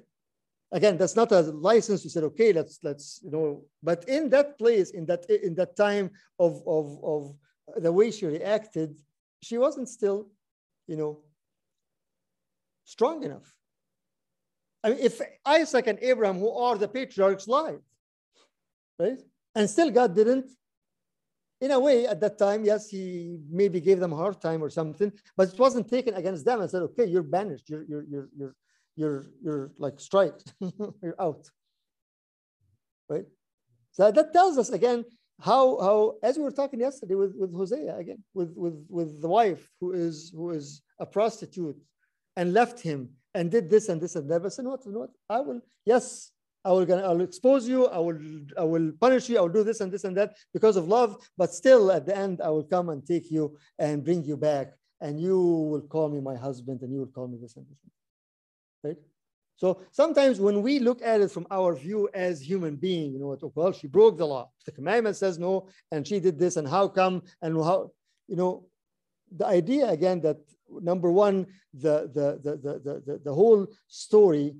Again, 0.72 0.96
that's 0.96 1.16
not 1.16 1.32
a 1.32 1.40
license 1.40 2.02
to 2.02 2.10
say, 2.10 2.20
okay, 2.20 2.52
let's, 2.52 2.78
let's, 2.82 3.20
you 3.24 3.30
know, 3.30 3.64
but 3.82 4.08
in 4.08 4.28
that 4.30 4.56
place, 4.56 4.90
in 4.90 5.04
that, 5.06 5.28
in 5.28 5.54
that 5.56 5.76
time 5.76 6.10
of, 6.38 6.62
of, 6.66 6.98
of 7.02 7.34
the 7.82 7.92
way 7.92 8.10
she 8.10 8.26
reacted, 8.26 8.96
she 9.42 9.58
wasn't 9.58 9.88
still, 9.88 10.28
you 10.86 10.96
know, 10.96 11.18
strong 12.84 13.24
enough. 13.24 13.52
I 14.84 14.90
mean, 14.90 14.98
if 15.00 15.20
Isaac 15.44 15.86
and 15.88 15.98
Abraham, 16.00 16.38
who 16.38 16.50
are 16.50 16.78
the 16.78 16.88
patriarchs, 16.88 17.48
lied, 17.48 17.80
right? 18.98 19.20
And 19.54 19.68
still 19.68 19.90
God 19.90 20.14
didn't 20.14 20.50
in 21.60 21.72
a 21.72 21.78
way, 21.78 22.06
at 22.06 22.20
that 22.20 22.38
time, 22.38 22.64
yes, 22.64 22.88
he 22.88 23.38
maybe 23.50 23.80
gave 23.80 24.00
them 24.00 24.12
a 24.12 24.16
hard 24.16 24.40
time 24.40 24.64
or 24.64 24.70
something, 24.70 25.12
but 25.36 25.52
it 25.52 25.58
wasn't 25.58 25.88
taken 25.88 26.14
against 26.14 26.44
them 26.44 26.60
and 26.60 26.70
said, 26.70 26.82
okay, 26.82 27.04
you're 27.04 27.22
banished, 27.22 27.68
you're, 27.68 27.84
you're, 27.84 28.04
you're, 28.04 28.28
you're, 28.36 28.54
you're, 29.00 29.24
you're 29.42 29.72
like 29.78 29.98
striked, 29.98 30.52
you're 31.02 31.18
out, 31.18 31.48
right? 33.08 33.24
So 33.92 34.10
that 34.10 34.32
tells 34.32 34.58
us 34.58 34.70
again 34.70 35.04
how, 35.40 35.80
how 35.80 36.14
as 36.22 36.36
we 36.36 36.44
were 36.44 36.50
talking 36.60 36.80
yesterday 36.80 37.14
with, 37.14 37.34
with 37.34 37.52
Hosea 37.54 37.96
again, 37.96 38.22
with, 38.34 38.52
with, 38.56 38.84
with 38.88 39.22
the 39.22 39.28
wife 39.28 39.68
who 39.80 39.92
is, 39.92 40.30
who 40.34 40.50
is 40.50 40.82
a 40.98 41.06
prostitute 41.06 41.78
and 42.36 42.52
left 42.52 42.80
him 42.80 43.10
and 43.34 43.50
did 43.50 43.70
this 43.70 43.88
and 43.88 44.00
this 44.00 44.16
and 44.16 44.30
that, 44.30 44.42
but 44.42 44.52
said, 44.52 44.66
what, 44.66 44.86
what, 44.86 45.10
I 45.30 45.40
will, 45.40 45.60
yes, 45.86 46.30
I 46.62 46.72
will 46.72 46.84
gonna, 46.84 47.02
I'll 47.02 47.22
expose 47.22 47.66
you. 47.66 47.86
I 47.86 47.98
will, 47.98 48.18
I 48.58 48.64
will 48.64 48.92
punish 49.00 49.30
you. 49.30 49.38
I 49.38 49.40
will 49.40 49.48
do 49.60 49.64
this 49.64 49.80
and 49.80 49.90
this 49.90 50.04
and 50.04 50.14
that 50.18 50.34
because 50.52 50.76
of 50.76 50.88
love. 50.88 51.16
But 51.38 51.54
still, 51.54 51.90
at 51.90 52.04
the 52.04 52.14
end, 52.14 52.42
I 52.42 52.50
will 52.50 52.64
come 52.64 52.90
and 52.90 53.06
take 53.06 53.30
you 53.30 53.56
and 53.78 54.04
bring 54.04 54.24
you 54.24 54.36
back, 54.36 54.74
and 55.00 55.18
you 55.18 55.38
will 55.40 55.80
call 55.80 56.10
me 56.10 56.20
my 56.20 56.36
husband, 56.36 56.82
and 56.82 56.92
you 56.92 56.98
will 56.98 57.14
call 57.18 57.28
me 57.28 57.38
this 57.40 57.56
and 57.56 57.64
this. 57.66 57.78
Right? 58.82 58.96
So 59.56 59.82
sometimes 59.90 60.40
when 60.40 60.62
we 60.62 60.78
look 60.78 61.02
at 61.02 61.20
it 61.20 61.30
from 61.30 61.46
our 61.50 61.74
view 61.74 62.08
as 62.14 62.40
human 62.40 62.76
being, 62.76 63.12
you 63.12 63.18
know 63.18 63.28
what? 63.28 63.40
Oh, 63.42 63.52
well, 63.54 63.72
she 63.72 63.88
broke 63.88 64.16
the 64.16 64.26
law. 64.26 64.50
The 64.64 64.72
commandment 64.72 65.16
says 65.16 65.38
no, 65.38 65.68
and 65.92 66.06
she 66.06 66.18
did 66.18 66.38
this, 66.38 66.56
and 66.56 66.66
how 66.66 66.88
come? 66.88 67.22
And 67.42 67.56
how? 67.56 67.90
You 68.26 68.36
know, 68.36 68.66
the 69.30 69.46
idea 69.46 69.88
again 69.88 70.20
that 70.22 70.38
number 70.68 71.10
one, 71.12 71.46
the 71.74 72.10
the 72.14 72.40
the 72.42 72.56
the 72.56 73.02
the, 73.06 73.20
the 73.22 73.34
whole 73.34 73.66
story 73.88 74.54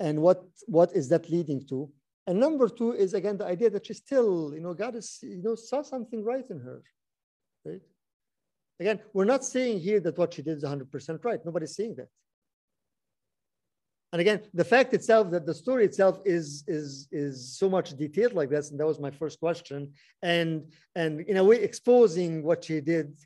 and 0.00 0.20
what 0.20 0.44
what 0.66 0.94
is 0.94 1.08
that 1.08 1.28
leading 1.30 1.64
to 1.66 1.90
and 2.26 2.38
number 2.38 2.68
two 2.68 2.92
is 2.92 3.14
again 3.14 3.36
the 3.36 3.46
idea 3.46 3.70
that 3.70 3.86
she 3.86 3.94
still 3.94 4.52
you 4.54 4.60
know 4.60 4.74
god 4.74 4.94
is 4.94 5.18
you 5.22 5.42
know 5.42 5.54
saw 5.54 5.82
something 5.82 6.22
right 6.24 6.44
in 6.50 6.58
her 6.58 6.82
right 7.64 7.80
again 8.80 9.00
we're 9.12 9.24
not 9.24 9.44
saying 9.44 9.78
here 9.78 10.00
that 10.00 10.18
what 10.18 10.34
she 10.34 10.42
did 10.42 10.56
is 10.58 10.64
100% 10.64 11.24
right 11.24 11.40
nobody's 11.44 11.74
saying 11.74 11.94
that 11.96 12.08
and 14.12 14.20
again 14.20 14.40
the 14.54 14.64
fact 14.64 14.94
itself 14.94 15.30
that 15.30 15.46
the 15.46 15.54
story 15.54 15.84
itself 15.84 16.20
is 16.24 16.64
is 16.66 17.08
is 17.10 17.58
so 17.58 17.68
much 17.68 17.96
detailed 17.96 18.32
like 18.32 18.50
this 18.50 18.70
and 18.70 18.78
that 18.78 18.86
was 18.86 19.00
my 19.00 19.10
first 19.10 19.40
question 19.40 19.92
and 20.22 20.72
and 20.94 21.20
in 21.22 21.36
a 21.36 21.44
way 21.44 21.56
exposing 21.56 22.42
what 22.42 22.64
she 22.64 22.80
did 22.80 23.16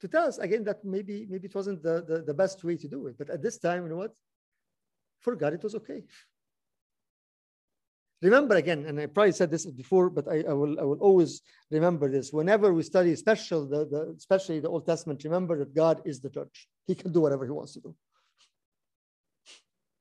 to 0.00 0.08
tell 0.08 0.26
us 0.26 0.38
again 0.38 0.64
that 0.64 0.84
maybe 0.84 1.26
maybe 1.28 1.46
it 1.46 1.54
wasn't 1.54 1.82
the, 1.82 2.04
the, 2.06 2.22
the 2.22 2.34
best 2.34 2.62
way 2.64 2.76
to 2.76 2.88
do 2.88 3.06
it. 3.06 3.16
But 3.18 3.30
at 3.30 3.42
this 3.42 3.58
time, 3.58 3.84
you 3.84 3.88
know 3.88 3.96
what? 3.96 4.14
For 5.20 5.34
God, 5.34 5.54
it 5.54 5.62
was 5.62 5.74
okay. 5.74 6.02
Remember 8.22 8.54
again, 8.56 8.86
and 8.86 8.98
I 8.98 9.06
probably 9.06 9.32
said 9.32 9.50
this 9.50 9.66
before, 9.66 10.08
but 10.08 10.26
I, 10.28 10.44
I 10.48 10.52
will 10.52 10.80
I 10.80 10.84
will 10.84 10.98
always 10.98 11.42
remember 11.70 12.10
this. 12.10 12.32
Whenever 12.32 12.72
we 12.72 12.82
study, 12.82 13.12
especially 13.12 13.68
the, 13.68 13.86
the 13.86 14.14
especially 14.16 14.60
the 14.60 14.68
Old 14.68 14.86
Testament, 14.86 15.24
remember 15.24 15.58
that 15.58 15.74
God 15.74 16.02
is 16.04 16.20
the 16.20 16.30
judge. 16.30 16.68
He 16.86 16.94
can 16.94 17.12
do 17.12 17.20
whatever 17.20 17.44
he 17.44 17.50
wants 17.50 17.74
to 17.74 17.80
do. 17.80 17.94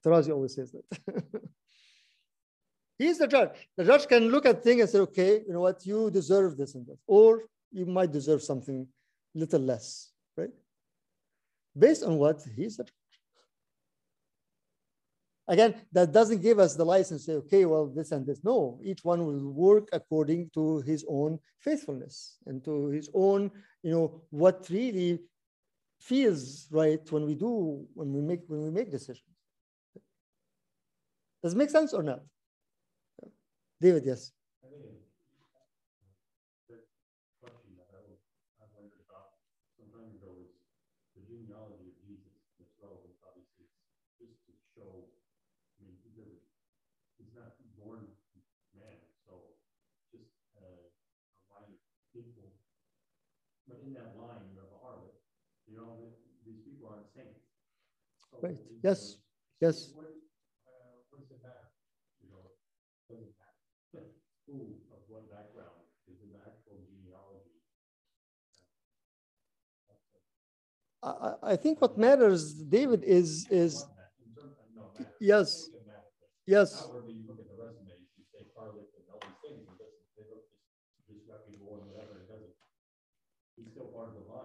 Tarazi 0.06 0.32
always 0.32 0.54
says 0.54 0.72
that. 0.72 1.42
He's 2.98 3.18
the 3.18 3.28
judge. 3.28 3.50
The 3.76 3.84
judge 3.84 4.08
can 4.08 4.30
look 4.30 4.46
at 4.46 4.64
things 4.64 4.82
and 4.82 4.90
say, 4.90 5.00
okay, 5.00 5.42
you 5.46 5.54
know 5.54 5.62
what, 5.62 5.86
you 5.86 6.12
deserve 6.12 6.56
this 6.58 6.76
and 6.76 6.86
that. 6.88 6.98
Or 7.08 7.44
you 7.72 7.86
might 7.86 8.12
deserve 8.12 8.42
something 8.42 8.88
little 9.34 9.62
less, 9.62 10.12
right? 10.38 10.52
Based 11.78 12.04
on 12.04 12.18
what? 12.18 12.42
He's 12.56 12.78
the 12.78 12.84
judge. 12.84 12.94
Again, 15.48 15.76
that 15.92 16.12
doesn't 16.12 16.42
give 16.42 16.58
us 16.58 16.76
the 16.76 16.86
license 16.86 17.26
to 17.26 17.32
say, 17.32 17.38
okay, 17.38 17.66
well, 17.66 17.88
this 17.88 18.12
and 18.12 18.26
this. 18.26 18.44
No, 18.44 18.80
each 18.84 19.04
one 19.04 19.26
will 19.26 19.52
work 19.52 19.90
according 19.92 20.50
to 20.56 20.80
his 20.82 21.06
own 21.08 21.38
faithfulness 21.60 22.38
and 22.48 22.64
to 22.64 22.88
his 22.88 23.10
own, 23.14 23.52
you 23.84 23.92
know, 23.92 24.22
what 24.32 24.68
really 24.72 25.20
feels 26.00 26.68
right 26.72 27.12
when 27.12 27.26
we 27.26 27.36
do, 27.36 27.86
when 27.94 28.14
we 28.14 28.22
make, 28.22 28.42
when 28.48 28.64
we 28.64 28.72
make 28.72 28.90
decisions. 28.90 29.35
Does 31.46 31.54
it 31.54 31.58
make 31.58 31.70
sense 31.70 31.94
or 31.94 32.02
not? 32.02 32.22
David, 33.80 34.04
yes. 34.04 34.32
right. 58.42 58.58
Yes. 58.84 59.18
Yes. 59.62 59.92
What, 59.94 60.06
uh, 60.06 61.02
what 61.10 61.22
does 61.22 61.32
it 61.32 61.42
matter? 61.42 61.68
You 62.22 62.30
know, 62.30 62.54
does 63.10 63.22
it 63.26 63.34
matter? 63.40 64.06
Who 64.48 64.78
of 64.94 65.02
what 65.10 65.26
background 65.32 65.90
is 66.08 66.22
in 66.22 66.30
the 66.30 66.40
actual 66.46 66.78
genealogy? 66.86 67.58
I, 71.44 71.56
think 71.56 71.82
what 71.82 71.98
matters, 71.98 72.54
David, 72.54 73.04
is 73.04 73.48
is 73.52 73.86
yes, 75.20 75.70
yes. 76.48 76.88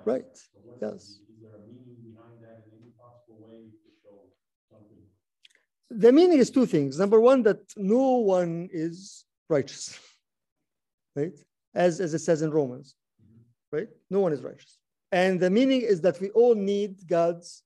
Right. 0.05 0.25
Yes. 0.83 1.21
The 5.91 6.13
meaning 6.13 6.39
is 6.39 6.51
two 6.51 6.67
things. 6.67 6.99
Number 6.99 7.21
one, 7.21 7.43
that 7.45 7.61
no 7.77 8.17
one 8.17 8.69
is 8.73 9.25
righteous, 9.49 9.99
right? 11.17 11.33
As, 11.75 12.01
as 12.01 12.15
it 12.15 12.21
says 12.21 12.43
in 12.43 12.51
Romans, 12.51 12.97
right? 13.73 13.89
No 14.09 14.21
one 14.21 14.33
is 14.33 14.43
righteous. 14.43 14.79
And 15.13 15.41
the 15.41 15.51
meaning 15.51 15.83
is 15.83 16.01
that 16.03 16.21
we 16.21 16.31
all 16.31 16.55
need 16.55 17.07
God's 17.07 17.63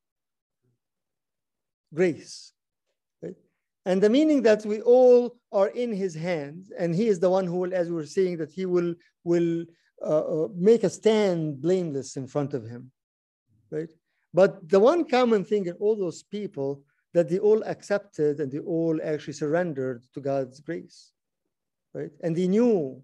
grace, 1.92 2.52
right? 3.22 3.36
And 3.84 4.02
the 4.02 4.08
meaning 4.08 4.42
that 4.42 4.64
we 4.64 4.80
all 4.80 5.36
are 5.52 5.68
in 5.68 5.92
his 5.92 6.14
hands, 6.14 6.72
and 6.78 6.94
he 6.94 7.08
is 7.08 7.20
the 7.20 7.30
one 7.30 7.46
who 7.46 7.56
will, 7.56 7.74
as 7.74 7.88
we 7.88 7.96
were 7.96 8.06
saying, 8.06 8.38
that 8.38 8.52
he 8.52 8.64
will, 8.64 8.94
will 9.24 9.64
uh, 10.02 10.44
uh, 10.44 10.48
make 10.54 10.84
a 10.84 10.90
stand 10.90 11.60
blameless 11.60 12.16
in 12.16 12.26
front 12.26 12.54
of 12.54 12.66
him, 12.66 12.90
right? 13.70 13.90
But 14.32 14.68
the 14.68 14.80
one 14.80 15.04
common 15.04 15.44
thing 15.44 15.66
in 15.66 15.74
all 15.74 15.96
those 15.96 16.22
people 16.22 16.82
that 17.12 17.28
they 17.28 17.38
all 17.38 17.62
accepted 17.64 18.40
and 18.40 18.50
they 18.50 18.58
all 18.58 18.98
actually 19.04 19.34
surrendered 19.34 20.02
to 20.14 20.20
God's 20.20 20.60
grace, 20.60 21.12
right? 21.92 22.10
And 22.22 22.34
they 22.34 22.48
knew 22.48 23.02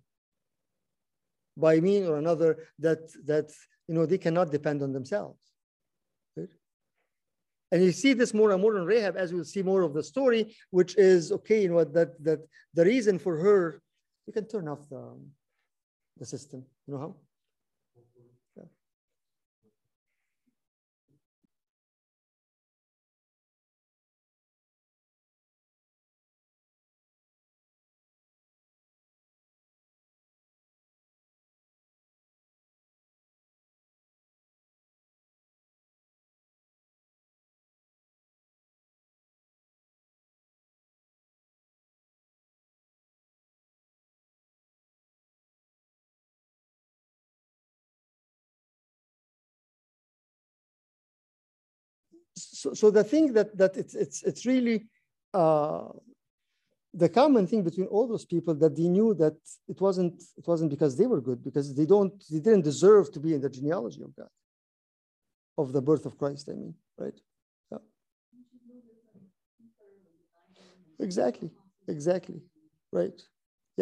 by 1.57 1.78
mean 1.78 2.07
or 2.07 2.16
another 2.18 2.66
that 2.78 3.12
that 3.26 3.53
you 3.91 3.97
know 3.97 4.07
they 4.07 4.18
cannot 4.18 4.53
depend 4.53 4.82
on 4.82 4.93
themselves. 4.93 5.43
And 7.72 7.82
you 7.84 7.91
see 7.91 8.12
this 8.14 8.32
more 8.32 8.53
and 8.53 8.62
more 8.62 8.76
in 8.76 8.84
Rahab 8.84 9.16
as 9.16 9.32
we'll 9.32 9.45
see 9.45 9.62
more 9.62 9.82
of 9.82 9.95
the 9.95 10.03
story, 10.03 10.55
which 10.70 10.97
is 10.97 11.32
okay, 11.32 11.62
you 11.62 11.68
know 11.70 11.82
that 11.82 12.11
that 12.22 12.41
the 12.74 12.84
reason 12.84 13.18
for 13.18 13.36
her, 13.38 13.82
you 14.26 14.32
can 14.32 14.47
turn 14.47 14.68
off 14.68 14.88
the 14.88 15.05
the 16.18 16.26
system. 16.26 16.64
You 16.86 16.95
know 16.95 17.01
how? 17.01 17.16
So, 52.80 52.90
the 52.90 53.04
thing 53.04 53.32
that 53.36 53.56
that 53.61 53.76
it's 53.76 53.94
it's 53.94 54.22
it's 54.22 54.44
really 54.52 54.78
uh, 55.34 55.88
the 56.92 57.08
common 57.08 57.46
thing 57.46 57.62
between 57.62 57.86
all 57.86 58.06
those 58.08 58.24
people 58.24 58.54
that 58.54 58.76
they 58.76 58.88
knew 58.88 59.14
that 59.14 59.36
it 59.68 59.80
wasn't 59.80 60.14
it 60.36 60.46
wasn't 60.46 60.70
because 60.70 60.96
they 60.96 61.06
were 61.06 61.20
good 61.20 61.42
because 61.48 61.74
they 61.74 61.86
don't 61.86 62.12
they 62.30 62.40
didn't 62.40 62.64
deserve 62.72 63.12
to 63.12 63.20
be 63.20 63.34
in 63.34 63.40
the 63.40 63.48
genealogy 63.48 64.02
of 64.02 64.14
God. 64.16 64.28
Of 65.56 65.72
the 65.72 65.82
birth 65.82 66.04
of 66.06 66.18
Christ 66.18 66.48
I 66.52 66.54
mean 66.54 66.74
right? 66.98 67.18
Yeah. 67.70 67.78
exactly. 70.98 71.50
Exactly. 71.88 72.40
Right 72.92 73.20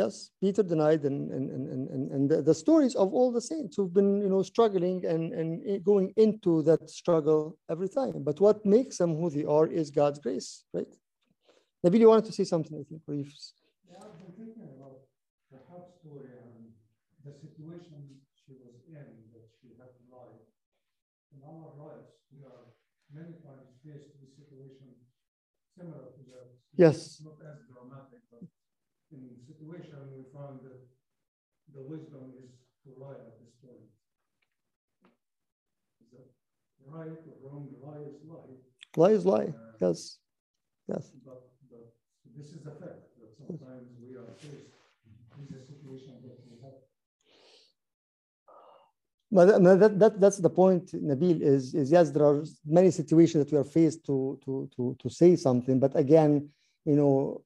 Yes, 0.01 0.30
Peter 0.40 0.62
denied, 0.62 1.03
and 1.11 1.20
and 1.36 1.46
and 1.55 1.64
and, 1.94 2.03
and 2.14 2.22
the, 2.30 2.38
the, 2.49 2.55
stories 2.64 2.94
of 3.03 3.09
all 3.16 3.30
the 3.32 3.40
saints 3.53 3.72
who've 3.76 3.92
been 4.01 4.12
you 4.24 4.30
know 4.32 4.42
struggling 4.53 4.99
and 5.12 5.24
and 5.40 5.49
going 5.90 6.09
into 6.24 6.53
that 6.68 6.82
struggle 7.01 7.40
every 7.72 7.88
time. 7.99 8.16
But 8.28 8.38
what 8.46 8.59
makes 8.76 8.96
them 9.01 9.12
who 9.18 9.28
they 9.36 9.44
are 9.57 9.66
is 9.80 9.86
God's 9.90 10.20
grace, 10.26 10.51
right? 10.76 10.92
Maybe 11.82 11.99
you 12.01 12.09
wanted 12.12 12.26
to 12.30 12.36
say 12.38 12.44
something, 12.44 12.74
I 12.80 12.84
think, 12.88 13.01
brief. 13.07 13.28
Yeah, 13.88 13.99
I've 14.05 14.18
been 14.22 14.34
thinking 14.40 14.68
about 14.76 14.99
the 15.53 15.61
help 15.70 15.86
story 16.03 16.30
and 16.46 16.74
the 17.26 17.34
situation 17.44 18.22
she 18.42 18.55
was 18.64 18.74
in 18.86 19.03
that 19.34 19.51
she 19.59 19.68
had 19.80 19.92
to 19.99 20.05
lie. 20.14 20.38
In 21.34 21.42
our 21.49 21.70
lives, 21.86 22.11
we 22.34 22.40
are 22.53 22.64
many 23.14 23.34
times 23.46 23.74
faced 23.82 24.07
with 24.14 24.26
a 24.26 24.30
situation 24.42 24.88
similar 25.74 26.07
to 26.16 26.22
that. 26.30 26.46
Yes. 26.76 27.22
Not 27.26 27.42
as 27.51 27.59
dramatic, 27.66 28.22
but 28.30 28.46
in 29.13 29.21
the 29.29 29.41
situation, 29.47 29.97
we 30.17 30.25
found 30.35 30.61
that 30.65 30.81
the 31.75 31.83
wisdom 31.83 32.33
is 32.45 32.51
to 32.85 32.91
lie 33.01 33.17
at 33.17 33.37
this 33.41 33.53
point. 33.63 33.89
Is 36.03 36.11
that 36.13 36.29
right 36.87 37.09
or 37.29 37.37
wrong? 37.43 37.69
Lie 37.83 38.05
is 38.13 38.21
lie. 38.29 38.57
Lie 38.97 39.15
is 39.17 39.25
lie. 39.25 39.49
Uh, 39.49 39.89
yes. 39.89 40.19
Yes. 40.89 41.11
But, 41.25 41.41
but 41.71 41.85
this 42.37 42.49
is 42.49 42.67
a 42.67 42.71
fact 42.71 43.01
that 43.21 43.31
sometimes 43.37 43.89
we 44.01 44.17
are 44.17 44.33
faced 44.37 44.77
with 45.39 45.57
a 45.57 45.67
situation 45.67 46.15
that 46.25 46.39
we 46.49 46.57
have. 46.63 46.79
But 49.31 49.63
that, 49.81 49.99
that, 49.99 50.21
that's 50.21 50.39
the 50.39 50.51
point, 50.51 50.93
Nabil, 50.93 51.43
is, 51.43 51.75
is 51.75 51.91
yes, 51.91 52.11
there 52.11 52.25
are 52.25 52.43
many 52.67 52.91
situations 52.91 53.45
that 53.45 53.53
we 53.53 53.59
are 53.59 53.65
faced 53.65 54.05
to, 54.07 54.39
to, 54.45 54.69
to, 54.77 54.97
to 54.99 55.11
say 55.11 55.37
something, 55.37 55.79
but 55.79 55.95
again, 55.97 56.49
you 56.87 56.97
know, 56.97 57.43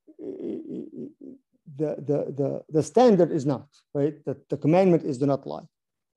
the, 1.76 1.96
the, 1.96 2.32
the, 2.36 2.62
the 2.68 2.82
standard 2.82 3.30
is 3.30 3.46
not, 3.46 3.66
right? 3.94 4.14
That 4.24 4.48
the 4.48 4.56
commandment 4.56 5.04
is 5.04 5.18
do 5.18 5.26
not 5.26 5.46
lie, 5.46 5.66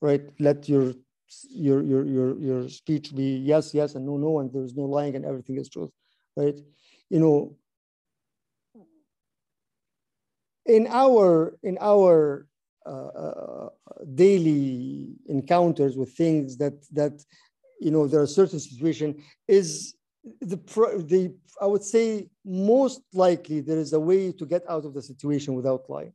right? 0.01 0.21
Let 0.39 0.67
your, 0.67 0.93
your, 1.49 1.81
your, 1.83 2.05
your, 2.05 2.39
your 2.39 2.69
speech 2.69 3.15
be 3.15 3.37
yes, 3.37 3.73
yes, 3.73 3.95
and 3.95 4.05
no, 4.05 4.17
no, 4.17 4.39
and 4.39 4.51
there's 4.51 4.75
no 4.75 4.83
lying 4.83 5.15
and 5.15 5.25
everything 5.25 5.57
is 5.57 5.69
truth, 5.69 5.91
right? 6.35 6.59
You 7.09 7.19
know, 7.19 7.57
in 10.65 10.87
our, 10.87 11.57
in 11.63 11.77
our 11.79 12.47
uh, 12.85 12.89
uh, 12.89 13.69
daily 14.13 15.15
encounters 15.27 15.97
with 15.97 16.15
things 16.15 16.55
that 16.57 16.85
that 16.91 17.23
you 17.79 17.89
know 17.89 18.07
there 18.07 18.21
are 18.21 18.27
certain 18.27 18.59
situation 18.59 19.23
is 19.47 19.95
the 20.41 20.57
the 21.07 21.35
I 21.61 21.67
would 21.67 21.83
say 21.83 22.29
most 22.43 23.01
likely 23.13 23.61
there 23.61 23.77
is 23.77 23.93
a 23.93 23.99
way 23.99 24.31
to 24.31 24.45
get 24.45 24.63
out 24.69 24.85
of 24.85 24.93
the 24.93 25.01
situation 25.01 25.53
without 25.53 25.89
lying, 25.89 26.13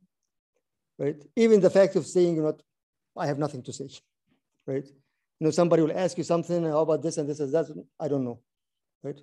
right? 0.99 1.21
Even 1.35 1.61
the 1.61 1.69
fact 1.69 1.95
of 1.95 2.05
saying 2.05 2.35
you're 2.35 2.45
not, 2.45 2.61
I 3.17 3.25
have 3.27 3.39
nothing 3.39 3.63
to 3.63 3.73
say, 3.73 3.89
right? 4.67 4.85
You 4.85 5.45
know 5.45 5.51
somebody 5.51 5.81
will 5.81 5.97
ask 5.97 6.17
you 6.17 6.23
something 6.23 6.63
how 6.63 6.79
about 6.79 7.01
this 7.01 7.17
and 7.17 7.27
this 7.27 7.39
and 7.39 7.51
that 7.53 7.85
I 7.99 8.07
don't 8.07 8.23
know, 8.23 8.39
right? 9.03 9.19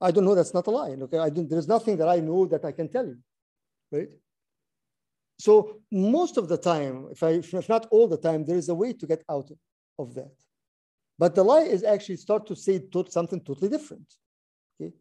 I 0.00 0.10
don't 0.10 0.24
know 0.24 0.34
that's 0.34 0.54
not 0.54 0.66
a 0.66 0.70
lie. 0.70 0.90
Okay, 0.90 1.18
I 1.18 1.30
don't, 1.30 1.48
there's 1.48 1.68
nothing 1.68 1.96
that 1.96 2.08
I 2.08 2.20
know 2.20 2.46
that 2.46 2.64
I 2.64 2.72
can 2.72 2.88
tell 2.88 3.06
you, 3.06 3.18
right? 3.90 4.10
So 5.40 5.80
most 5.90 6.36
of 6.36 6.48
the 6.48 6.56
time, 6.58 7.08
if, 7.12 7.22
I, 7.22 7.30
if 7.30 7.68
not 7.68 7.86
all 7.90 8.08
the 8.08 8.16
time, 8.16 8.44
there 8.44 8.56
is 8.56 8.68
a 8.68 8.74
way 8.74 8.92
to 8.92 9.06
get 9.06 9.22
out 9.28 9.50
of 9.98 10.14
that. 10.14 10.32
But 11.18 11.34
the 11.34 11.42
lie 11.42 11.62
is 11.62 11.82
actually 11.82 12.16
start 12.16 12.46
to 12.46 12.56
say 12.56 12.80
something 13.08 13.40
totally 13.40 13.68
different. 13.68 14.06
Okay. 14.80 14.92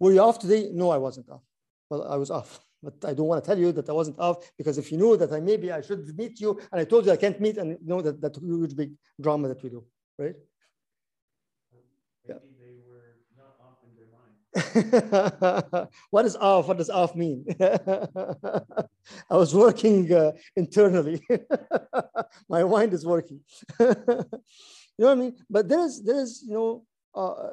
Were 0.00 0.12
you 0.12 0.20
off 0.20 0.38
today? 0.38 0.70
No, 0.72 0.90
I 0.90 0.96
wasn't 0.96 1.28
off. 1.28 1.42
Well, 1.90 2.08
I 2.10 2.16
was 2.16 2.30
off, 2.30 2.60
but 2.82 2.94
I 3.04 3.12
don't 3.12 3.26
want 3.26 3.44
to 3.44 3.46
tell 3.46 3.58
you 3.58 3.72
that 3.72 3.88
I 3.88 3.92
wasn't 3.92 4.18
off 4.18 4.50
because 4.56 4.78
if 4.78 4.90
you 4.90 4.98
knew 4.98 5.16
that 5.16 5.32
I 5.32 5.40
maybe 5.40 5.70
I 5.70 5.82
should 5.82 6.16
meet 6.16 6.40
you 6.40 6.58
and 6.72 6.80
I 6.80 6.84
told 6.84 7.04
you 7.06 7.12
I 7.12 7.16
can't 7.16 7.40
meet 7.40 7.58
and 7.58 7.70
you 7.72 7.78
know 7.82 8.00
that 8.00 8.20
that 8.20 8.36
huge 8.36 8.74
big 8.74 8.92
drama 9.20 9.48
that 9.48 9.62
we 9.62 9.70
do, 9.70 9.84
right? 10.18 10.36
what 16.10 16.24
is 16.24 16.36
off? 16.36 16.68
What 16.68 16.78
does 16.78 16.90
off 16.90 17.16
mean? 17.16 17.44
I 17.60 19.36
was 19.36 19.52
working 19.52 20.12
uh, 20.12 20.30
internally. 20.54 21.26
My 22.48 22.62
mind 22.62 22.92
is 22.94 23.04
working. 23.04 23.40
You 24.98 25.04
know 25.04 25.10
what 25.10 25.18
I 25.18 25.20
mean? 25.20 25.36
But 25.50 25.68
there's, 25.68 26.02
there's, 26.02 26.42
you 26.46 26.54
know, 26.54 26.84
uh, 27.14 27.50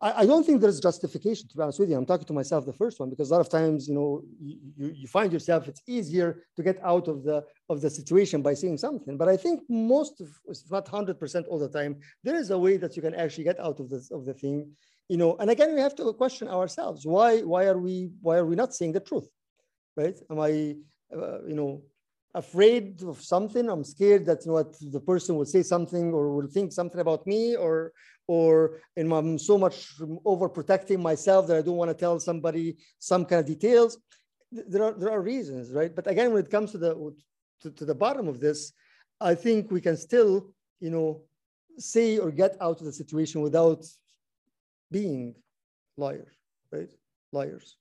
I, 0.00 0.22
I, 0.22 0.26
don't 0.26 0.46
think 0.46 0.60
there's 0.60 0.78
justification 0.78 1.48
to 1.48 1.56
be 1.56 1.62
honest 1.64 1.80
with 1.80 1.90
you. 1.90 1.96
I'm 1.96 2.06
talking 2.06 2.26
to 2.26 2.32
myself 2.32 2.64
the 2.64 2.72
first 2.72 3.00
one 3.00 3.10
because 3.10 3.28
a 3.28 3.34
lot 3.34 3.40
of 3.40 3.48
times, 3.48 3.88
you 3.88 3.94
know, 3.94 4.22
you, 4.40 4.92
you 4.94 5.08
find 5.08 5.32
yourself 5.32 5.66
it's 5.66 5.82
easier 5.88 6.44
to 6.54 6.62
get 6.62 6.78
out 6.84 7.08
of 7.08 7.24
the 7.24 7.42
of 7.68 7.80
the 7.80 7.90
situation 7.90 8.40
by 8.40 8.54
saying 8.54 8.78
something. 8.78 9.18
But 9.18 9.28
I 9.28 9.36
think 9.36 9.62
most, 9.68 10.20
of, 10.20 10.28
if 10.46 10.58
not 10.70 10.86
hundred 10.86 11.18
percent 11.18 11.48
all 11.48 11.58
the 11.58 11.68
time, 11.68 11.96
there 12.22 12.36
is 12.36 12.50
a 12.50 12.58
way 12.58 12.76
that 12.76 12.94
you 12.94 13.02
can 13.02 13.14
actually 13.14 13.42
get 13.42 13.58
out 13.58 13.80
of 13.80 13.90
this 13.90 14.12
of 14.12 14.24
the 14.24 14.34
thing 14.34 14.70
you 15.08 15.16
know 15.16 15.36
and 15.40 15.50
again 15.50 15.74
we 15.74 15.80
have 15.80 15.94
to 15.94 16.12
question 16.12 16.48
ourselves 16.48 17.06
why 17.06 17.40
why 17.40 17.64
are 17.64 17.78
we 17.78 18.10
why 18.20 18.36
are 18.36 18.46
we 18.46 18.54
not 18.54 18.74
saying 18.74 18.92
the 18.92 19.00
truth 19.00 19.28
right 19.96 20.16
am 20.30 20.38
i 20.38 20.76
uh, 21.16 21.42
you 21.46 21.54
know 21.54 21.82
afraid 22.44 23.02
of 23.02 23.16
something 23.34 23.64
i'm 23.68 23.84
scared 23.84 24.24
that 24.26 24.40
what 24.56 24.70
the 24.96 25.02
person 25.10 25.36
will 25.36 25.50
say 25.54 25.62
something 25.62 26.12
or 26.16 26.22
will 26.36 26.50
think 26.56 26.72
something 26.72 27.00
about 27.00 27.26
me 27.26 27.56
or 27.56 27.92
or 28.26 28.50
and 28.96 29.12
i'm 29.12 29.38
so 29.50 29.56
much 29.64 29.76
overprotecting 30.32 31.00
myself 31.10 31.46
that 31.46 31.56
i 31.58 31.62
don't 31.62 31.80
want 31.82 31.90
to 31.90 32.00
tell 32.04 32.18
somebody 32.18 32.76
some 33.10 33.24
kind 33.24 33.40
of 33.40 33.46
details 33.46 33.98
there 34.72 34.84
are 34.86 34.94
there 35.00 35.12
are 35.16 35.22
reasons 35.34 35.64
right 35.72 35.92
but 35.94 36.06
again 36.06 36.32
when 36.32 36.44
it 36.44 36.50
comes 36.50 36.70
to 36.72 36.78
the 36.78 36.92
to, 37.60 37.70
to 37.78 37.84
the 37.84 37.98
bottom 38.04 38.26
of 38.28 38.40
this 38.40 38.72
i 39.20 39.34
think 39.34 39.70
we 39.70 39.80
can 39.80 39.96
still 39.96 40.32
you 40.80 40.90
know 40.90 41.08
say 41.78 42.18
or 42.18 42.30
get 42.30 42.56
out 42.60 42.78
of 42.80 42.86
the 42.86 42.92
situation 42.92 43.40
without 43.40 43.84
being 44.90 45.34
liars, 45.96 46.36
right? 46.72 46.90
Liars. 47.32 47.76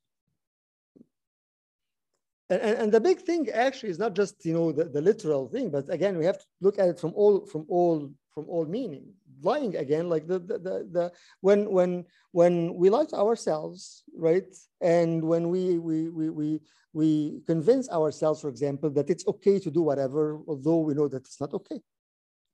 And, 2.50 2.62
and, 2.62 2.92
the 2.92 3.02
big 3.02 3.20
thing 3.22 3.50
actually 3.50 3.90
is 3.90 4.00
not 4.00 4.16
just 4.16 4.46
you 4.46 4.54
know 4.54 4.72
the, 4.72 4.86
the 4.86 5.02
literal 5.02 5.50
thing, 5.50 5.70
but 5.70 5.90
again 5.90 6.18
we 6.18 6.26
have 6.26 6.40
to 6.40 6.46
look 6.62 6.80
at 6.80 6.88
it 6.88 7.00
from 7.00 7.14
all 7.14 7.46
from 7.46 7.66
all 7.68 8.12
from 8.34 8.46
all 8.48 8.66
meaning. 8.66 9.06
Lying 9.42 9.76
again, 9.76 10.10
like 10.10 10.28
the 10.28 10.40
the, 10.40 10.58
the, 10.58 10.76
the 10.92 11.12
when 11.42 11.70
when 11.70 12.06
when 12.32 12.74
we 12.76 12.90
lie 12.90 13.06
to 13.06 13.18
ourselves, 13.18 14.04
right? 14.16 14.48
And 14.82 15.24
when 15.24 15.50
we 15.50 15.78
we 15.78 16.10
we 16.10 16.30
we 16.30 16.60
we 16.94 17.42
convince 17.46 17.90
ourselves, 17.90 18.42
for 18.42 18.50
example, 18.50 18.90
that 18.92 19.10
it's 19.10 19.28
okay 19.28 19.60
to 19.60 19.70
do 19.70 19.82
whatever, 19.82 20.40
although 20.48 20.80
we 20.80 20.94
know 20.94 21.08
that 21.10 21.26
it's 21.28 21.42
not 21.42 21.54
okay, 21.54 21.82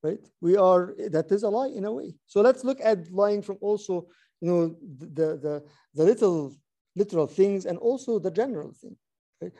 right? 0.01 0.25
We 0.41 0.57
are 0.57 0.95
that 1.11 1.31
is 1.31 1.43
a 1.43 1.49
lie 1.49 1.67
in 1.69 1.85
a 1.85 1.93
way. 1.93 2.15
So 2.25 2.41
let's 2.41 2.63
look 2.63 2.79
at 2.81 3.11
lying 3.11 3.43
from 3.43 3.57
also 3.61 4.07
you 4.43 4.51
know, 4.51 4.75
the, 4.99 5.37
the, 5.37 5.63
the 5.93 6.03
little 6.03 6.53
literal 6.97 7.27
things 7.27 7.65
and 7.65 7.77
also 7.77 8.19
the 8.19 8.29
general 8.29 8.73
thing. 8.73 8.97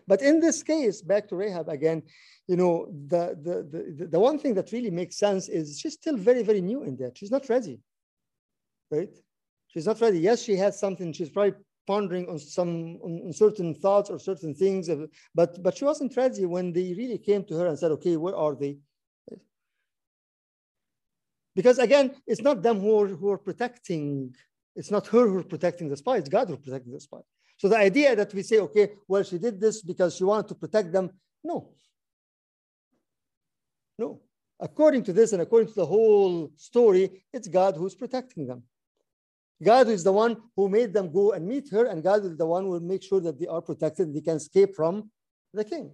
But 0.08 0.22
in 0.22 0.40
this 0.40 0.64
case, 0.64 1.02
back 1.02 1.28
to 1.30 1.36
Rahab 1.36 1.70
again, 1.70 2.04
you 2.48 2.56
know, 2.56 2.88
the, 3.08 3.38
the, 3.42 3.56
the, 3.98 4.08
the 4.08 4.20
one 4.20 4.38
thing 4.40 4.54
that 4.56 4.72
really 4.72 4.92
makes 4.92 5.18
sense 5.18 5.50
is 5.50 5.80
she's 5.80 5.94
still 5.94 6.18
very, 6.18 6.44
very 6.44 6.62
new 6.62 6.84
in 6.84 6.96
that. 6.98 7.18
She's 7.18 7.32
not 7.32 7.48
ready, 7.50 7.80
right? 8.92 9.16
She's 9.68 9.86
not 9.86 10.00
ready. 10.02 10.20
Yes, 10.20 10.44
she 10.44 10.56
has 10.58 10.80
something. 10.80 11.14
She's 11.14 11.30
probably 11.30 11.56
pondering 11.88 12.30
on 12.30 12.40
some 12.40 12.98
on, 13.02 13.34
certain 13.34 13.74
thoughts 13.74 14.10
or 14.10 14.20
certain 14.20 14.54
things, 14.54 14.90
uh, 14.90 15.06
but 15.36 15.62
but 15.64 15.76
she 15.78 15.84
wasn't 15.84 16.16
ready 16.16 16.46
when 16.46 16.72
they 16.72 16.94
really 16.94 17.18
came 17.18 17.44
to 17.46 17.56
her 17.56 17.68
and 17.68 17.78
said, 17.78 17.92
"Okay, 17.92 18.16
where 18.16 18.36
are 18.36 18.56
they?" 18.56 18.78
Because 21.56 21.80
again, 21.80 22.16
it's 22.26 22.42
not 22.42 22.62
them 22.62 22.80
who 22.80 23.02
are, 23.02 23.08
who 23.08 23.30
are 23.30 23.38
protecting 23.38 24.34
it's 24.76 24.92
not 24.92 25.08
her 25.08 25.28
who's 25.28 25.46
protecting 25.46 25.90
the 25.90 25.98
spy, 25.98 26.18
it's 26.18 26.30
God 26.30 26.50
who's 26.50 26.60
protecting 26.60 26.94
the 26.94 27.00
spy. 27.00 27.20
So 27.64 27.70
the 27.70 27.78
idea 27.78 28.14
that 28.14 28.34
we 28.34 28.44
say, 28.44 28.60
okay, 28.60 28.92
well, 29.08 29.24
she 29.24 29.38
did 29.38 29.58
this 29.58 29.82
because 29.82 30.18
she 30.18 30.26
wanted 30.26 30.50
to 30.50 30.56
protect 30.56 30.92
them, 30.92 31.10
no. 31.46 31.70
No. 33.98 34.20
According 34.60 35.04
to 35.06 35.14
this 35.14 35.32
and 35.32 35.42
according 35.42 35.70
to 35.70 35.76
the 35.76 35.86
whole 35.86 36.52
story, 36.58 37.24
it's 37.32 37.48
God 37.48 37.78
who's 37.78 37.96
protecting 37.96 38.48
them. 38.48 38.64
God 39.64 39.88
is 39.88 40.04
the 40.04 40.12
one 40.12 40.36
who 40.58 40.68
made 40.68 40.92
them 40.92 41.10
go 41.10 41.32
and 41.32 41.48
meet 41.48 41.70
her, 41.72 41.86
and 41.86 42.04
God 42.04 42.26
is 42.26 42.36
the 42.36 42.46
one 42.46 42.64
who 42.64 42.72
will 42.72 42.82
make 42.82 43.02
sure 43.02 43.22
that 43.22 43.40
they 43.40 43.48
are 43.48 43.62
protected, 43.62 44.14
they 44.14 44.20
can 44.20 44.36
escape 44.36 44.76
from 44.76 45.10
the 45.54 45.64
king. 45.64 45.90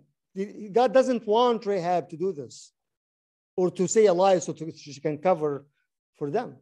God 0.72 0.92
doesn't 0.92 1.28
want 1.28 1.68
Rahab 1.68 2.10
to 2.10 2.18
do 2.18 2.34
this 2.34 2.72
or 3.56 3.70
to 3.70 3.88
say 3.88 4.08
a 4.08 4.14
lie 4.14 4.40
so 4.40 4.56
she 4.56 5.00
can 5.00 5.20
cover 5.20 5.68
for 6.18 6.32
them. 6.32 6.56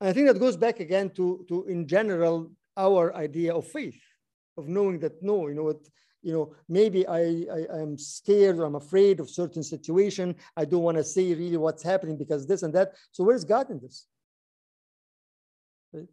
And 0.00 0.08
I 0.08 0.12
think 0.12 0.28
that 0.28 0.38
goes 0.38 0.56
back 0.56 0.78
again 0.78 1.10
to, 1.16 1.44
to 1.48 1.64
in 1.64 1.88
general, 1.88 2.52
our 2.76 3.14
idea 3.16 3.54
of 3.54 3.66
faith, 3.66 4.00
of 4.56 4.68
knowing 4.68 4.98
that 5.00 5.22
no, 5.22 5.48
you 5.48 5.54
know 5.54 5.64
what, 5.64 5.80
you 6.22 6.32
know, 6.32 6.54
maybe 6.68 7.06
I, 7.06 7.46
I 7.52 7.80
am 7.80 7.96
scared 7.96 8.58
or 8.58 8.64
I'm 8.64 8.74
afraid 8.74 9.20
of 9.20 9.30
certain 9.30 9.62
situation. 9.62 10.34
I 10.56 10.64
don't 10.64 10.82
want 10.82 10.98
to 10.98 11.04
say 11.04 11.32
really 11.34 11.56
what's 11.56 11.82
happening 11.82 12.16
because 12.16 12.46
this 12.46 12.62
and 12.62 12.74
that. 12.74 12.94
So 13.12 13.24
where's 13.24 13.44
God 13.44 13.70
in 13.70 13.80
this? 13.80 14.06
Right? 15.92 16.08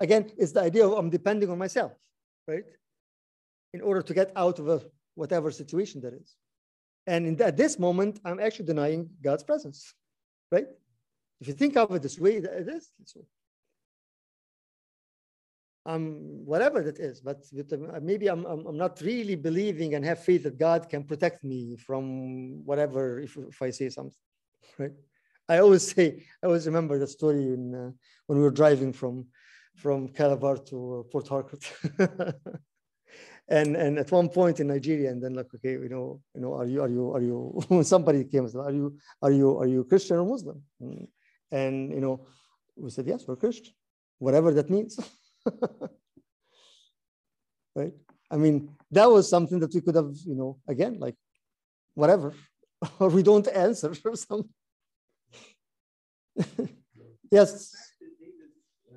Again, 0.00 0.30
it's 0.36 0.52
the 0.52 0.62
idea 0.62 0.86
of 0.86 0.92
I'm 0.94 1.10
depending 1.10 1.50
on 1.50 1.58
myself, 1.58 1.92
right? 2.48 2.64
In 3.72 3.80
order 3.80 4.02
to 4.02 4.14
get 4.14 4.32
out 4.34 4.58
of 4.58 4.68
a, 4.68 4.82
whatever 5.14 5.50
situation 5.50 6.00
that 6.00 6.14
is. 6.14 6.36
And 7.06 7.40
at 7.40 7.56
this 7.56 7.78
moment, 7.78 8.18
I'm 8.24 8.40
actually 8.40 8.66
denying 8.66 9.10
God's 9.22 9.44
presence, 9.44 9.94
right? 10.50 10.66
If 11.40 11.48
you 11.48 11.54
think 11.54 11.76
of 11.76 11.92
it 11.92 12.02
this 12.02 12.18
way, 12.18 12.36
it 12.36 12.68
is 12.68 12.90
this 12.98 13.14
way. 13.14 13.24
Um, 15.86 16.46
whatever 16.46 16.82
that 16.82 16.98
is, 16.98 17.20
but 17.20 17.44
uh, 17.70 18.00
maybe 18.00 18.28
I'm, 18.28 18.46
I'm, 18.46 18.66
I'm, 18.66 18.78
not 18.78 19.02
really 19.02 19.34
believing 19.36 19.94
and 19.94 20.02
have 20.02 20.24
faith 20.24 20.44
that 20.44 20.58
God 20.58 20.88
can 20.88 21.04
protect 21.04 21.44
me 21.44 21.76
from 21.76 22.64
whatever 22.64 23.20
if, 23.20 23.36
if 23.36 23.60
I 23.60 23.68
say 23.68 23.90
something, 23.90 24.16
right? 24.78 24.92
I 25.46 25.58
always 25.58 25.86
say, 25.86 26.24
I 26.42 26.46
always 26.46 26.64
remember 26.64 26.98
the 26.98 27.06
story 27.06 27.42
in, 27.52 27.74
uh, 27.74 27.90
when 28.26 28.38
we 28.38 28.44
were 28.44 28.50
driving 28.50 28.94
from, 28.94 29.26
from 29.76 30.08
Calabar 30.08 30.56
to 30.56 31.00
uh, 31.00 31.12
Port 31.12 31.28
Harcourt. 31.28 31.70
and 33.48 33.76
and 33.76 33.98
at 33.98 34.10
one 34.10 34.30
point 34.30 34.60
in 34.60 34.68
Nigeria, 34.68 35.10
and 35.10 35.22
then 35.22 35.34
like, 35.34 35.52
okay, 35.54 35.72
you 35.72 35.90
know, 35.90 36.22
you 36.34 36.40
know, 36.40 36.54
are 36.54 36.64
you 36.64 36.80
are 36.80 36.88
you 36.88 37.12
are 37.12 37.20
you? 37.20 37.82
somebody 37.82 38.24
came 38.24 38.44
and 38.44 38.50
said, 38.50 38.62
are 38.62 38.72
you 38.72 38.96
are 39.20 39.30
you 39.30 39.58
are 39.58 39.66
you 39.66 39.84
Christian 39.84 40.16
or 40.16 40.24
Muslim? 40.24 40.62
And 40.80 41.08
and, 41.54 41.92
you 41.92 42.00
know, 42.00 42.26
we 42.76 42.90
said, 42.90 43.06
yes, 43.06 43.24
we're 43.26 43.36
Christian, 43.36 43.74
whatever 44.18 44.52
that 44.54 44.70
means. 44.70 44.98
right? 47.74 47.92
I 48.30 48.36
mean, 48.36 48.70
that 48.90 49.10
was 49.10 49.28
something 49.28 49.60
that 49.60 49.72
we 49.74 49.80
could 49.80 49.94
have, 49.94 50.12
you 50.26 50.34
know, 50.34 50.58
again, 50.68 50.98
like, 50.98 51.16
whatever, 51.94 52.32
or 52.98 53.08
we 53.16 53.22
don't 53.22 53.46
answer 53.48 53.92
or 54.04 54.16
something. 54.16 54.50
yes. 57.30 57.74
Uh, 58.90 58.96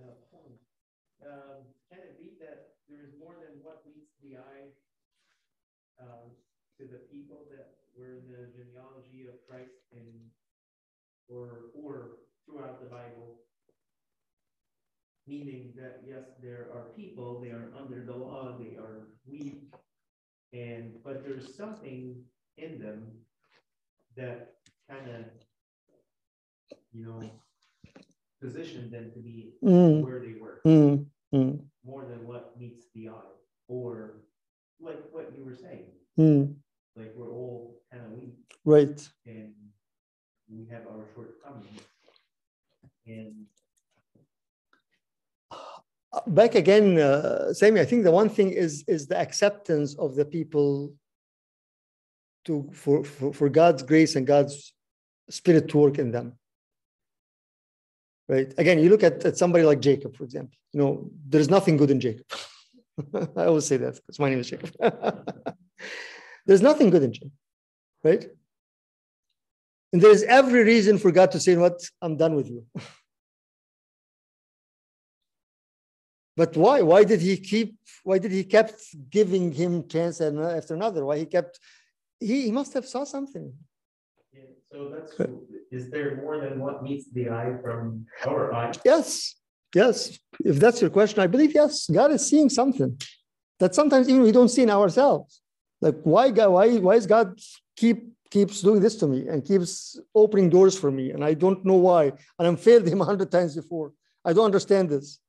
um, 1.28 1.62
can 1.92 2.00
it 2.00 2.22
be 2.22 2.30
that 2.40 2.78
there 2.90 3.04
is 3.04 3.14
more 3.20 3.36
than 3.36 3.62
what 3.64 3.86
meets 3.86 4.16
the 4.24 4.38
eye 4.38 4.74
um, 6.02 6.32
to 6.80 6.86
the 6.86 7.00
people 7.12 7.46
that 7.52 7.78
were 7.98 8.22
the 8.26 8.50
genealogy 8.56 9.28
of 9.28 9.36
Christ 9.48 9.72
or 11.30 11.72
or 11.76 12.24
throughout 12.46 12.80
the 12.80 12.88
Bible, 12.88 13.44
meaning 15.28 15.74
that 15.76 16.02
yes, 16.08 16.24
there 16.42 16.68
are 16.74 16.88
people, 16.96 17.42
they 17.42 17.50
are 17.50 17.72
under 17.78 18.06
the 18.06 18.16
law, 18.16 18.58
they 18.60 18.76
are 18.78 19.08
weak, 19.26 19.64
and 20.54 20.94
but 21.04 21.24
there's 21.24 21.56
something 21.56 22.16
in 22.58 22.80
them 22.80 23.04
that 24.16 24.56
kind 24.90 25.10
of, 25.10 25.26
you 26.94 27.06
know, 27.06 27.22
positioned 28.42 28.92
them 28.92 29.12
to 29.14 29.20
be 29.20 29.54
Mm, 29.64 30.02
where 30.02 30.20
they 30.20 30.36
were, 30.40 30.62
mm, 30.66 31.06
mm, 31.34 31.60
more 31.84 32.06
than 32.06 32.26
what 32.28 32.58
meets 32.60 32.86
the 32.94 33.10
eye, 33.10 33.34
or 33.68 34.22
like 34.80 35.00
what 35.12 35.34
you 35.36 35.44
were 35.44 35.56
saying, 35.56 35.92
mm. 36.18 36.54
like 36.96 37.14
we're 37.16 37.32
all 37.32 37.82
kind 37.92 38.06
of 38.06 38.12
weak 38.14 38.38
Right. 38.66 39.10
and 39.26 39.54
we 40.50 40.66
have 40.72 40.88
our 40.88 41.06
shortcomings. 41.16 41.82
And 43.08 43.46
Back 46.26 46.56
again, 46.56 46.98
uh, 46.98 47.54
Sammy, 47.54 47.82
I 47.82 47.86
think 47.86 48.04
the 48.04 48.12
one 48.12 48.30
thing 48.30 48.52
is 48.52 48.84
is 48.88 49.08
the 49.08 49.18
acceptance 49.18 49.96
of 49.96 50.16
the 50.16 50.26
people 50.26 50.94
to 52.46 52.70
for, 52.74 53.04
for, 53.04 53.34
for 53.34 53.50
God's 53.50 53.84
grace 53.84 54.16
and 54.16 54.26
God's 54.26 54.74
spirit 55.30 55.68
to 55.70 55.78
work 55.78 56.00
in 56.00 56.12
them. 56.12 56.34
Right. 58.30 58.54
Again, 58.58 58.80
you 58.80 58.90
look 58.90 59.04
at, 59.04 59.24
at 59.26 59.38
somebody 59.38 59.64
like 59.64 59.80
Jacob, 59.80 60.16
for 60.16 60.24
example. 60.24 60.58
You 60.74 60.80
know, 60.82 61.10
there's 61.28 61.50
nothing 61.50 61.78
good 61.78 61.92
in 61.92 62.00
Jacob. 62.00 62.26
I 63.38 63.46
always 63.46 63.66
say 63.66 63.78
that 63.78 63.96
because 63.96 64.20
my 64.20 64.30
name 64.30 64.40
is 64.40 64.50
Jacob. 64.50 64.72
there's 66.46 66.62
nothing 66.62 66.90
good 66.90 67.04
in 67.04 67.14
Jacob, 67.14 67.32
right? 68.04 68.26
And 69.94 70.02
there's 70.02 70.24
every 70.24 70.64
reason 70.64 70.98
for 70.98 71.12
God 71.12 71.32
to 71.32 71.40
say, 71.40 71.56
"What 71.56 71.80
I'm 72.02 72.18
done 72.18 72.36
with 72.36 72.50
you." 72.50 72.66
But 76.38 76.56
why? 76.56 76.82
Why 76.84 77.04
did 77.04 77.20
he 77.20 77.36
keep? 77.36 77.76
Why 78.04 78.20
did 78.20 78.32
he 78.32 78.44
kept 78.44 78.80
giving 79.10 79.52
him 79.52 79.88
chance 79.88 80.22
uh, 80.22 80.54
after 80.56 80.76
another? 80.76 81.04
Why 81.04 81.18
he 81.18 81.26
kept? 81.26 81.60
He, 82.20 82.44
he 82.44 82.52
must 82.52 82.74
have 82.76 82.86
saw 82.86 83.04
something. 83.04 83.52
yeah, 84.32 84.42
so 84.72 84.94
that's, 84.94 85.12
is 85.72 85.90
there 85.90 86.18
more 86.18 86.40
than 86.40 86.60
what 86.60 86.84
meets 86.84 87.06
the 87.12 87.30
eye 87.30 87.54
from 87.64 88.06
our 88.26 88.54
eye? 88.54 88.72
Yes, 88.86 89.36
yes. 89.74 90.20
If 90.46 90.60
that's 90.60 90.80
your 90.80 90.92
question, 90.92 91.20
I 91.22 91.28
believe 91.28 91.54
yes. 91.54 91.90
God 91.90 92.12
is 92.12 92.24
seeing 92.30 92.50
something 92.50 93.02
that 93.60 93.74
sometimes 93.74 94.08
even 94.08 94.22
we 94.22 94.32
don't 94.32 94.50
see 94.50 94.62
in 94.62 94.70
ourselves. 94.70 95.42
Like 95.82 95.98
why 96.04 96.30
God? 96.30 96.50
Why 96.50 96.78
why 96.78 96.96
is 96.96 97.08
God 97.08 97.40
keep 97.76 97.98
keeps 98.30 98.62
doing 98.62 98.82
this 98.82 98.96
to 98.98 99.08
me 99.08 99.28
and 99.28 99.44
keeps 99.44 100.00
opening 100.14 100.50
doors 100.50 100.78
for 100.78 100.92
me 100.92 101.12
and 101.12 101.24
I 101.24 101.34
don't 101.34 101.64
know 101.66 101.80
why 101.88 102.12
and 102.38 102.48
I've 102.48 102.60
failed 102.60 102.86
him 102.88 103.02
a 103.02 103.06
hundred 103.06 103.32
times 103.32 103.56
before. 103.56 103.94
I 104.24 104.34
don't 104.34 104.46
understand 104.46 104.90
this. 104.90 105.20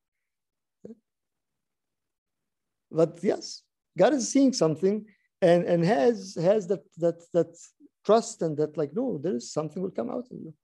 But 2.90 3.18
yes, 3.22 3.62
God 3.96 4.14
is 4.14 4.30
seeing 4.30 4.52
something 4.52 5.04
and 5.42 5.64
and 5.64 5.84
has 5.84 6.36
has 6.40 6.66
that 6.68 6.84
that 6.98 7.18
that 7.32 7.56
trust 8.04 8.42
and 8.42 8.56
that 8.56 8.76
like 8.76 8.92
no, 8.94 9.18
there 9.18 9.36
is 9.36 9.52
something 9.52 9.82
will 9.82 9.90
come 9.90 10.10
out 10.10 10.26
of 10.30 10.38
you. 10.44 10.54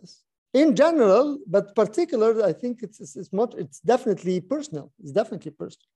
Yes. 0.00 0.22
In 0.52 0.74
general, 0.74 1.38
but 1.46 1.74
particular, 1.76 2.44
I 2.44 2.52
think 2.52 2.82
it's 2.82 3.00
it's, 3.00 3.16
it's 3.16 3.32
much 3.32 3.54
it's 3.56 3.80
definitely 3.80 4.40
personal. 4.40 4.92
It's 5.02 5.12
definitely 5.12 5.52
personal. 5.52 5.88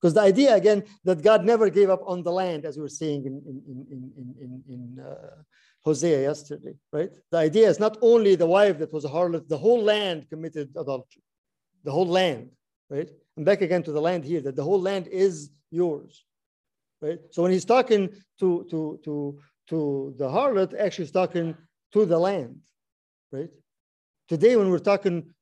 Because 0.00 0.14
the 0.14 0.20
idea 0.20 0.54
again 0.54 0.84
that 1.04 1.22
God 1.22 1.44
never 1.44 1.70
gave 1.70 1.90
up 1.90 2.02
on 2.06 2.22
the 2.22 2.30
land, 2.30 2.64
as 2.64 2.76
we 2.76 2.82
were 2.82 2.88
saying 2.88 3.24
in 3.24 3.34
in 3.50 3.56
in 3.92 4.12
in 4.20 4.34
in, 4.44 4.62
in 4.74 5.04
uh, 5.04 5.42
Hosea 5.84 6.20
yesterday, 6.20 6.74
right? 6.92 7.12
The 7.30 7.38
idea 7.38 7.68
is 7.68 7.80
not 7.80 7.96
only 8.02 8.34
the 8.34 8.46
wife 8.46 8.78
that 8.78 8.92
was 8.92 9.04
a 9.04 9.08
harlot, 9.08 9.48
the 9.48 9.58
whole 9.58 9.82
land 9.82 10.28
committed 10.28 10.70
adultery, 10.76 11.22
the 11.84 11.92
whole 11.92 12.06
land, 12.06 12.50
right? 12.90 13.10
And 13.36 13.44
back 13.44 13.60
again 13.60 13.82
to 13.82 13.92
the 13.92 14.00
land 14.00 14.24
here, 14.24 14.40
that 14.40 14.56
the 14.56 14.64
whole 14.64 14.80
land 14.80 15.06
is 15.08 15.50
yours, 15.70 16.24
right? 17.02 17.18
So 17.30 17.42
when 17.42 17.52
he's 17.52 17.64
talking 17.64 18.10
to 18.40 18.66
to 18.70 18.98
to 19.04 19.38
to 19.68 20.14
the 20.16 20.28
harlot, 20.28 20.78
actually 20.78 21.04
he's 21.04 21.12
talking 21.12 21.56
to 21.92 22.06
the 22.06 22.18
land, 22.18 22.60
right? 23.32 23.50
Today, 24.28 24.56
when 24.56 24.70
we're 24.70 24.78
talking 24.78 25.34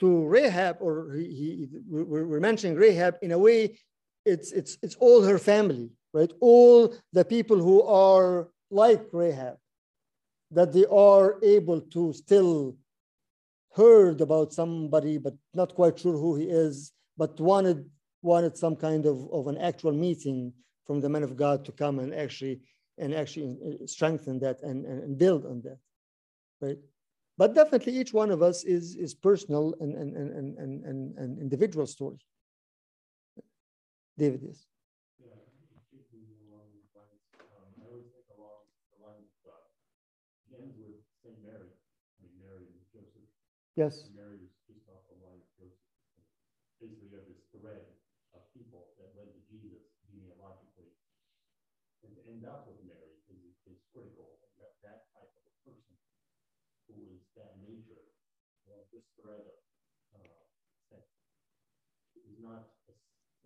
to 0.00 0.26
Rahab, 0.26 0.78
or 0.80 1.12
he, 1.14 1.24
he 1.24 1.68
we're, 1.88 2.40
mentioning 2.40 2.76
Rahab 2.76 3.16
in 3.22 3.32
a 3.32 3.38
way, 3.38 3.78
it's 4.24 4.52
it's 4.52 4.78
it's 4.82 4.94
all 4.96 5.22
her 5.22 5.38
family, 5.38 5.90
right? 6.12 6.32
All 6.40 6.94
the 7.12 7.24
people 7.24 7.58
who 7.58 7.82
are 7.82 8.48
like 8.70 9.06
Rahab, 9.12 9.56
that 10.52 10.72
they 10.72 10.86
are 10.86 11.38
able 11.42 11.80
to 11.80 12.12
still 12.12 12.76
heard 13.74 14.20
about 14.20 14.52
somebody, 14.52 15.18
but 15.18 15.34
not 15.52 15.74
quite 15.74 15.98
sure 15.98 16.16
who 16.16 16.36
he 16.36 16.44
is, 16.44 16.92
but 17.16 17.40
wanted 17.40 17.88
wanted 18.22 18.56
some 18.56 18.76
kind 18.76 19.04
of, 19.06 19.28
of 19.32 19.46
an 19.48 19.58
actual 19.58 19.92
meeting 19.92 20.52
from 20.86 21.00
the 21.00 21.08
man 21.08 21.22
of 21.22 21.36
God 21.36 21.64
to 21.66 21.72
come 21.72 21.98
and 21.98 22.14
actually 22.14 22.60
and 22.98 23.14
actually 23.14 23.56
uh, 23.66 23.86
strengthen 23.86 24.38
that 24.38 24.62
and, 24.62 24.86
and, 24.86 25.18
build 25.18 25.44
on 25.44 25.60
that, 25.62 25.78
right? 26.60 26.78
But 27.36 27.54
definitely 27.54 27.98
each 27.98 28.12
one 28.12 28.30
of 28.30 28.40
us 28.42 28.64
is 28.64 28.96
is 28.96 29.14
personal 29.14 29.74
and 29.80 29.94
and 29.94 30.16
and 30.16 30.30
and 30.58 30.84
and, 30.84 31.18
and, 31.18 31.38
individual 31.38 31.86
story. 31.86 32.18
David, 34.16 34.42
is. 34.48 34.66
yes 35.18 35.44
keeping 35.94 36.26
along 36.50 36.66
these 36.74 36.90
lines, 36.94 37.22
um, 37.54 37.70
I 37.78 37.86
always 37.86 38.10
think 38.10 38.26
along 38.34 38.66
the 38.90 38.98
lines 39.06 39.30
of, 39.46 39.54
uh, 39.54 40.50
it 40.50 40.58
ends 40.58 40.74
with 40.74 40.98
Saint 41.22 41.38
Mary, 41.42 41.70
I 41.70 42.16
mean, 42.22 42.34
Mary 42.42 42.66
and 42.66 42.82
Joseph. 42.90 43.30
Yes. 43.78 44.10
And 44.10 44.18
Mary 44.18 44.42
was 44.42 44.50
just 44.66 44.82
off 44.90 45.06
the 45.06 45.18
line 45.22 45.38
of 45.38 45.50
Joseph. 45.54 45.86
Basically, 46.82 47.10
you 47.10 47.18
have 47.18 47.26
this 47.30 47.42
thread 47.54 47.86
of 48.34 48.42
people 48.50 48.90
that 48.98 49.14
led 49.14 49.30
to 49.30 49.40
Jesus 49.46 49.86
genealogically. 50.10 50.90
And 52.02 52.10
to 52.18 52.20
end 52.26 52.42
up 52.42 52.66
with 52.66 52.82
Mary 52.82 53.14
is, 53.30 53.54
is 53.70 53.78
critical, 53.94 54.38
that, 54.58 54.74
that 54.82 55.00
type 55.14 55.30
of 55.30 55.44
a 55.46 55.54
person 55.62 55.94
who 56.90 56.94
is 57.14 57.22
that 57.38 57.58
nature, 57.62 58.02
you 59.16 59.26
know, 59.26 59.38
this 59.38 59.46
thread 59.46 59.46
of, 59.46 59.58
uh, 60.18 60.26
that 60.90 61.04
is 62.26 62.38
not 62.42 62.66
a, 62.90 62.94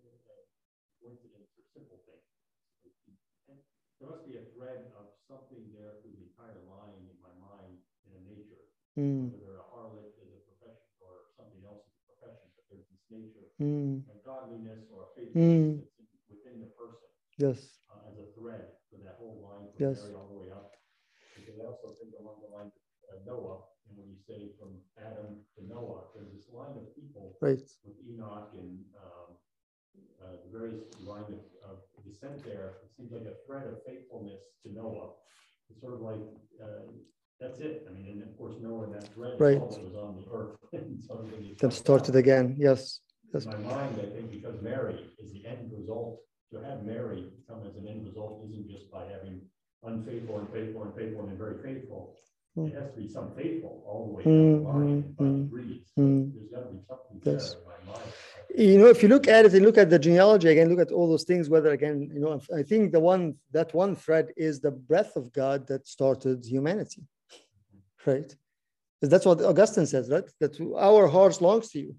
a 0.01 0.35
coincidence 0.99 1.49
or 1.57 1.63
simple 1.73 1.99
thing. 2.05 2.21
And 3.49 3.57
There 3.99 4.09
must 4.09 4.25
be 4.25 4.37
a 4.37 4.45
thread 4.55 4.89
of 4.97 5.13
something 5.29 5.69
there 5.75 6.01
through 6.01 6.15
the 6.17 6.25
entire 6.33 6.61
line 6.65 6.97
in 7.05 7.17
my 7.21 7.33
mind 7.37 7.77
in 8.07 8.11
a 8.17 8.21
nature, 8.25 8.65
Mm, 8.97 9.31
whether 9.31 9.61
a 9.61 9.65
harlot 9.69 10.11
is 10.19 10.33
a 10.33 10.41
profession 10.49 10.89
or 10.99 11.29
something 11.37 11.61
else 11.63 11.85
is 11.85 11.93
a 11.93 12.03
profession, 12.09 12.49
but 12.57 12.65
there's 12.67 12.83
this 12.89 13.05
nature 13.07 13.47
mm, 13.61 14.01
of 14.09 14.17
godliness 14.25 14.89
or 14.89 15.13
faithfulness 15.15 15.85
that's 15.95 16.09
within 16.27 16.59
the 16.59 16.67
person 16.73 17.07
yes. 17.37 17.79
uh, 17.87 18.09
as 18.09 18.17
a 18.17 18.27
thread 18.33 18.75
for 18.89 18.97
that 19.05 19.15
whole 19.21 19.45
line 19.45 19.69
from 19.71 19.77
Yes. 19.79 20.01
All 20.17 20.27
the 20.27 20.39
way 20.41 20.49
up. 20.49 20.73
Because 21.37 21.55
I 21.61 21.63
also 21.69 21.95
think 22.01 22.17
along 22.17 22.41
the 22.41 22.49
lines 22.49 22.73
of 22.73 22.81
Noah, 23.23 23.29
and 23.29 23.29
when 23.29 23.61
you 23.61 23.68
say 24.29 24.53
from 24.59 24.77
Adam 25.01 25.41
to 25.57 25.65
Noah, 25.65 26.01
there's 26.13 26.31
this 26.33 26.45
line 26.53 26.77
of 26.77 26.85
people 26.95 27.35
Right. 27.41 27.61
with 27.85 27.95
Enoch 28.07 28.49
and 28.53 28.77
um, 29.03 29.29
uh, 30.21 30.37
the 30.45 30.51
various 30.57 30.81
line 31.05 31.25
of, 31.65 31.77
of 31.97 32.05
descent 32.05 32.43
there. 32.45 32.73
It 32.85 32.91
seems 32.95 33.11
like 33.11 33.25
a 33.25 33.35
thread 33.45 33.65
of 33.67 33.81
faithfulness 33.85 34.41
to 34.63 34.71
Noah. 34.73 35.09
It's 35.69 35.81
sort 35.81 35.93
of 35.95 36.01
like 36.01 36.21
uh, 36.61 36.91
that's 37.39 37.59
it. 37.59 37.87
I 37.89 37.93
mean, 37.93 38.05
and 38.11 38.21
of 38.23 38.37
course 38.37 38.55
Noah 38.61 38.87
that 38.93 39.13
thread 39.13 39.33
Right. 39.39 39.61
was 39.61 39.95
on 39.95 40.15
the 40.19 40.25
earth. 40.31 40.57
so 41.07 41.13
Then 41.59 41.71
started 41.71 42.15
out. 42.15 42.19
again. 42.19 42.55
Yes. 42.59 42.99
In 43.33 43.45
my 43.45 43.57
mind, 43.57 43.95
I 44.01 44.07
think 44.15 44.31
because 44.31 44.61
Mary 44.61 44.97
is 45.19 45.31
the 45.31 45.45
end 45.45 45.71
result, 45.71 46.19
to 46.51 46.59
have 46.61 46.83
Mary 46.83 47.25
come 47.47 47.61
as 47.65 47.75
an 47.75 47.87
end 47.87 48.05
result 48.07 48.43
isn't 48.49 48.67
just 48.67 48.91
by 48.91 49.05
having 49.05 49.39
unfaithful 49.83 50.39
and 50.39 50.49
faithful 50.51 50.81
and 50.83 50.95
faithful 50.95 51.27
and 51.27 51.37
very 51.37 51.61
faithful. 51.61 52.15
Hmm. 52.55 52.67
It 52.67 52.73
has 52.75 52.91
to 52.93 52.97
be 52.99 53.07
some 53.07 53.31
faithful 53.35 53.83
all 53.87 54.07
the 54.07 54.13
way 54.17 54.23
hmm, 54.23 54.29
down 54.29 54.63
the 54.63 54.69
hmm, 54.69 54.93
line, 54.93 55.15
but 55.17 55.25
Mm, 55.25 55.43
degrees. 55.45 55.81
There's 55.95 56.49
gotta 56.51 56.73
be 56.73 56.79
something 56.87 57.21
there 57.23 57.33
Yes. 57.33 57.53
in 57.53 57.59
my 57.87 57.93
mind. 57.93 58.13
You 58.57 58.77
know, 58.79 58.87
if 58.87 59.03
you 59.03 59.09
look 59.09 59.27
at 59.27 59.45
it 59.45 59.53
and 59.53 59.63
look 59.65 59.77
at 59.77 59.89
the 59.89 59.99
genealogy 59.99 60.49
again, 60.49 60.69
look 60.69 60.79
at 60.79 60.91
all 60.91 61.07
those 61.07 61.23
things, 61.23 61.49
whether 61.49 61.71
again, 61.71 62.09
you 62.13 62.19
know, 62.19 62.41
I 62.55 62.63
think 62.63 62.91
the 62.91 62.99
one, 62.99 63.35
that 63.51 63.73
one 63.73 63.95
thread 63.95 64.31
is 64.35 64.59
the 64.59 64.71
breath 64.71 65.15
of 65.15 65.31
God 65.31 65.67
that 65.67 65.87
started 65.87 66.43
humanity, 66.45 67.03
right? 68.05 68.35
Because 68.99 69.11
that's 69.11 69.25
what 69.25 69.41
Augustine 69.41 69.85
says, 69.85 70.09
right? 70.09 70.23
That 70.39 70.59
our 70.77 71.07
hearts 71.07 71.41
longs 71.41 71.69
to 71.71 71.79
you, 71.79 71.95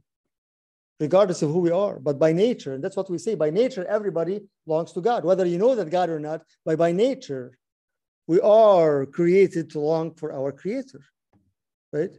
regardless 0.99 1.41
of 1.43 1.51
who 1.51 1.61
we 1.61 1.71
are. 1.71 2.01
But 2.01 2.19
by 2.19 2.33
nature, 2.33 2.75
and 2.75 2.83
that's 2.83 2.97
what 2.97 3.09
we 3.09 3.19
say, 3.19 3.37
by 3.37 3.51
nature, 3.51 3.87
everybody 3.87 4.41
longs 4.67 4.93
to 4.93 5.01
God, 5.01 5.25
whether 5.25 5.47
you 5.47 5.57
know 5.59 5.75
that 5.77 5.89
God 5.91 6.11
or 6.11 6.19
not, 6.21 6.43
by 6.65 6.75
by 6.77 6.91
nature, 6.93 7.57
we 8.31 8.41
are 8.43 9.07
created 9.07 9.69
to 9.69 9.81
long 9.81 10.15
for 10.15 10.33
our 10.33 10.53
creator, 10.53 11.03
right? 11.93 12.15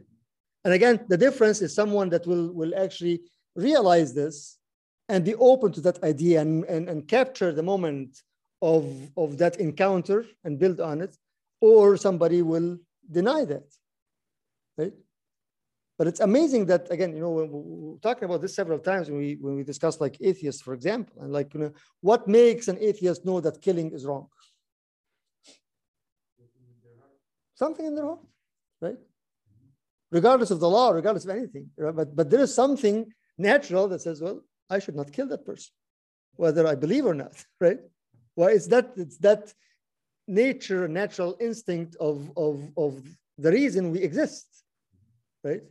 And 0.62 0.74
again, 0.74 0.96
the 1.08 1.16
difference 1.16 1.62
is 1.62 1.74
someone 1.74 2.10
that 2.10 2.26
will, 2.26 2.52
will 2.52 2.74
actually 2.84 3.22
realize 3.56 4.12
this 4.12 4.58
and 5.08 5.24
be 5.24 5.34
open 5.36 5.72
to 5.72 5.80
that 5.80 6.04
idea 6.04 6.42
and, 6.42 6.64
and, 6.64 6.90
and 6.90 7.08
capture 7.08 7.50
the 7.50 7.62
moment 7.62 8.10
of, 8.60 8.84
of 9.16 9.38
that 9.38 9.56
encounter 9.56 10.26
and 10.44 10.58
build 10.58 10.80
on 10.82 11.00
it, 11.00 11.16
or 11.62 11.96
somebody 11.96 12.42
will 12.42 12.76
deny 13.10 13.46
that, 13.46 13.68
right? 14.76 14.92
But 15.96 16.08
it's 16.08 16.20
amazing 16.20 16.66
that 16.66 16.90
again, 16.90 17.14
you 17.14 17.22
know, 17.22 17.30
we're 17.30 17.98
talking 18.00 18.24
about 18.24 18.42
this 18.42 18.54
several 18.54 18.80
times 18.80 19.08
when 19.08 19.18
we 19.18 19.38
when 19.40 19.54
we 19.54 19.62
discuss 19.62 20.00
like 20.00 20.16
atheists, 20.20 20.60
for 20.60 20.74
example, 20.74 21.22
and 21.22 21.32
like 21.32 21.54
you 21.54 21.60
know, 21.60 21.72
what 22.00 22.28
makes 22.28 22.68
an 22.68 22.76
atheist 22.80 23.24
know 23.24 23.40
that 23.40 23.62
killing 23.62 23.92
is 23.92 24.04
wrong? 24.04 24.26
Something 27.54 27.86
in 27.86 27.94
their 27.94 28.04
heart, 28.04 28.20
right? 28.80 28.98
Regardless 30.10 30.50
of 30.50 30.60
the 30.60 30.68
law, 30.68 30.90
regardless 30.90 31.24
of 31.24 31.30
anything, 31.30 31.70
right? 31.76 31.94
but 31.94 32.14
but 32.14 32.30
there 32.30 32.40
is 32.40 32.54
something 32.54 33.12
natural 33.38 33.88
that 33.88 34.00
says, 34.00 34.20
well, 34.20 34.40
I 34.68 34.78
should 34.78 34.96
not 34.96 35.12
kill 35.12 35.28
that 35.28 35.44
person, 35.44 35.72
whether 36.36 36.66
I 36.66 36.74
believe 36.74 37.06
or 37.06 37.14
not, 37.14 37.44
right? 37.60 37.78
Well, 38.36 38.48
it's 38.48 38.68
that 38.68 38.92
it's 38.96 39.18
that 39.18 39.52
nature, 40.26 40.88
natural 40.88 41.36
instinct 41.40 41.96
of 42.00 42.30
of 42.36 42.70
of 42.76 43.02
the 43.38 43.50
reason 43.50 43.90
we 43.90 44.00
exist, 44.00 44.46
right? 45.44 45.62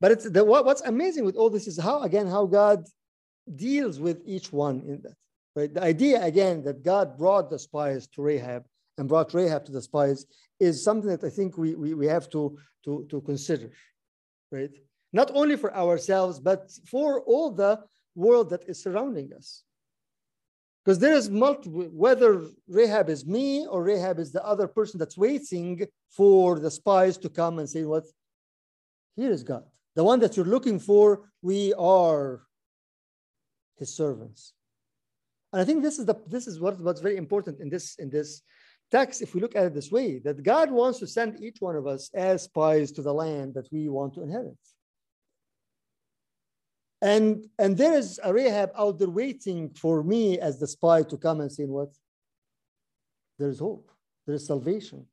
But 0.00 0.12
it's 0.12 0.30
the 0.30 0.44
what, 0.44 0.64
what's 0.64 0.82
amazing 0.82 1.24
with 1.24 1.36
all 1.36 1.50
this 1.50 1.66
is 1.66 1.78
how 1.78 2.02
again 2.02 2.26
how 2.26 2.46
God 2.46 2.86
deals 3.56 3.98
with 3.98 4.22
each 4.26 4.52
one 4.52 4.82
in 4.86 5.00
that. 5.02 5.16
Right? 5.56 5.72
The 5.72 5.82
idea 5.82 6.22
again 6.22 6.62
that 6.64 6.84
God 6.84 7.18
brought 7.18 7.50
the 7.50 7.58
spies 7.58 8.06
to 8.08 8.22
Rahab 8.22 8.64
and 8.98 9.08
brought 9.08 9.34
Rahab 9.34 9.64
to 9.66 9.72
the 9.72 9.82
spies 9.82 10.26
is 10.60 10.82
something 10.82 11.10
that 11.10 11.24
I 11.24 11.30
think 11.30 11.56
we, 11.56 11.74
we, 11.74 11.94
we 11.94 12.06
have 12.06 12.28
to, 12.30 12.58
to, 12.84 13.06
to 13.10 13.20
consider, 13.22 13.70
right? 14.50 14.70
Not 15.12 15.30
only 15.34 15.56
for 15.56 15.74
ourselves, 15.74 16.38
but 16.38 16.70
for 16.86 17.22
all 17.22 17.50
the 17.50 17.80
world 18.14 18.50
that 18.50 18.68
is 18.68 18.82
surrounding 18.82 19.32
us. 19.32 19.62
Because 20.84 20.98
there 20.98 21.14
is 21.14 21.28
multiple, 21.28 21.82
whether 21.92 22.46
Rahab 22.66 23.08
is 23.08 23.26
me 23.26 23.66
or 23.66 23.82
Rahab 23.82 24.18
is 24.18 24.32
the 24.32 24.44
other 24.44 24.66
person 24.66 24.98
that's 24.98 25.18
waiting 25.18 25.86
for 26.10 26.58
the 26.58 26.70
spies 26.70 27.18
to 27.18 27.28
come 27.28 27.58
and 27.58 27.68
say, 27.68 27.84
What? 27.84 28.04
Here 29.14 29.30
is 29.30 29.42
God. 29.42 29.64
The 29.96 30.04
one 30.04 30.20
that 30.20 30.36
you're 30.36 30.46
looking 30.46 30.78
for, 30.78 31.28
we 31.42 31.74
are 31.74 32.42
his 33.76 33.94
servants. 33.94 34.54
And 35.52 35.60
I 35.60 35.64
think 35.64 35.82
this 35.82 35.98
is 35.98 36.06
the 36.06 36.14
this 36.26 36.46
is 36.46 36.60
what, 36.60 36.78
what's 36.80 37.00
very 37.00 37.16
important 37.16 37.60
in 37.60 37.68
this 37.68 37.96
in 37.96 38.10
this 38.10 38.42
text, 38.90 39.22
if 39.22 39.34
we 39.34 39.40
look 39.40 39.56
at 39.56 39.66
it 39.66 39.74
this 39.74 39.90
way, 39.90 40.18
that 40.20 40.42
God 40.42 40.70
wants 40.70 40.98
to 41.00 41.06
send 41.06 41.42
each 41.42 41.58
one 41.60 41.76
of 41.76 41.86
us 41.86 42.10
as 42.14 42.44
spies 42.44 42.92
to 42.92 43.02
the 43.02 43.12
land 43.12 43.54
that 43.54 43.68
we 43.72 43.88
want 43.88 44.14
to 44.14 44.22
inherit. 44.22 44.56
And, 47.00 47.46
and 47.58 47.76
there 47.76 47.94
is 47.94 48.18
a 48.24 48.32
Rahab 48.32 48.70
out 48.76 48.98
there 48.98 49.08
waiting 49.08 49.70
for 49.70 50.02
me 50.02 50.38
as 50.40 50.58
the 50.58 50.66
spy 50.66 51.02
to 51.04 51.16
come 51.16 51.40
and 51.40 51.50
say, 51.50 51.64
what? 51.64 51.90
There 53.38 53.48
is 53.48 53.60
hope. 53.60 53.90
There 54.26 54.34
is 54.34 54.46
salvation. 54.46 55.06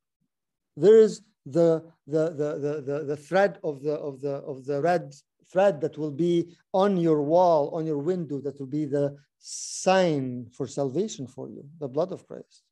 There 0.76 0.98
is 0.98 1.22
the, 1.44 1.84
the, 2.06 2.30
the, 2.30 2.58
the, 2.58 2.82
the, 2.82 3.04
the 3.04 3.16
thread 3.16 3.58
of 3.62 3.82
the, 3.82 3.94
of, 3.94 4.20
the, 4.20 4.34
of 4.34 4.64
the 4.64 4.80
red 4.80 5.14
thread 5.52 5.80
that 5.80 5.96
will 5.96 6.10
be 6.10 6.56
on 6.72 6.96
your 6.96 7.22
wall, 7.22 7.70
on 7.70 7.86
your 7.86 7.98
window, 7.98 8.40
that 8.40 8.58
will 8.58 8.66
be 8.66 8.84
the 8.84 9.16
sign 9.38 10.46
for 10.52 10.66
salvation 10.66 11.26
for 11.26 11.48
you, 11.48 11.64
the 11.78 11.86
blood 11.86 12.10
of 12.10 12.26
Christ. 12.26 12.65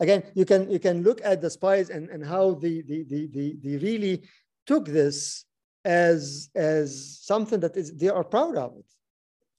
Again, 0.00 0.22
you 0.34 0.44
can 0.44 0.70
you 0.70 0.78
can 0.78 1.02
look 1.02 1.20
at 1.24 1.40
the 1.40 1.50
spies 1.50 1.90
and, 1.90 2.08
and 2.08 2.24
how 2.24 2.54
they, 2.54 2.82
they, 2.82 3.02
they, 3.02 3.26
they, 3.26 3.56
they 3.62 3.76
really 3.78 4.22
took 4.66 4.86
this 4.86 5.44
as 5.84 6.50
as 6.54 7.18
something 7.20 7.60
that 7.60 7.76
is 7.76 7.96
they 7.96 8.08
are 8.08 8.24
proud 8.24 8.56
of 8.56 8.76
it, 8.76 8.90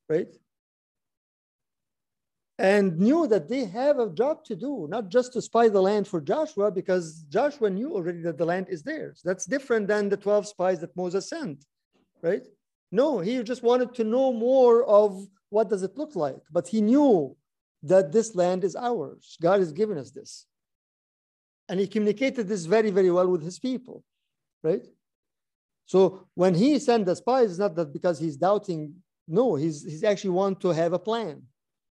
right? 0.08 0.34
And 2.58 3.00
knew 3.00 3.26
that 3.28 3.48
they 3.48 3.64
have 3.66 4.00
a 4.00 4.10
job 4.10 4.44
to 4.46 4.56
do, 4.56 4.86
not 4.90 5.08
just 5.08 5.32
to 5.34 5.42
spy 5.42 5.70
the 5.70 5.82
land 5.82 6.10
for 6.10 6.20
Joshua, 6.20 6.70
because 6.70 7.24
Joshua 7.30 7.70
knew 7.70 7.94
already 7.94 8.22
that 8.24 8.38
the 8.38 8.46
land 8.46 8.68
is 8.70 8.84
theirs. 8.84 9.22
That's 9.24 9.46
different 9.46 9.88
than 9.88 10.10
the 10.10 10.18
12 10.18 10.46
spies 10.46 10.82
that 10.82 10.96
Moses 10.96 11.30
sent, 11.30 11.64
right? 12.22 12.46
No, 12.92 13.20
he 13.20 13.42
just 13.44 13.64
wanted 13.64 13.94
to 13.96 14.04
know 14.04 14.34
more 14.34 14.84
of 14.84 15.26
what 15.50 15.70
does 15.70 15.84
it 15.84 15.98
look 15.98 16.18
like, 16.18 16.42
but 16.52 16.68
he 16.68 16.82
knew 16.82 17.36
that 17.84 18.12
this 18.12 18.36
land 18.36 18.64
is 18.64 18.76
ours. 18.76 19.38
God 19.42 19.60
has 19.60 19.72
given 19.72 19.98
us 19.98 20.12
this. 20.12 20.46
And 21.68 21.80
he 21.80 21.88
communicated 21.88 22.48
this 22.48 22.66
very, 22.66 22.90
very 22.90 23.12
well 23.12 23.28
with 23.28 23.44
his 23.44 23.60
people, 23.60 24.04
right? 24.64 24.86
So 25.86 26.28
when 26.36 26.56
he 26.56 26.80
sent 26.80 27.06
the 27.06 27.16
spies, 27.16 27.52
it's 27.52 27.60
not 27.60 27.76
that 27.76 27.94
because 27.94 28.20
he's 28.20 28.38
doubting. 28.38 28.96
No, 29.28 29.56
he's, 29.56 29.84
he's 29.84 30.04
actually 30.04 30.32
want 30.32 30.60
to 30.62 30.70
have 30.70 30.94
a 30.94 31.00
plan, 31.00 31.44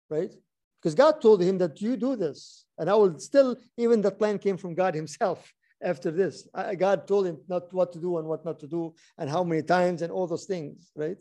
right? 0.09 0.33
Because 0.81 0.95
God 0.95 1.21
told 1.21 1.41
him 1.41 1.57
that 1.59 1.81
you 1.81 1.95
do 1.95 2.15
this. 2.15 2.65
And 2.77 2.89
I 2.89 2.95
will 2.95 3.17
still, 3.19 3.55
even 3.77 4.01
that 4.01 4.17
plan 4.17 4.39
came 4.39 4.57
from 4.57 4.75
God 4.75 4.95
himself 4.95 5.53
after 5.83 6.11
this. 6.11 6.47
God 6.77 7.07
told 7.07 7.27
him 7.27 7.39
not 7.47 7.73
what 7.73 7.91
to 7.93 7.99
do 7.99 8.17
and 8.17 8.27
what 8.27 8.43
not 8.43 8.59
to 8.59 8.67
do 8.67 8.93
and 9.17 9.29
how 9.29 9.43
many 9.43 9.61
times 9.61 10.01
and 10.01 10.11
all 10.11 10.27
those 10.27 10.45
things, 10.45 10.91
right? 10.95 11.17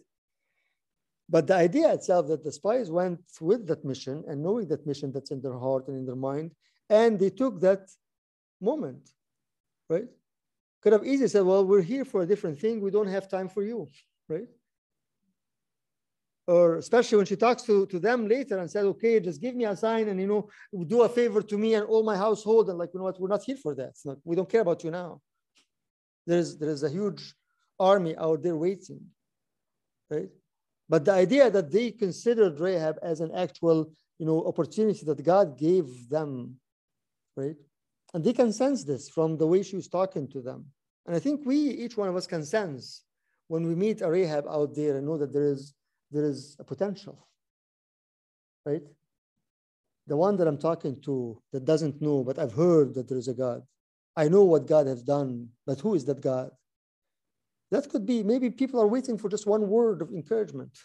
But 1.31 1.47
the 1.47 1.55
idea 1.55 1.93
itself 1.93 2.27
that 2.27 2.43
the 2.43 2.51
spies 2.51 2.91
went 2.91 3.21
with 3.41 3.69
that 3.69 3.85
mission 3.85 4.25
and 4.27 4.43
knowing 4.43 4.67
that 4.69 4.87
mission 4.87 5.13
that's 5.13 5.31
in 5.31 5.41
their 5.41 5.57
heart 5.57 5.87
and 5.87 5.97
in 5.97 6.05
their 6.05 6.17
mind, 6.17 6.51
and 6.89 7.21
they 7.21 7.31
took 7.31 7.61
that 7.61 7.89
moment, 8.61 9.09
right? 9.89 10.09
Could 10.83 10.93
have 10.93 11.07
easily 11.07 11.29
said, 11.29 11.45
well, 11.45 11.65
we're 11.65 11.83
here 11.83 12.05
for 12.05 12.23
a 12.23 12.27
different 12.27 12.59
thing. 12.59 12.81
We 12.81 12.91
don't 12.91 13.07
have 13.07 13.29
time 13.29 13.49
for 13.49 13.63
you, 13.63 13.89
right? 14.29 14.49
Or 16.49 16.77
especially 16.77 17.19
when 17.19 17.27
she 17.27 17.37
talks 17.37 17.63
to, 17.63 17.87
to 17.87 18.01
them 18.01 18.27
later 18.27 18.59
and 18.59 18.69
said, 18.69 18.85
okay, 18.87 19.21
just 19.21 19.41
give 19.41 19.55
me 19.55 19.67
a 19.67 19.77
sign 19.77 20.09
and, 20.09 20.19
you 20.19 20.27
know, 20.27 20.49
do 20.87 21.03
a 21.03 21.09
favor 21.09 21.43
to 21.43 21.57
me 21.57 21.75
and 21.75 21.87
all 21.87 22.03
my 22.03 22.17
household. 22.17 22.71
And 22.71 22.79
like, 22.79 22.91
you 22.93 22.99
know 22.99 23.05
what, 23.05 23.21
we're 23.21 23.29
not 23.29 23.45
here 23.45 23.57
for 23.57 23.75
that. 23.77 23.93
Not, 24.05 24.17
we 24.25 24.35
don't 24.35 24.49
care 24.49 24.63
about 24.63 24.83
you 24.83 24.91
now. 24.91 25.21
There's, 26.27 26.59
there's 26.59 26.83
a 26.83 26.89
huge 26.89 27.35
army 27.79 28.17
out 28.17 28.43
there 28.43 28.57
waiting, 28.57 29.03
right? 30.11 30.31
But 30.91 31.05
the 31.05 31.13
idea 31.13 31.49
that 31.49 31.71
they 31.71 31.93
considered 31.93 32.59
Rahab 32.59 32.99
as 33.01 33.21
an 33.21 33.31
actual, 33.33 33.93
you 34.19 34.27
know, 34.27 34.45
opportunity 34.45 35.07
that 35.07 35.23
God 35.23 35.57
gave 35.57 36.09
them, 36.09 36.57
right? 37.37 37.55
And 38.13 38.25
they 38.25 38.33
can 38.33 38.53
sense 38.53 38.83
this 38.83 39.09
from 39.09 39.39
the 39.39 39.47
way 39.47 39.63
she 39.63 39.77
was 39.77 39.87
talking 39.87 40.27
to 40.33 40.41
them. 40.43 40.67
And 41.07 41.15
I 41.15 41.21
think 41.21 41.47
we, 41.47 41.57
each 41.57 41.97
one 41.97 42.09
of 42.09 42.17
us, 42.17 42.27
can 42.27 42.45
sense 42.45 43.05
when 43.47 43.69
we 43.69 43.77
meet 43.77 44.03
a 44.03 44.11
Rahab 44.11 44.47
out 44.49 44.75
there 44.75 44.97
and 44.97 45.07
know 45.07 45.17
that 45.17 45.33
there 45.33 45.45
is 45.45 45.75
there 46.11 46.25
is 46.25 46.57
a 46.59 46.65
potential, 46.65 47.29
right? 48.67 48.83
The 50.09 50.17
one 50.17 50.37
that 50.39 50.49
I'm 50.49 50.59
talking 50.59 51.01
to 51.03 51.41
that 51.53 51.65
doesn't 51.65 52.03
know, 52.03 52.25
but 52.25 52.37
I've 52.37 52.53
heard 52.53 52.95
that 52.95 53.09
there 53.09 53.19
is 53.19 53.29
a 53.29 53.35
God. 53.35 53.63
I 54.17 54.27
know 54.27 54.43
what 54.43 54.67
God 54.67 54.89
has 54.89 55.05
done, 55.05 55.51
but 55.67 55.79
who 55.79 55.95
is 55.95 56.05
that 56.07 56.21
God? 56.21 56.51
That 57.71 57.89
could 57.89 58.05
be 58.05 58.23
maybe 58.23 58.51
people 58.51 58.81
are 58.81 58.89
waiting 58.89 59.17
for 59.17 59.29
just 59.29 59.47
one 59.47 59.69
word 59.69 60.03
of 60.03 60.11
encouragement. 60.11 60.77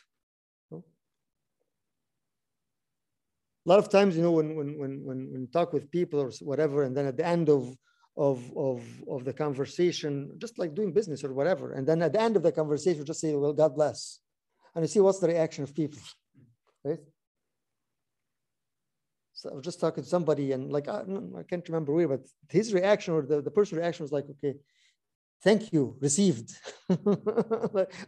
a 3.65 3.69
lot 3.69 3.79
of 3.79 3.89
times, 3.89 4.15
you 4.15 4.21
know, 4.21 4.31
when 4.31 4.55
when 4.55 4.77
when 4.77 5.03
when 5.03 5.31
when 5.31 5.47
talk 5.47 5.73
with 5.73 5.89
people 5.91 6.19
or 6.21 6.31
whatever, 6.41 6.83
and 6.83 6.95
then 6.95 7.07
at 7.07 7.17
the 7.17 7.25
end 7.25 7.49
of 7.49 7.75
of 8.15 8.38
of 8.55 8.83
of 9.09 9.25
the 9.25 9.33
conversation, 9.33 10.31
just 10.38 10.59
like 10.59 10.75
doing 10.75 10.93
business 10.93 11.23
or 11.23 11.33
whatever, 11.33 11.73
and 11.73 11.88
then 11.88 12.01
at 12.01 12.13
the 12.13 12.21
end 12.21 12.36
of 12.36 12.43
the 12.43 12.51
conversation, 12.51 13.03
just 13.05 13.19
say, 13.21 13.33
"Well, 13.33 13.53
God 13.53 13.75
bless," 13.75 14.19
and 14.75 14.83
you 14.83 14.88
see 14.88 14.99
what's 14.99 15.19
the 15.19 15.27
reaction 15.27 15.63
of 15.63 15.73
people, 15.73 15.99
right? 16.83 16.99
So 19.33 19.49
I 19.49 19.53
was 19.55 19.65
just 19.65 19.79
talking 19.79 20.03
to 20.03 20.09
somebody, 20.09 20.51
and 20.51 20.71
like 20.71 20.88
I, 20.88 21.01
I 21.39 21.43
can't 21.49 21.67
remember 21.67 21.91
where, 21.91 22.07
but 22.07 22.21
his 22.49 22.71
reaction 22.71 23.15
or 23.15 23.23
the 23.25 23.41
the 23.41 23.51
person's 23.51 23.79
reaction 23.79 24.03
was 24.03 24.11
like, 24.11 24.25
"Okay, 24.29 24.53
thank 25.43 25.73
you, 25.73 25.95
received. 25.99 26.53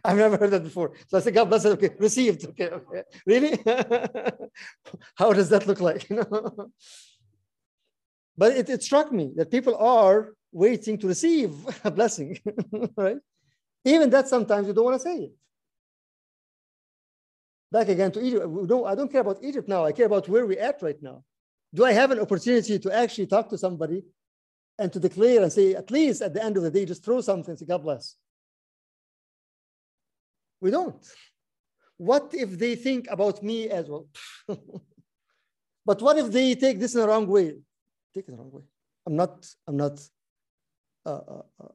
I've 0.04 0.16
never 0.16 0.36
heard 0.36 0.50
that 0.50 0.64
before. 0.64 0.92
So 1.08 1.18
I 1.18 1.20
said, 1.20 1.34
God 1.34 1.46
bless 1.46 1.64
it. 1.64 1.70
Okay, 1.70 1.90
received. 1.98 2.46
Okay, 2.46 2.68
okay. 2.68 3.02
Really? 3.26 3.58
How 5.16 5.32
does 5.32 5.48
that 5.50 5.66
look 5.66 5.80
like? 5.80 6.08
but 8.36 8.52
it, 8.52 8.68
it 8.68 8.82
struck 8.82 9.12
me 9.12 9.32
that 9.36 9.50
people 9.50 9.76
are 9.76 10.34
waiting 10.52 10.98
to 10.98 11.06
receive 11.06 11.54
a 11.84 11.90
blessing, 11.90 12.38
right? 12.96 13.18
Even 13.84 14.10
that 14.10 14.28
sometimes 14.28 14.66
you 14.66 14.72
don't 14.72 14.84
want 14.84 15.00
to 15.00 15.08
say 15.08 15.16
it. 15.16 15.32
Back 17.70 17.88
again 17.88 18.10
to 18.12 18.20
Egypt. 18.20 18.46
No, 18.48 18.86
I 18.86 18.94
don't 18.94 19.12
care 19.12 19.20
about 19.20 19.42
Egypt 19.42 19.68
now. 19.68 19.84
I 19.84 19.92
care 19.92 20.06
about 20.06 20.28
where 20.28 20.46
we're 20.46 20.60
at 20.60 20.80
right 20.82 21.00
now. 21.02 21.22
Do 21.74 21.84
I 21.84 21.92
have 21.92 22.10
an 22.10 22.18
opportunity 22.18 22.78
to 22.78 22.90
actually 22.90 23.26
talk 23.26 23.50
to 23.50 23.58
somebody 23.58 24.02
and 24.78 24.92
to 24.92 25.00
declare 25.00 25.42
and 25.42 25.52
say, 25.52 25.74
at 25.74 25.90
least 25.90 26.22
at 26.22 26.32
the 26.32 26.42
end 26.42 26.56
of 26.56 26.62
the 26.62 26.70
day, 26.70 26.84
just 26.86 27.04
throw 27.04 27.20
something 27.20 27.56
say, 27.56 27.66
God 27.66 27.82
bless. 27.82 28.14
We 30.60 30.70
don't. 30.70 31.04
What 31.96 32.30
if 32.32 32.58
they 32.58 32.76
think 32.76 33.08
about 33.10 33.42
me 33.42 33.68
as 33.68 33.88
well? 33.88 34.06
but 35.86 36.00
what 36.00 36.16
if 36.18 36.30
they 36.30 36.54
take 36.54 36.78
this 36.78 36.94
in 36.94 37.00
the 37.00 37.08
wrong 37.08 37.26
way? 37.26 37.56
Take 38.14 38.28
it 38.28 38.30
the 38.30 38.36
wrong 38.36 38.52
way. 38.52 38.62
I'm 39.06 39.16
not, 39.16 39.46
I'm 39.66 39.76
not 39.76 40.00
uh, 41.04 41.10
uh, 41.10 41.42
uh, 41.60 41.68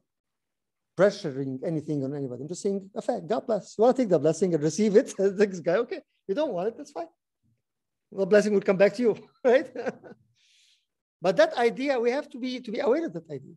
pressuring 0.96 1.58
anything 1.64 2.04
on 2.04 2.14
anybody. 2.14 2.42
I'm 2.42 2.48
just 2.48 2.62
saying 2.62 2.88
a 2.94 3.02
fact. 3.02 3.26
God 3.26 3.46
bless. 3.46 3.76
You 3.76 3.82
want 3.82 3.96
to 3.96 4.02
take 4.02 4.10
the 4.10 4.18
blessing 4.18 4.54
and 4.54 4.62
receive 4.62 4.96
it? 4.96 5.14
this 5.18 5.60
guy, 5.60 5.76
okay. 5.76 6.00
You 6.26 6.34
don't 6.34 6.52
want 6.52 6.68
it, 6.68 6.76
that's 6.76 6.92
fine. 6.92 7.08
The 8.12 8.26
blessing 8.26 8.54
will 8.54 8.60
come 8.60 8.76
back 8.76 8.94
to 8.94 9.02
you, 9.02 9.16
right? 9.44 9.68
But 11.24 11.36
that 11.38 11.54
idea, 11.54 11.98
we 11.98 12.10
have 12.10 12.28
to 12.32 12.38
be 12.38 12.60
to 12.60 12.70
be 12.70 12.80
aware 12.80 13.06
of 13.06 13.12
that 13.14 13.28
idea. 13.38 13.56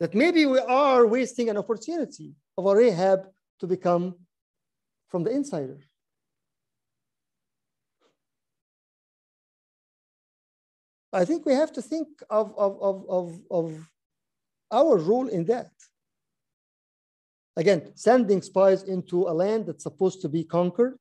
that 0.00 0.14
maybe 0.14 0.44
we 0.46 0.58
are 0.58 1.06
wasting 1.06 1.48
an 1.48 1.56
opportunity 1.56 2.28
of 2.58 2.66
a 2.66 2.74
Rahab 2.74 3.20
to 3.60 3.66
become 3.66 4.04
from 5.08 5.22
the 5.24 5.30
insider. 5.30 5.78
I 11.12 11.24
think 11.24 11.46
we 11.46 11.54
have 11.54 11.72
to 11.74 11.82
think 11.82 12.08
of, 12.28 12.46
of, 12.58 12.72
of, 12.82 12.96
of, 13.08 13.26
of 13.50 13.90
our 14.72 14.96
role 14.98 15.28
in 15.28 15.44
that. 15.44 15.70
Again, 17.56 17.92
sending 17.94 18.42
spies 18.42 18.82
into 18.82 19.28
a 19.28 19.34
land 19.42 19.66
that's 19.66 19.84
supposed 19.84 20.20
to 20.22 20.28
be 20.28 20.42
conquered, 20.42 20.98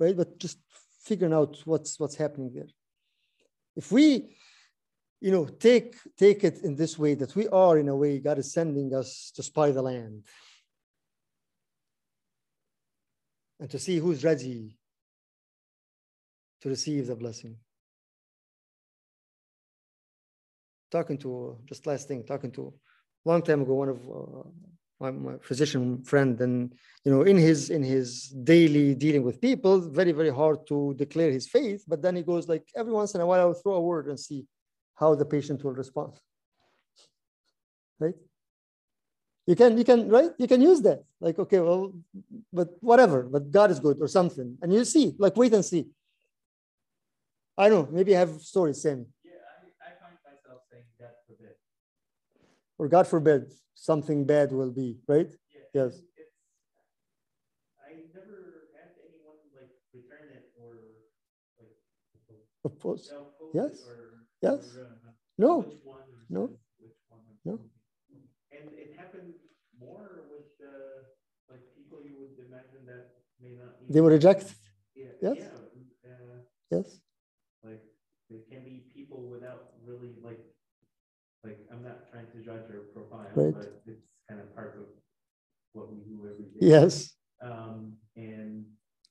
right? 0.00 0.16
But 0.16 0.38
just 0.38 0.58
figuring 1.02 1.34
out 1.34 1.60
what's 1.66 2.00
what's 2.00 2.16
happening 2.16 2.50
there. 2.54 2.70
If 3.76 3.92
we, 3.92 4.34
you 5.24 5.30
know, 5.30 5.46
take 5.46 5.96
take 6.18 6.44
it 6.44 6.58
in 6.64 6.76
this 6.76 6.98
way 6.98 7.14
that 7.14 7.34
we 7.34 7.48
are 7.48 7.78
in 7.78 7.88
a 7.88 7.96
way 7.96 8.18
God 8.18 8.38
is 8.38 8.52
sending 8.52 8.94
us 8.94 9.32
to 9.36 9.42
spy 9.42 9.70
the 9.70 9.80
land 9.80 10.22
and 13.58 13.70
to 13.70 13.78
see 13.78 13.96
who's 13.96 14.22
ready 14.22 14.76
to 16.60 16.68
receive 16.68 17.06
the 17.06 17.16
blessing. 17.16 17.56
Talking 20.92 21.16
to 21.24 21.56
just 21.64 21.86
last 21.86 22.06
thing, 22.06 22.22
talking 22.24 22.52
to 22.52 22.74
long 23.24 23.40
time 23.40 23.62
ago, 23.62 23.72
one 23.72 23.88
of 23.88 24.00
uh, 24.06 24.48
my, 25.00 25.10
my 25.10 25.38
physician 25.40 26.02
friend, 26.02 26.38
and 26.42 26.74
you 27.02 27.10
know, 27.10 27.22
in 27.22 27.38
his 27.38 27.70
in 27.70 27.82
his 27.82 28.28
daily 28.28 28.94
dealing 28.94 29.22
with 29.22 29.40
people, 29.40 29.80
very 29.80 30.12
very 30.12 30.34
hard 30.40 30.66
to 30.66 30.92
declare 30.98 31.30
his 31.30 31.48
faith. 31.48 31.82
But 31.88 32.02
then 32.02 32.14
he 32.14 32.22
goes 32.22 32.46
like 32.46 32.68
every 32.76 32.92
once 32.92 33.14
in 33.14 33.22
a 33.22 33.26
while, 33.26 33.40
I'll 33.40 33.54
throw 33.54 33.76
a 33.76 33.80
word 33.80 34.08
and 34.08 34.20
see 34.20 34.44
how 34.96 35.14
the 35.14 35.24
patient 35.24 35.62
will 35.64 35.72
respond. 35.74 36.12
Right? 37.98 38.14
You 39.46 39.56
can 39.56 39.76
you 39.76 39.84
can 39.84 40.08
right 40.08 40.30
you 40.38 40.48
can 40.48 40.60
use 40.62 40.80
that 40.82 41.04
like 41.20 41.38
okay 41.38 41.60
well 41.60 41.92
but 42.52 42.68
whatever 42.80 43.24
but 43.24 43.50
God 43.50 43.70
is 43.70 43.78
good 43.78 43.98
or 44.00 44.08
something 44.08 44.56
and 44.62 44.72
you 44.72 44.84
see 44.84 45.14
like 45.18 45.36
wait 45.36 45.52
and 45.52 45.64
see. 45.64 45.86
I 47.56 47.68
know 47.68 47.86
maybe 47.90 48.16
I 48.16 48.20
have 48.20 48.40
stories 48.40 48.80
same 48.80 49.06
Yeah, 49.22 49.32
I, 49.84 49.88
I 49.88 49.90
find 50.00 50.16
myself 50.24 50.60
saying 50.70 50.84
God 50.98 51.14
forbid. 51.28 51.54
or 52.78 52.88
God 52.88 53.06
forbid 53.06 53.52
something 53.74 54.24
bad 54.24 54.50
will 54.50 54.72
be 54.72 54.96
right. 55.06 55.30
Yeah. 55.30 55.84
Yes. 55.84 56.00
It's, 56.16 56.32
I 57.84 58.00
never 58.16 58.72
had 58.72 58.96
anyone 59.04 59.38
like 59.54 59.76
return 59.92 60.40
or 60.56 60.72
like 61.60 61.76
Of 62.64 62.80
course. 62.80 63.12
Yes. 63.52 63.76
Yes. 64.44 64.64
No. 65.38 65.52
Which 65.62 65.80
one 65.84 66.04
or 66.16 66.22
No. 66.28 66.46
says 66.48 66.58
which 66.78 66.98
one 67.08 67.20
or 67.28 67.36
No. 67.48 67.54
And 68.52 68.62
it 68.84 68.90
happened 69.00 69.32
more 69.80 70.28
with 70.30 70.46
the, 70.62 70.74
like, 71.50 71.62
people 71.76 71.98
you 72.06 72.14
would 72.20 72.36
imagine 72.48 72.82
that 72.92 73.04
may 73.40 73.54
not. 73.60 73.70
They 73.88 74.00
were 74.04 74.10
rejected. 74.18 74.52
Yeah, 74.94 75.12
Yes. 75.22 75.38
yeah, 75.40 76.10
uh, 76.10 76.38
Yes. 76.70 76.88
like, 77.68 77.82
there 78.30 78.42
can 78.50 78.62
be 78.70 78.76
people 78.94 79.20
without 79.34 79.62
really 79.90 80.12
like, 80.28 80.42
like, 81.42 81.58
I'm 81.72 81.82
not 81.82 81.98
trying 82.10 82.28
to 82.34 82.38
judge 82.48 82.68
your 82.70 82.82
profile, 82.94 83.32
Right. 83.34 83.54
but 83.58 83.82
it's 83.86 84.08
kind 84.28 84.40
of 84.42 84.54
part 84.54 84.72
of 84.80 84.86
what 85.72 85.86
we 85.92 85.98
do 86.10 86.16
every 86.30 86.46
day. 86.52 86.60
Yes. 86.74 87.16
Um, 87.40 87.96
and 88.16 88.64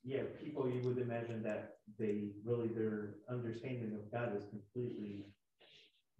yeah, 0.04 0.24
people 0.44 0.70
you 0.70 0.82
would 0.88 1.00
imagine 1.00 1.44
that 1.44 1.64
they 2.00 2.16
really, 2.44 2.70
their 2.70 3.16
understanding 3.30 3.94
of 4.00 4.12
God 4.12 4.36
is 4.38 4.44
completely 4.56 5.03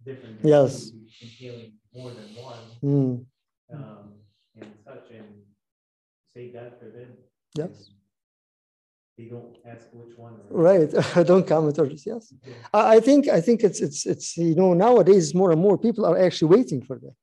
different. 0.04 0.40
Yes. 0.42 0.90
you, 0.92 1.00
Entailing 1.22 1.72
more 1.94 2.10
than 2.10 2.28
one, 2.34 2.58
Mm. 2.82 3.24
um, 3.72 4.12
and 4.60 4.70
such, 4.86 5.10
and 5.18 5.26
say 6.34 6.52
God 6.52 6.72
forbid. 6.80 7.08
Yes. 7.56 7.90
They 9.16 9.26
don't 9.26 9.56
ask 9.64 9.86
which 9.92 10.18
one. 10.18 10.34
Right. 10.50 10.90
Don't 11.30 11.46
comment 11.46 11.78
or 11.78 11.86
yes. 11.86 12.04
Yeah. 12.44 12.54
I, 12.74 12.98
think 12.98 13.28
I 13.28 13.40
think 13.40 13.62
it's 13.62 13.80
it's 13.80 14.04
it's 14.06 14.36
you 14.36 14.56
know 14.56 14.74
nowadays 14.74 15.34
more 15.36 15.52
and 15.52 15.60
more 15.60 15.78
people 15.78 16.04
are 16.04 16.18
actually 16.18 16.48
waiting 16.56 16.82
for 16.82 16.98
that. 16.98 17.14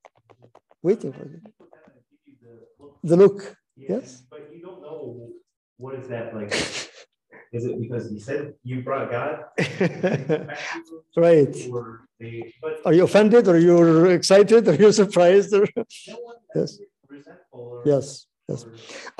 Waiting 0.81 1.11
for 1.11 1.25
that. 1.31 1.43
people 1.43 1.67
kind 1.69 1.97
of 1.99 2.03
give 2.25 2.35
you 2.41 2.47
the 2.47 2.83
look, 2.83 2.99
The 3.03 3.17
look. 3.17 3.57
yeah, 3.75 3.95
yes. 3.97 4.23
But 4.29 4.49
you 4.55 4.61
don't 4.61 4.81
know, 4.81 5.29
what 5.77 5.95
is 5.99 6.07
that 6.07 6.33
like? 6.33 6.53
Is 7.51 7.65
it 7.65 7.79
because 7.81 8.11
you 8.11 8.19
said 8.19 8.53
you 8.63 8.81
brought 8.81 9.11
God? 9.11 9.45
back 9.57 9.77
to 9.77 10.47
you? 10.89 11.03
right. 11.17 11.55
Or 11.69 12.05
they, 12.19 12.53
but 12.61 12.79
Are 12.85 12.93
you 12.93 13.03
offended 13.03 13.47
or 13.47 13.57
you're 13.57 14.11
excited 14.19 14.67
or 14.69 14.75
you're 14.75 14.93
surprised 15.03 15.53
or 15.53 15.67
no 15.75 15.83
Yes. 16.55 16.79
resentful 17.09 17.59
or. 17.59 17.81
yes. 17.85 18.25
Yes. 18.47 18.63
or- 18.65 18.71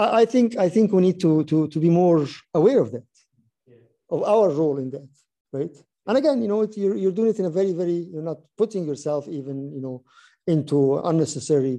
I, 0.04 0.22
I 0.22 0.26
think 0.26 0.58
I 0.58 0.70
think 0.70 0.92
we 0.94 1.02
need 1.08 1.20
to 1.26 1.44
to 1.52 1.68
to 1.74 1.80
be 1.86 1.90
more 1.90 2.26
aware 2.54 2.80
of 2.86 2.90
that, 2.96 3.06
Yeah. 3.68 3.76
of 4.16 4.20
our 4.34 4.48
role 4.62 4.78
in 4.84 4.90
that, 4.96 5.10
right? 5.58 5.76
And 6.08 6.18
again, 6.18 6.38
you 6.44 6.48
know, 6.52 6.62
it, 6.66 6.74
you're 6.78 6.96
you're 7.02 7.18
doing 7.20 7.30
it 7.34 7.40
in 7.42 7.46
a 7.52 7.54
very 7.60 7.74
very 7.82 7.98
you're 8.14 8.28
not 8.32 8.40
putting 8.62 8.84
yourself 8.90 9.28
even 9.28 9.56
you 9.76 9.82
know 9.86 10.04
into 10.48 10.78
unnecessary 11.12 11.76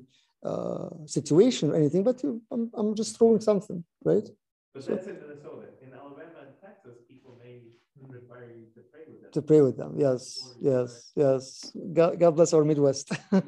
uh, 0.50 0.88
situation 1.07 1.64
or 1.70 1.76
anything, 1.82 2.03
but 2.09 2.16
you, 2.22 2.30
I'm 2.53 2.70
I'm 2.78 2.90
just 3.00 3.16
throwing 3.16 3.40
something, 3.40 3.78
right? 4.11 4.28
But 4.74 4.82
that's 4.86 5.07
in 5.12 5.16
Minnesota. 5.22 5.66
In 5.84 5.90
Alabama 6.00 6.38
and 6.46 6.55
Texas, 6.66 6.96
people 7.12 7.32
may 7.44 7.55
require 7.61 7.84
you 7.91 7.91
to 9.32 9.42
pray 9.42 9.61
with 9.61 9.76
them. 9.76 9.94
Yes, 9.96 10.55
yes, 10.61 11.12
yes. 11.16 11.72
God, 11.92 12.18
God 12.18 12.36
bless 12.36 12.53
our 12.53 12.64
Midwest. 12.64 13.12
no, 13.32 13.42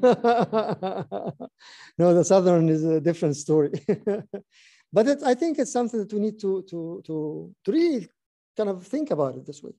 the 1.98 2.24
Southern 2.24 2.68
is 2.68 2.84
a 2.84 3.00
different 3.00 3.36
story. 3.36 3.70
but 4.92 5.06
it, 5.06 5.22
I 5.22 5.34
think 5.34 5.58
it's 5.58 5.72
something 5.72 6.00
that 6.00 6.12
we 6.12 6.20
need 6.20 6.40
to, 6.40 6.64
to, 6.70 7.02
to, 7.06 7.54
to 7.64 7.72
really 7.72 8.08
kind 8.56 8.70
of 8.70 8.86
think 8.86 9.10
about 9.10 9.36
it 9.36 9.46
this 9.46 9.62
way. 9.62 9.72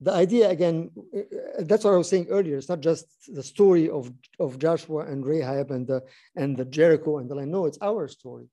The 0.00 0.12
idea, 0.12 0.50
again, 0.50 0.90
uh, 1.16 1.20
that's 1.60 1.84
what 1.84 1.94
I 1.94 1.96
was 1.96 2.10
saying 2.10 2.26
earlier. 2.28 2.58
It's 2.58 2.68
not 2.68 2.80
just 2.80 3.06
the 3.28 3.42
story 3.42 3.88
of, 3.88 4.12
of 4.38 4.58
Joshua 4.58 5.06
and 5.06 5.24
Rahab 5.24 5.70
and 5.70 5.86
the, 5.86 6.02
and 6.36 6.54
the 6.56 6.66
Jericho 6.66 7.18
and 7.18 7.30
the 7.30 7.34
land. 7.34 7.50
No, 7.50 7.64
it's 7.64 7.78
our 7.80 8.06
story. 8.08 8.48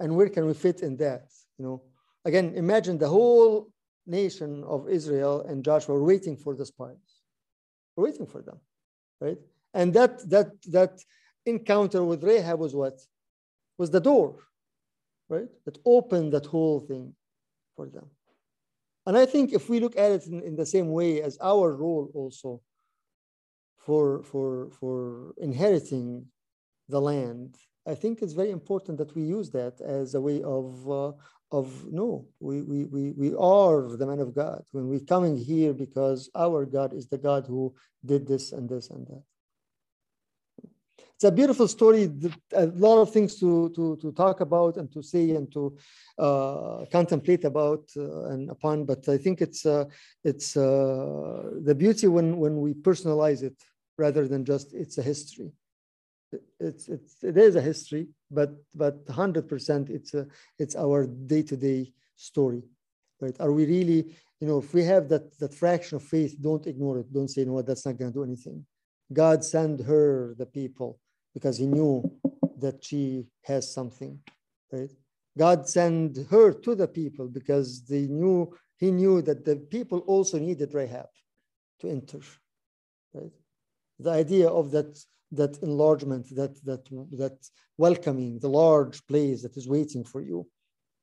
And 0.00 0.14
where 0.14 0.28
can 0.28 0.44
we 0.44 0.52
fit 0.52 0.80
in 0.80 0.96
that? 0.98 1.28
You 1.58 1.64
know, 1.64 1.82
again, 2.26 2.52
imagine 2.54 2.98
the 2.98 3.08
whole 3.08 3.70
nation 4.06 4.64
of 4.64 4.88
Israel 4.88 5.42
and 5.42 5.64
Joshua 5.64 5.94
were 5.94 6.04
waiting 6.04 6.36
for 6.36 6.54
the 6.54 6.66
spies. 6.66 7.22
We're 7.96 8.04
waiting 8.04 8.26
for 8.26 8.42
them, 8.42 8.58
right? 9.20 9.38
And 9.72 9.92
that 9.94 10.28
that 10.30 10.50
that 10.70 11.00
encounter 11.46 12.04
with 12.04 12.22
Rahab 12.22 12.58
was 12.58 12.74
what? 12.74 13.00
Was 13.78 13.90
the 13.90 14.00
door, 14.00 14.36
right? 15.28 15.48
That 15.64 15.78
opened 15.84 16.32
that 16.32 16.46
whole 16.46 16.80
thing 16.80 17.14
for 17.76 17.86
them. 17.88 18.06
And 19.06 19.16
I 19.16 19.26
think 19.26 19.52
if 19.52 19.68
we 19.68 19.80
look 19.80 19.96
at 19.96 20.12
it 20.12 20.26
in, 20.26 20.42
in 20.42 20.56
the 20.56 20.66
same 20.66 20.90
way 20.92 21.22
as 21.22 21.38
our 21.40 21.74
role 21.74 22.10
also 22.14 22.62
for 23.76 24.22
for 24.22 24.70
for 24.78 25.34
inheriting 25.38 26.26
the 26.88 27.00
land, 27.00 27.56
I 27.86 27.94
think 27.94 28.22
it's 28.22 28.32
very 28.32 28.50
important 28.50 28.98
that 28.98 29.14
we 29.14 29.22
use 29.22 29.50
that 29.50 29.80
as 29.80 30.14
a 30.14 30.20
way 30.20 30.42
of 30.42 30.90
uh, 30.90 31.12
of 31.52 31.86
no, 31.90 32.26
we, 32.40 32.62
we, 32.62 32.84
we, 32.84 33.10
we 33.12 33.34
are 33.36 33.96
the 33.96 34.06
man 34.06 34.20
of 34.20 34.34
God 34.34 34.64
when 34.72 34.88
we're 34.88 35.00
coming 35.00 35.36
here 35.36 35.72
because 35.72 36.30
our 36.34 36.64
God 36.64 36.92
is 36.92 37.08
the 37.08 37.18
God 37.18 37.46
who 37.46 37.74
did 38.04 38.26
this 38.26 38.52
and 38.52 38.68
this 38.68 38.90
and 38.90 39.06
that. 39.06 39.22
It's 41.14 41.24
a 41.24 41.30
beautiful 41.30 41.68
story, 41.68 42.10
a 42.52 42.66
lot 42.66 43.00
of 43.00 43.12
things 43.12 43.38
to, 43.38 43.70
to, 43.76 43.96
to 44.02 44.12
talk 44.12 44.40
about 44.40 44.76
and 44.78 44.92
to 44.92 45.02
say 45.02 45.30
and 45.30 45.50
to 45.52 45.76
uh, 46.18 46.86
contemplate 46.90 47.44
about 47.44 47.84
uh, 47.96 48.24
and 48.30 48.50
upon, 48.50 48.84
but 48.84 49.08
I 49.08 49.16
think 49.16 49.40
it's, 49.40 49.64
uh, 49.64 49.84
it's 50.24 50.56
uh, 50.56 51.50
the 51.62 51.74
beauty 51.74 52.08
when, 52.08 52.36
when 52.38 52.60
we 52.60 52.74
personalize 52.74 53.42
it 53.42 53.54
rather 53.96 54.26
than 54.26 54.44
just 54.44 54.74
it's 54.74 54.98
a 54.98 55.02
history 55.02 55.52
it's 56.60 56.88
it's 56.88 57.22
it 57.22 57.36
is 57.36 57.56
a 57.56 57.60
history, 57.60 58.08
but 58.30 58.50
but 58.74 58.96
hundred 59.08 59.48
percent 59.48 59.90
it's 59.90 60.14
a 60.14 60.26
it's 60.58 60.76
our 60.76 61.06
day 61.06 61.42
to 61.42 61.56
day 61.56 61.92
story, 62.16 62.62
right? 63.20 63.36
Are 63.40 63.52
we 63.52 63.66
really 63.66 64.14
you 64.40 64.46
know 64.48 64.58
if 64.58 64.72
we 64.74 64.84
have 64.84 65.08
that 65.08 65.38
that 65.38 65.54
fraction 65.54 65.96
of 65.96 66.02
faith, 66.02 66.36
don't 66.40 66.66
ignore 66.66 66.98
it. 66.98 67.12
Don't 67.12 67.28
say 67.28 67.44
no, 67.44 67.62
that's 67.62 67.86
not 67.86 67.98
going 67.98 68.12
to 68.12 68.18
do 68.18 68.24
anything. 68.24 68.64
God 69.12 69.44
sent 69.44 69.82
her 69.82 70.34
the 70.38 70.46
people 70.46 70.98
because 71.34 71.58
He 71.58 71.66
knew 71.66 72.02
that 72.58 72.84
she 72.84 73.26
has 73.42 73.72
something, 73.72 74.18
right? 74.72 74.90
God 75.36 75.68
sent 75.68 76.18
her 76.30 76.52
to 76.52 76.74
the 76.74 76.88
people 76.88 77.26
because 77.28 77.84
they 77.84 78.02
knew 78.02 78.56
He 78.78 78.90
knew 78.90 79.22
that 79.22 79.44
the 79.44 79.56
people 79.56 79.98
also 80.00 80.38
needed 80.38 80.74
Rahab 80.74 81.08
to 81.80 81.88
enter, 81.90 82.20
right? 83.12 83.32
The 83.98 84.10
idea 84.10 84.48
of 84.48 84.70
that 84.72 84.98
that 85.36 85.58
enlargement, 85.62 86.26
that 86.34 86.54
that 86.64 86.84
that 87.18 87.38
welcoming, 87.78 88.38
the 88.38 88.48
large 88.48 89.06
place 89.06 89.42
that 89.42 89.56
is 89.56 89.68
waiting 89.68 90.04
for 90.04 90.20
you 90.20 90.46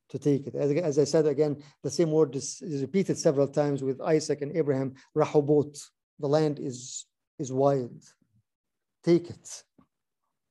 to 0.09 0.19
take 0.19 0.47
it. 0.47 0.55
As, 0.55 0.71
as 0.71 0.99
I 0.99 1.05
said 1.05 1.25
again, 1.25 1.61
the 1.83 1.89
same 1.89 2.11
word 2.11 2.35
is, 2.35 2.61
is, 2.61 2.81
repeated 2.81 3.17
several 3.17 3.47
times 3.47 3.81
with 3.81 4.01
Isaac 4.01 4.41
and 4.41 4.55
Abraham. 4.55 4.93
Rahobot, 5.15 5.81
the 6.19 6.27
land 6.27 6.59
is 6.59 7.05
is 7.39 7.51
wild. 7.51 8.03
Take 9.03 9.29
it, 9.29 9.63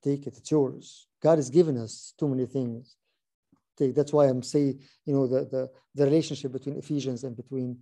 take 0.03 0.27
it. 0.27 0.37
It's 0.37 0.51
yours. 0.51 1.07
God 1.23 1.39
has 1.39 1.51
given 1.51 1.77
us 1.77 2.15
too 2.19 2.29
many 2.29 2.47
things. 2.47 2.97
Take. 3.77 3.95
That's 3.95 4.13
why 4.13 4.27
I'm 4.27 4.43
saying, 4.43 4.81
you 5.07 5.15
know, 5.15 5.27
the, 5.27 5.45
the, 5.45 5.71
the 5.95 6.05
relationship 6.05 6.53
between 6.53 6.77
Ephesians 6.77 7.25
and 7.25 7.37
between 7.37 7.79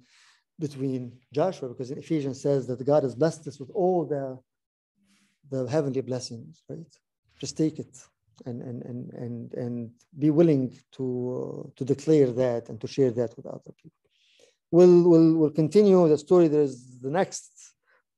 between 0.60 1.16
Joshua, 1.32 1.68
because 1.68 1.92
Ephesians 1.92 2.42
says 2.42 2.66
that 2.66 2.84
God 2.84 3.04
has 3.04 3.14
blessed 3.14 3.46
us 3.46 3.60
with 3.60 3.70
all 3.74 4.04
the 4.04 4.38
the 5.50 5.66
heavenly 5.66 6.00
blessings, 6.00 6.62
right? 6.68 6.92
Just 7.40 7.56
take 7.56 7.78
it 7.78 7.96
and 8.46 8.62
and 8.62 8.82
and 8.82 9.12
and 9.14 9.54
and 9.54 9.90
be 10.18 10.30
willing 10.30 10.76
to 10.92 11.04
uh, 11.40 11.70
to 11.76 11.84
declare 11.84 12.30
that 12.32 12.68
and 12.68 12.80
to 12.80 12.86
share 12.86 13.10
that 13.10 13.36
with 13.36 13.46
other 13.46 13.72
people. 13.82 14.00
We'll 14.70 15.08
we'll 15.08 15.34
we'll 15.36 15.50
continue 15.50 16.08
the 16.08 16.18
story. 16.18 16.48
There's 16.48 16.98
the 17.00 17.10
next 17.10 17.50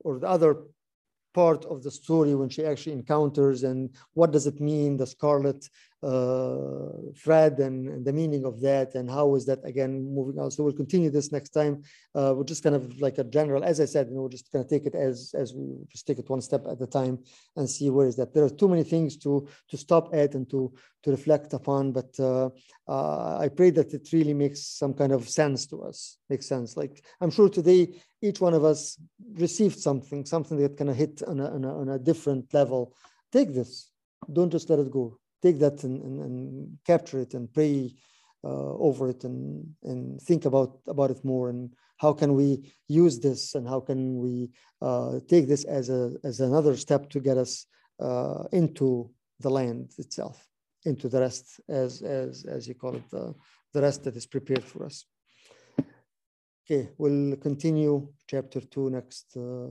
or 0.00 0.18
the 0.18 0.28
other 0.28 0.56
part 1.32 1.64
of 1.66 1.82
the 1.82 1.90
story 1.90 2.34
when 2.34 2.48
she 2.48 2.64
actually 2.64 2.92
encounters 2.92 3.62
and 3.62 3.90
what 4.14 4.32
does 4.32 4.46
it 4.46 4.60
mean 4.60 4.96
the 4.96 5.06
scarlet 5.06 5.68
thread 6.02 7.58
and, 7.58 7.88
and, 7.88 8.04
the 8.06 8.12
meaning 8.12 8.46
of 8.46 8.60
that 8.62 8.94
and 8.94 9.10
how 9.10 9.34
is 9.34 9.44
that 9.44 9.58
again 9.64 10.02
moving 10.14 10.40
on. 10.40 10.50
So 10.50 10.64
we'll 10.64 10.72
continue 10.72 11.10
this 11.10 11.30
next 11.30 11.50
time. 11.50 11.82
Uh, 12.14 12.32
we're 12.34 12.44
just 12.44 12.62
kind 12.62 12.74
of 12.74 13.00
like 13.00 13.18
a 13.18 13.24
general 13.24 13.62
as 13.62 13.80
i 13.80 13.84
said 13.84 14.08
you 14.08 14.14
know 14.14 14.22
we're 14.22 14.30
just 14.30 14.50
going 14.50 14.64
to 14.64 14.70
take 14.70 14.86
it 14.86 14.94
as 14.94 15.34
as 15.36 15.52
we 15.52 15.76
just 15.88 16.06
take 16.06 16.18
it 16.18 16.30
one 16.30 16.40
step 16.40 16.66
at 16.66 16.80
a 16.80 16.86
time 16.86 17.18
and 17.56 17.68
see 17.68 17.90
where 17.90 18.06
is 18.06 18.16
that. 18.16 18.32
There 18.32 18.44
are 18.44 18.50
too 18.50 18.68
many 18.68 18.82
things 18.82 19.18
to 19.18 19.46
to 19.68 19.76
stop 19.76 20.14
at 20.14 20.34
and 20.34 20.48
to 20.50 20.72
to 21.02 21.10
reflect 21.10 21.52
upon 21.52 21.92
but 21.92 22.10
uh, 22.18 22.48
uh 22.88 23.38
i 23.38 23.48
pray 23.48 23.70
that 23.70 23.94
it 23.94 24.08
really 24.12 24.34
makes 24.34 24.66
some 24.66 24.92
kind 24.94 25.12
of 25.12 25.28
sense 25.28 25.66
to 25.66 25.82
us 25.82 26.18
makes 26.30 26.46
sense. 26.46 26.76
Like 26.76 27.04
i'm 27.20 27.30
sure 27.30 27.50
today 27.50 28.00
each 28.22 28.40
one 28.40 28.54
of 28.54 28.64
us 28.64 28.98
received 29.34 29.78
something 29.78 30.24
something 30.24 30.56
that 30.58 30.78
kind 30.78 30.90
of 30.90 30.96
hit 30.96 31.22
on 31.22 31.40
a, 31.40 31.54
on 31.54 31.64
a, 31.64 31.80
on 31.80 31.88
a 31.90 31.98
different 31.98 32.52
level. 32.54 32.94
Take 33.32 33.54
this. 33.54 33.90
Don't 34.32 34.50
just 34.50 34.68
let 34.70 34.78
it 34.78 34.90
go 34.90 35.20
take 35.42 35.58
that 35.60 35.84
and, 35.84 36.02
and, 36.02 36.20
and 36.20 36.78
capture 36.86 37.20
it 37.20 37.34
and 37.34 37.52
pray 37.52 37.94
uh, 38.44 38.74
over 38.78 39.08
it 39.08 39.24
and, 39.24 39.66
and 39.82 40.20
think 40.22 40.44
about, 40.44 40.78
about 40.86 41.10
it 41.10 41.24
more 41.24 41.48
and 41.50 41.74
how 41.98 42.12
can 42.12 42.34
we 42.34 42.72
use 42.88 43.18
this 43.18 43.54
and 43.54 43.68
how 43.68 43.80
can 43.80 44.18
we 44.18 44.50
uh, 44.80 45.20
take 45.28 45.46
this 45.46 45.64
as, 45.64 45.90
a, 45.90 46.12
as 46.24 46.40
another 46.40 46.76
step 46.76 47.10
to 47.10 47.20
get 47.20 47.36
us 47.36 47.66
uh, 48.00 48.44
into 48.52 49.10
the 49.40 49.50
land 49.50 49.90
itself, 49.98 50.46
into 50.84 51.08
the 51.08 51.20
rest, 51.20 51.60
as, 51.68 52.00
as, 52.02 52.46
as 52.46 52.66
you 52.66 52.74
call 52.74 52.96
it, 52.96 53.10
the, 53.10 53.34
the 53.74 53.82
rest 53.82 54.04
that 54.04 54.16
is 54.16 54.26
prepared 54.26 54.64
for 54.64 54.86
us. 54.86 55.04
Okay, 56.64 56.88
we'll 56.96 57.36
continue 57.36 58.08
chapter 58.26 58.60
two 58.60 58.88
next 58.90 59.36
uh, 59.36 59.66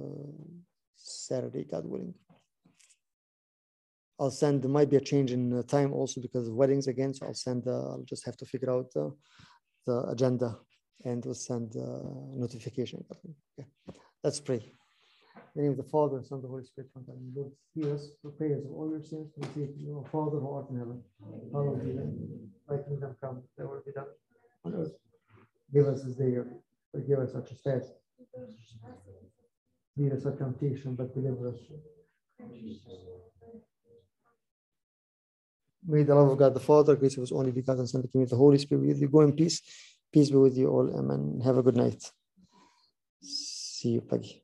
Saturday, 0.96 1.64
God 1.64 1.86
willing. 1.86 2.14
I'll 4.20 4.32
send, 4.32 4.62
there 4.62 4.70
might 4.70 4.90
be 4.90 4.98
a 4.98 5.02
change 5.02 5.32
in 5.32 5.54
uh, 5.54 5.64
time 5.64 5.94
also 5.94 6.20
because 6.20 6.48
of 6.48 6.54
weddings 6.54 6.88
again. 6.88 7.14
So 7.14 7.26
I'll 7.26 7.34
send, 7.34 7.68
uh, 7.68 7.92
I'll 7.92 8.06
just 8.06 8.26
have 8.26 8.36
to 8.38 8.46
figure 8.46 8.70
out 8.70 8.92
uh, 8.96 9.10
the 9.86 10.10
agenda 10.10 10.58
and 11.06 11.24
we'll 11.24 11.34
send 11.34 11.76
uh, 11.78 12.02
notification. 12.36 13.06
Okay. 13.12 13.68
Let's 14.24 14.42
pray. 14.42 14.74
In 15.36 15.42
the 15.56 15.62
name 15.62 15.72
of 15.72 15.78
the 15.78 15.92
Father, 15.92 16.18
and 16.18 16.26
Son, 16.26 16.42
the 16.42 16.48
Holy 16.48 16.64
Spirit, 16.66 16.90
one 16.94 17.06
time. 17.06 17.16
Lord, 17.36 17.52
hear 17.74 17.94
us 17.96 18.10
for 18.22 18.32
prayers 18.32 18.66
of 18.66 18.72
all 18.72 18.90
your 18.90 19.02
sins. 19.02 19.32
We 19.38 19.66
to 19.66 19.74
you, 19.78 20.06
Father 20.12 20.38
who 20.38 20.52
art 20.52 20.70
in 20.70 20.78
heaven, 20.78 21.02
hallowed 21.52 21.84
be. 21.84 21.98
Thy 22.68 22.84
kingdom 22.84 23.16
come, 23.22 23.42
thy 23.58 23.64
will 23.64 23.82
be 23.86 23.94
done 23.94 24.06
on 24.66 24.76
earth. 24.76 24.92
Give 25.74 25.88
us 25.88 26.04
this 26.04 26.16
day, 26.16 26.38
forgive 26.92 27.20
us 27.20 27.34
our 27.36 27.42
trespasses. 27.42 27.92
Lead 29.98 30.14
us 30.14 30.26
not 30.26 30.38
temptation, 30.38 30.96
but 30.96 31.14
deliver 31.14 31.50
us. 31.50 31.56
May 35.88 36.04
the 36.04 36.16
love 36.16 36.32
of 36.32 36.38
God 36.38 36.54
the 36.54 36.60
Father, 36.60 36.96
grace 36.96 37.18
of 37.18 37.22
His 37.22 37.32
only 37.32 37.52
begotten 37.52 37.88
Son, 37.88 38.02
the 38.02 38.08
community 38.08 38.34
of 38.34 38.38
the 38.38 38.44
Holy 38.44 38.58
Spirit 38.60 38.88
with 38.88 39.02
you. 39.02 39.10
Go 39.10 39.22
in 39.22 39.34
peace. 39.34 39.62
Peace 40.14 40.30
be 40.30 40.38
with 40.38 40.58
you 40.58 40.70
all. 40.70 40.90
Amen. 40.98 41.42
Have 41.44 41.58
a 41.58 41.64
good 41.64 41.78
night. 41.78 42.04
See 43.22 43.90
you, 43.90 44.02
Peggy. 44.02 44.44